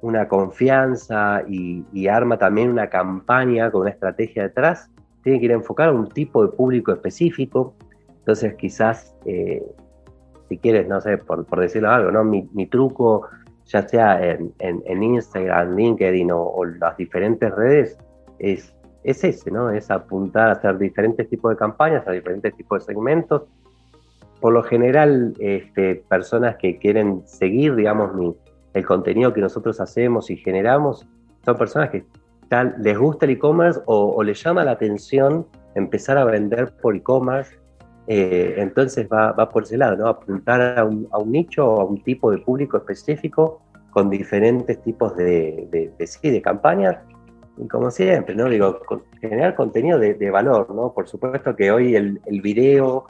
una 0.00 0.26
confianza 0.26 1.42
y, 1.46 2.08
arma 2.08 2.36
también 2.36 2.70
una 2.70 2.88
campaña 2.88 3.70
con 3.70 3.82
una 3.82 3.90
estrategia 3.90 4.42
detrás, 4.42 4.90
tiene 5.22 5.38
que 5.38 5.44
ir 5.46 5.52
a 5.52 5.56
enfocar 5.56 5.90
a 5.90 5.92
un 5.92 6.08
tipo 6.08 6.44
de 6.44 6.52
público 6.52 6.92
específico. 6.92 7.74
Entonces, 8.18 8.54
quizás, 8.54 9.16
eh, 9.24 9.62
si 10.48 10.58
quieres, 10.58 10.88
no 10.88 11.00
sé, 11.00 11.18
por, 11.18 11.44
por 11.46 11.60
decirlo 11.60 11.90
algo, 11.90 12.10
¿no? 12.10 12.24
Mi, 12.24 12.48
mi 12.52 12.66
truco, 12.66 13.28
ya 13.66 13.86
sea 13.86 14.20
en, 14.24 14.52
en, 14.58 15.02
Instagram, 15.02 15.76
LinkedIn 15.76 16.32
o, 16.32 16.42
o, 16.42 16.64
las 16.64 16.96
diferentes 16.96 17.54
redes, 17.54 17.96
es, 18.40 18.74
es 19.04 19.22
ese, 19.22 19.50
¿no? 19.52 19.70
Es 19.70 19.90
apuntar 19.92 20.48
a 20.48 20.52
hacer 20.52 20.76
diferentes 20.76 21.28
tipos 21.28 21.50
de 21.52 21.56
campañas, 21.56 22.06
a 22.08 22.10
diferentes 22.10 22.56
tipos 22.56 22.80
de 22.80 22.92
segmentos 22.92 23.42
por 24.40 24.52
lo 24.52 24.62
general, 24.62 25.34
este, 25.38 25.96
personas 26.08 26.56
que 26.56 26.78
quieren 26.78 27.22
seguir, 27.26 27.74
digamos, 27.74 28.36
el 28.74 28.86
contenido 28.86 29.32
que 29.32 29.40
nosotros 29.40 29.80
hacemos 29.80 30.30
y 30.30 30.36
generamos, 30.36 31.06
son 31.44 31.56
personas 31.56 31.90
que 31.90 32.04
tal, 32.48 32.74
les 32.78 32.96
gusta 32.96 33.26
el 33.26 33.32
e-commerce 33.32 33.80
o, 33.86 34.22
les 34.22 34.42
llama 34.42 34.64
la 34.64 34.72
atención 34.72 35.46
empezar 35.74 36.18
a 36.18 36.24
vender 36.24 36.72
por 36.80 36.94
e-commerce. 36.94 37.58
Eh, 38.06 38.54
entonces 38.58 39.06
va, 39.12 39.34
por 39.50 39.64
ese 39.64 39.76
lado, 39.76 39.96
¿no? 39.96 40.06
Apuntar 40.06 40.78
a 40.78 40.84
un, 40.84 41.08
nicho 41.26 41.66
o 41.66 41.80
a 41.80 41.84
un 41.84 42.02
tipo 42.02 42.30
de 42.30 42.38
público 42.38 42.78
específico 42.78 43.60
con 43.90 44.08
diferentes 44.08 44.80
tipos 44.82 45.16
de, 45.16 45.68
de, 45.98 46.06
sí, 46.06 46.30
de 46.30 46.40
campañas. 46.40 46.96
Y 47.58 47.66
como 47.66 47.90
siempre, 47.90 48.34
¿no? 48.34 48.48
Digo, 48.48 48.80
generar 49.20 49.54
contenido 49.56 49.98
de, 49.98 50.30
valor, 50.30 50.72
¿no? 50.74 50.92
Por 50.94 51.08
supuesto 51.08 51.54
que 51.56 51.70
hoy 51.70 51.96
el, 51.96 52.20
el 52.24 52.40
video 52.40 53.06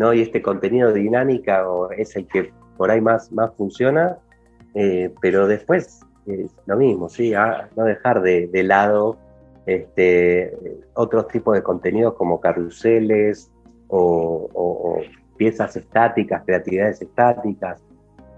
¿no? 0.00 0.14
Y 0.14 0.22
este 0.22 0.40
contenido 0.40 0.92
dinámica 0.92 1.62
es 1.96 2.16
el 2.16 2.26
que 2.26 2.52
por 2.78 2.90
ahí 2.90 3.02
más, 3.02 3.30
más 3.30 3.54
funciona, 3.54 4.16
eh, 4.74 5.12
pero 5.20 5.46
después 5.46 6.00
es 6.26 6.50
lo 6.64 6.76
mismo, 6.76 7.10
¿sí? 7.10 7.34
no 7.76 7.84
dejar 7.84 8.22
de, 8.22 8.62
lado 8.64 9.18
este, 9.66 10.56
otros 10.94 11.28
tipos 11.28 11.54
de 11.54 11.62
contenidos 11.62 12.14
como 12.14 12.40
carruseles 12.40 13.52
o, 13.88 14.98
piezas 15.36 15.76
estáticas, 15.76 16.42
creatividades 16.44 17.00
estáticas. 17.02 17.82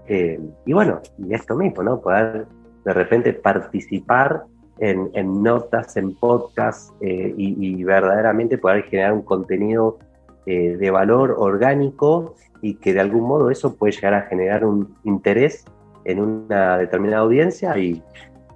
Eh, 0.07 0.39
y 0.65 0.73
bueno, 0.73 1.01
y 1.17 1.33
esto 1.33 1.55
mismo, 1.55 1.83
¿no? 1.83 1.99
Poder 1.99 2.45
de 2.85 2.93
repente 2.93 3.33
participar 3.33 4.43
en, 4.79 5.43
notas, 5.43 5.95
en 5.95 6.15
podcasts 6.15 6.93
eh, 7.01 7.33
y, 7.37 7.79
y, 7.79 7.83
verdaderamente 7.83 8.57
poder 8.57 8.83
generar 8.83 9.13
un 9.13 9.21
contenido 9.21 9.99
eh, 10.45 10.75
de 10.77 10.91
valor 10.91 11.35
orgánico 11.37 12.35
y 12.61 12.75
que 12.75 12.93
de 12.93 12.99
algún 13.01 13.23
modo 13.23 13.49
eso 13.49 13.75
puede 13.75 13.93
llegar 13.93 14.13
a 14.13 14.23
generar 14.23 14.65
un 14.65 14.95
interés 15.03 15.65
en 16.05 16.19
una 16.19 16.77
determinada 16.77 17.23
audiencia 17.23 17.77
y, 17.77 18.01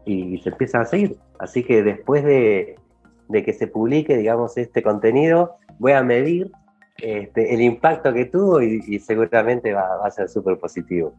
y 0.06 0.38
se 0.40 0.50
empieza 0.50 0.82
a 0.82 0.86
seguir. 0.86 1.18
Así 1.40 1.64
que 1.64 1.84
después 1.84 2.24
de, 2.24 2.78
de, 3.28 3.44
que 3.44 3.54
se 3.54 3.68
publique, 3.68 4.18
digamos, 4.18 4.58
este 4.58 4.82
contenido, 4.82 5.58
voy 5.80 5.92
a 5.92 6.04
medir 6.04 6.52
este, 6.98 7.54
el 7.54 7.62
impacto 7.62 8.12
que 8.14 8.26
tuvo 8.26 8.62
y, 8.62 9.00
seguramente 9.00 9.74
va, 9.74 10.04
a 10.04 10.12
ser 10.12 10.30
súper 10.30 10.58
positivo. 10.58 11.16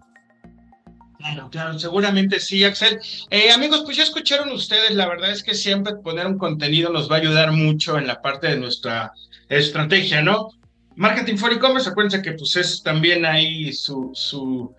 Claro, 1.19 1.49
claro, 1.51 1.79
seguramente 1.79 2.39
sí, 2.41 2.65
Axel. 2.65 3.01
Eh, 3.31 3.51
amigos, 3.51 3.83
pues 3.85 3.97
ya 3.97 4.05
escucharon 4.05 4.51
ustedes, 4.51 4.93
la 4.93 5.09
verdad 5.09 5.31
es 5.31 5.43
que 5.43 5.55
siempre 5.55 5.97
poner 5.97 6.27
un 6.27 6.39
contenido 6.39 6.93
nos 6.93 7.11
va 7.11 7.17
a 7.17 7.19
ayudar 7.19 7.53
mucho 7.53 7.99
en 7.99 8.07
la 8.07 8.23
parte 8.23 8.49
de 8.49 8.57
nuestra 8.57 9.13
estrategia, 9.49 10.23
¿no? 10.23 10.51
Marketing 10.99 11.37
for 11.37 11.53
e-commerce, 11.53 11.89
acuérdense 11.89 12.21
que 12.21 12.33
pues 12.33 12.57
es 12.57 12.83
también 12.83 13.25
ahí 13.25 13.73
su, 13.73 14.11
su, 14.15 14.75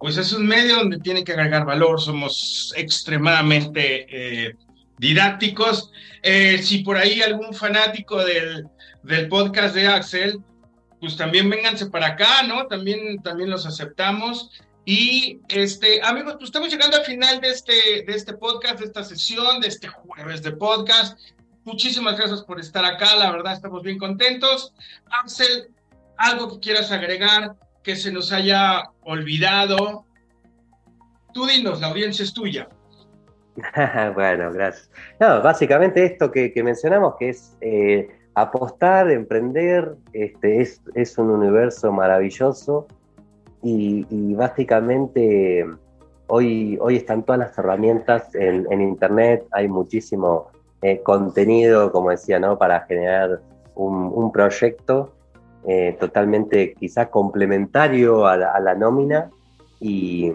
pues 0.00 0.16
es 0.16 0.32
un 0.32 0.44
medio 0.44 0.74
donde 0.74 0.98
tiene 0.98 1.22
que 1.22 1.30
agregar 1.30 1.64
valor, 1.64 2.00
somos 2.00 2.74
extremadamente 2.76 4.06
eh, 4.10 4.56
didácticos. 4.98 5.92
Eh, 6.24 6.58
si 6.60 6.80
por 6.80 6.96
ahí 6.96 7.22
algún 7.22 7.54
fanático 7.54 8.24
del, 8.24 8.66
del 9.04 9.28
podcast 9.28 9.76
de 9.76 9.86
Axel, 9.86 10.40
pues 10.98 11.16
también 11.16 11.48
vénganse 11.48 11.86
para 11.86 12.08
acá, 12.08 12.42
¿no? 12.42 12.66
También, 12.66 13.22
también 13.22 13.48
los 13.48 13.64
aceptamos. 13.64 14.50
Y 14.84 15.38
este, 15.50 16.02
amigos, 16.02 16.34
pues 16.34 16.46
estamos 16.46 16.70
llegando 16.70 16.96
al 16.96 17.04
final 17.04 17.40
de 17.40 17.48
este, 17.48 18.02
de 18.08 18.12
este 18.16 18.32
podcast, 18.32 18.80
de 18.80 18.86
esta 18.86 19.04
sesión, 19.04 19.60
de 19.60 19.68
este 19.68 19.86
jueves 19.86 20.42
de 20.42 20.50
podcast. 20.50 21.16
Muchísimas 21.64 22.16
gracias 22.16 22.42
por 22.42 22.58
estar 22.58 22.84
acá, 22.84 23.16
la 23.16 23.30
verdad 23.30 23.52
estamos 23.52 23.82
bien 23.82 23.98
contentos. 23.98 24.74
Axel, 25.22 25.68
algo 26.16 26.48
que 26.48 26.60
quieras 26.60 26.90
agregar 26.90 27.54
que 27.82 27.96
se 27.96 28.12
nos 28.12 28.32
haya 28.32 28.84
olvidado. 29.02 30.04
Tú 31.32 31.46
dinos, 31.46 31.80
la 31.80 31.88
audiencia 31.88 32.24
es 32.24 32.32
tuya. 32.32 32.68
bueno, 34.14 34.52
gracias. 34.52 34.90
No, 35.18 35.42
básicamente 35.42 36.04
esto 36.04 36.30
que, 36.30 36.52
mencionamos, 36.62 37.14
que 37.18 37.30
es 37.30 37.56
eh, 37.60 38.08
apostar, 38.34 39.10
emprender, 39.10 39.96
este, 40.12 40.60
es, 40.60 40.80
es, 40.94 41.18
un 41.18 41.30
universo 41.30 41.92
maravilloso 41.92 42.86
y, 43.62 44.34
básicamente 44.34 45.66
hoy, 46.26 46.78
hoy 46.80 46.96
están 46.96 47.24
todas 47.24 47.40
las 47.40 47.58
herramientas 47.58 48.34
en, 48.34 48.80
Internet, 48.80 49.46
hay 49.52 49.68
muchísimo 49.68 50.49
eh, 50.82 51.00
contenido, 51.02 51.92
como 51.92 52.10
decía, 52.10 52.38
¿no? 52.38 52.58
para 52.58 52.80
generar 52.82 53.40
un, 53.74 54.30
proyecto 54.32 55.12
eh, 55.66 55.96
totalmente 55.98 56.74
quizás 56.74 57.08
complementario 57.08 58.26
a 58.26 58.36
la, 58.36 58.74
nómina 58.74 59.30
y, 59.78 60.32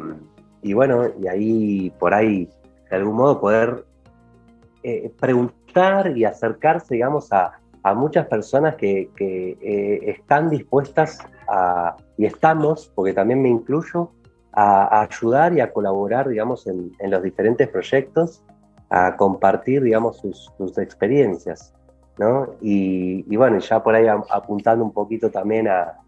bueno, 0.73 1.05
y 1.19 1.27
ahí 1.27 1.93
por 1.99 2.13
ahí 2.13 2.49
de 2.89 2.95
algún 2.95 3.15
modo 3.15 3.39
poder 3.39 3.85
eh, 4.83 5.11
preguntar 5.19 6.15
y 6.15 6.25
acercarse, 6.25 6.95
digamos, 6.95 7.31
a, 7.31 7.59
muchas 7.95 8.25
personas 8.25 8.75
que, 8.75 9.09
eh, 9.19 9.99
están 10.01 10.49
dispuestas 10.49 11.19
a, 11.47 11.95
y 12.17 12.25
estamos, 12.25 12.91
porque 12.95 13.13
también 13.13 13.43
me 13.43 13.49
incluyo, 13.49 14.09
a, 14.53 15.01
ayudar 15.01 15.53
y 15.53 15.59
a 15.59 15.71
colaborar, 15.71 16.29
digamos, 16.29 16.65
en, 16.65 16.91
los 16.99 17.21
diferentes 17.21 17.67
proyectos, 17.67 18.43
a 18.89 19.15
compartir, 19.15 19.83
digamos, 19.83 20.17
sus, 20.17 20.77
experiencias, 20.77 21.73
¿no? 22.17 22.47
Y, 22.61 23.36
bueno, 23.36 23.59
ya 23.59 23.83
por 23.83 23.95
ahí 23.95 24.07
apuntando 24.07 24.83
un 24.83 24.91
poquito 24.91 25.29
también 25.31 25.67
a, 25.67 25.99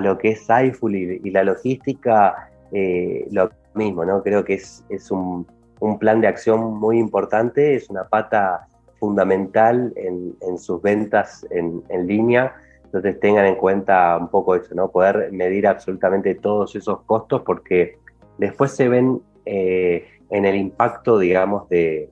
lo 0.00 0.18
que 0.18 0.30
es 0.30 0.46
iFull 0.48 0.94
y, 0.96 1.30
la 1.30 1.44
logística, 1.44 2.50
eh, 2.72 3.26
lo 3.30 3.50
mismo, 3.74 4.04
¿no? 4.04 4.22
Creo 4.22 4.44
que 4.44 4.54
es, 4.54 4.84
es 4.88 5.10
un, 5.10 5.46
un 5.80 5.98
plan 5.98 6.20
de 6.20 6.28
acción 6.28 6.74
muy 6.78 6.98
importante, 6.98 7.74
es 7.74 7.88
una 7.90 8.04
pata 8.04 8.66
fundamental 8.98 9.92
en, 9.96 10.58
sus 10.58 10.80
ventas 10.82 11.46
en, 11.50 12.06
línea. 12.06 12.54
Entonces 12.84 13.20
tengan 13.20 13.46
en 13.46 13.56
cuenta 13.56 14.16
un 14.16 14.28
poco 14.28 14.56
eso, 14.56 14.74
¿no? 14.74 14.90
Poder 14.90 15.30
medir 15.32 15.66
absolutamente 15.66 16.34
todos 16.34 16.74
esos 16.76 17.02
costos 17.02 17.42
porque 17.42 17.98
después 18.38 18.72
se 18.72 18.88
ven 18.88 19.20
eh, 19.44 20.08
en 20.30 20.44
el 20.44 20.56
impacto, 20.56 21.18
digamos, 21.18 21.68
de, 21.68 22.10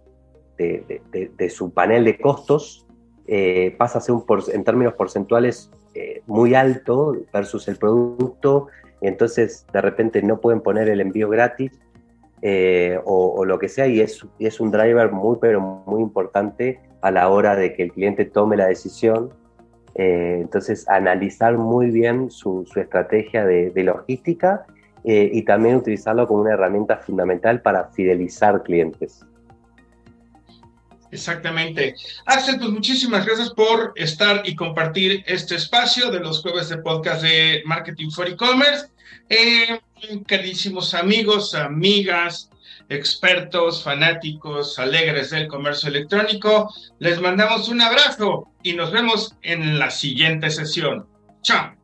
de, 0.56 1.50
su 1.50 1.72
panel 1.72 2.04
de 2.04 2.18
costos, 2.18 2.86
eh, 3.26 3.74
pasa 3.78 3.98
a 3.98 4.00
ser 4.00 4.14
un 4.14 4.24
en 4.52 4.64
términos 4.64 4.94
porcentuales 4.94 5.70
eh, 5.94 6.22
muy 6.26 6.54
alto 6.54 7.16
versus 7.32 7.68
el 7.68 7.76
producto, 7.76 8.66
entonces 9.00 9.64
de 9.72 9.80
repente 9.80 10.22
no 10.22 10.40
pueden 10.40 10.60
poner 10.60 10.88
el 10.88 11.00
envío 11.00 11.28
gratis 11.28 11.70
eh, 12.42 12.98
o, 13.04 13.44
lo 13.44 13.60
que 13.60 13.68
sea, 13.68 13.86
y 13.86 14.00
es, 14.00 14.26
es 14.40 14.60
un 14.60 14.72
driver 14.72 15.12
muy, 15.12 15.38
pero 15.40 15.60
muy 15.60 16.02
importante 16.02 16.80
a 17.00 17.12
la 17.12 17.28
hora 17.28 17.54
de 17.54 17.74
que 17.74 17.84
el 17.84 17.92
cliente 17.92 18.24
tome 18.24 18.56
la 18.56 18.66
decisión. 18.66 19.30
Eh, 19.94 20.38
entonces, 20.40 20.88
analizar 20.88 21.56
muy 21.56 21.90
bien 21.90 22.28
su, 22.28 22.66
estrategia 22.74 23.46
de, 23.46 23.72
logística 23.76 24.66
y 25.04 25.42
también 25.42 25.76
utilizarlo 25.76 26.26
como 26.26 26.40
una 26.40 26.54
herramienta 26.54 26.96
fundamental 26.96 27.60
para 27.62 27.84
fidelizar 27.90 28.62
clientes. 28.62 29.24
Exactamente. 31.14 31.94
Axel, 32.26 32.58
pues 32.58 32.70
muchísimas 32.70 33.24
gracias 33.24 33.50
por 33.50 33.92
estar 33.94 34.42
y 34.44 34.56
compartir 34.56 35.22
este 35.28 35.54
espacio 35.54 36.10
de 36.10 36.18
los 36.18 36.42
jueves 36.42 36.68
de 36.68 36.78
podcast 36.78 37.22
de 37.22 37.62
Marketing 37.64 38.10
for 38.10 38.28
E-Commerce. 38.28 38.88
Eh, 39.28 39.80
queridísimos 40.26 40.92
amigos, 40.92 41.54
amigas, 41.54 42.50
expertos, 42.88 43.84
fanáticos, 43.84 44.76
alegres 44.80 45.30
del 45.30 45.46
comercio 45.46 45.88
electrónico, 45.88 46.74
les 46.98 47.20
mandamos 47.20 47.68
un 47.68 47.80
abrazo 47.80 48.48
y 48.64 48.72
nos 48.72 48.90
vemos 48.90 49.36
en 49.42 49.78
la 49.78 49.90
siguiente 49.90 50.50
sesión. 50.50 51.06
Chao. 51.42 51.83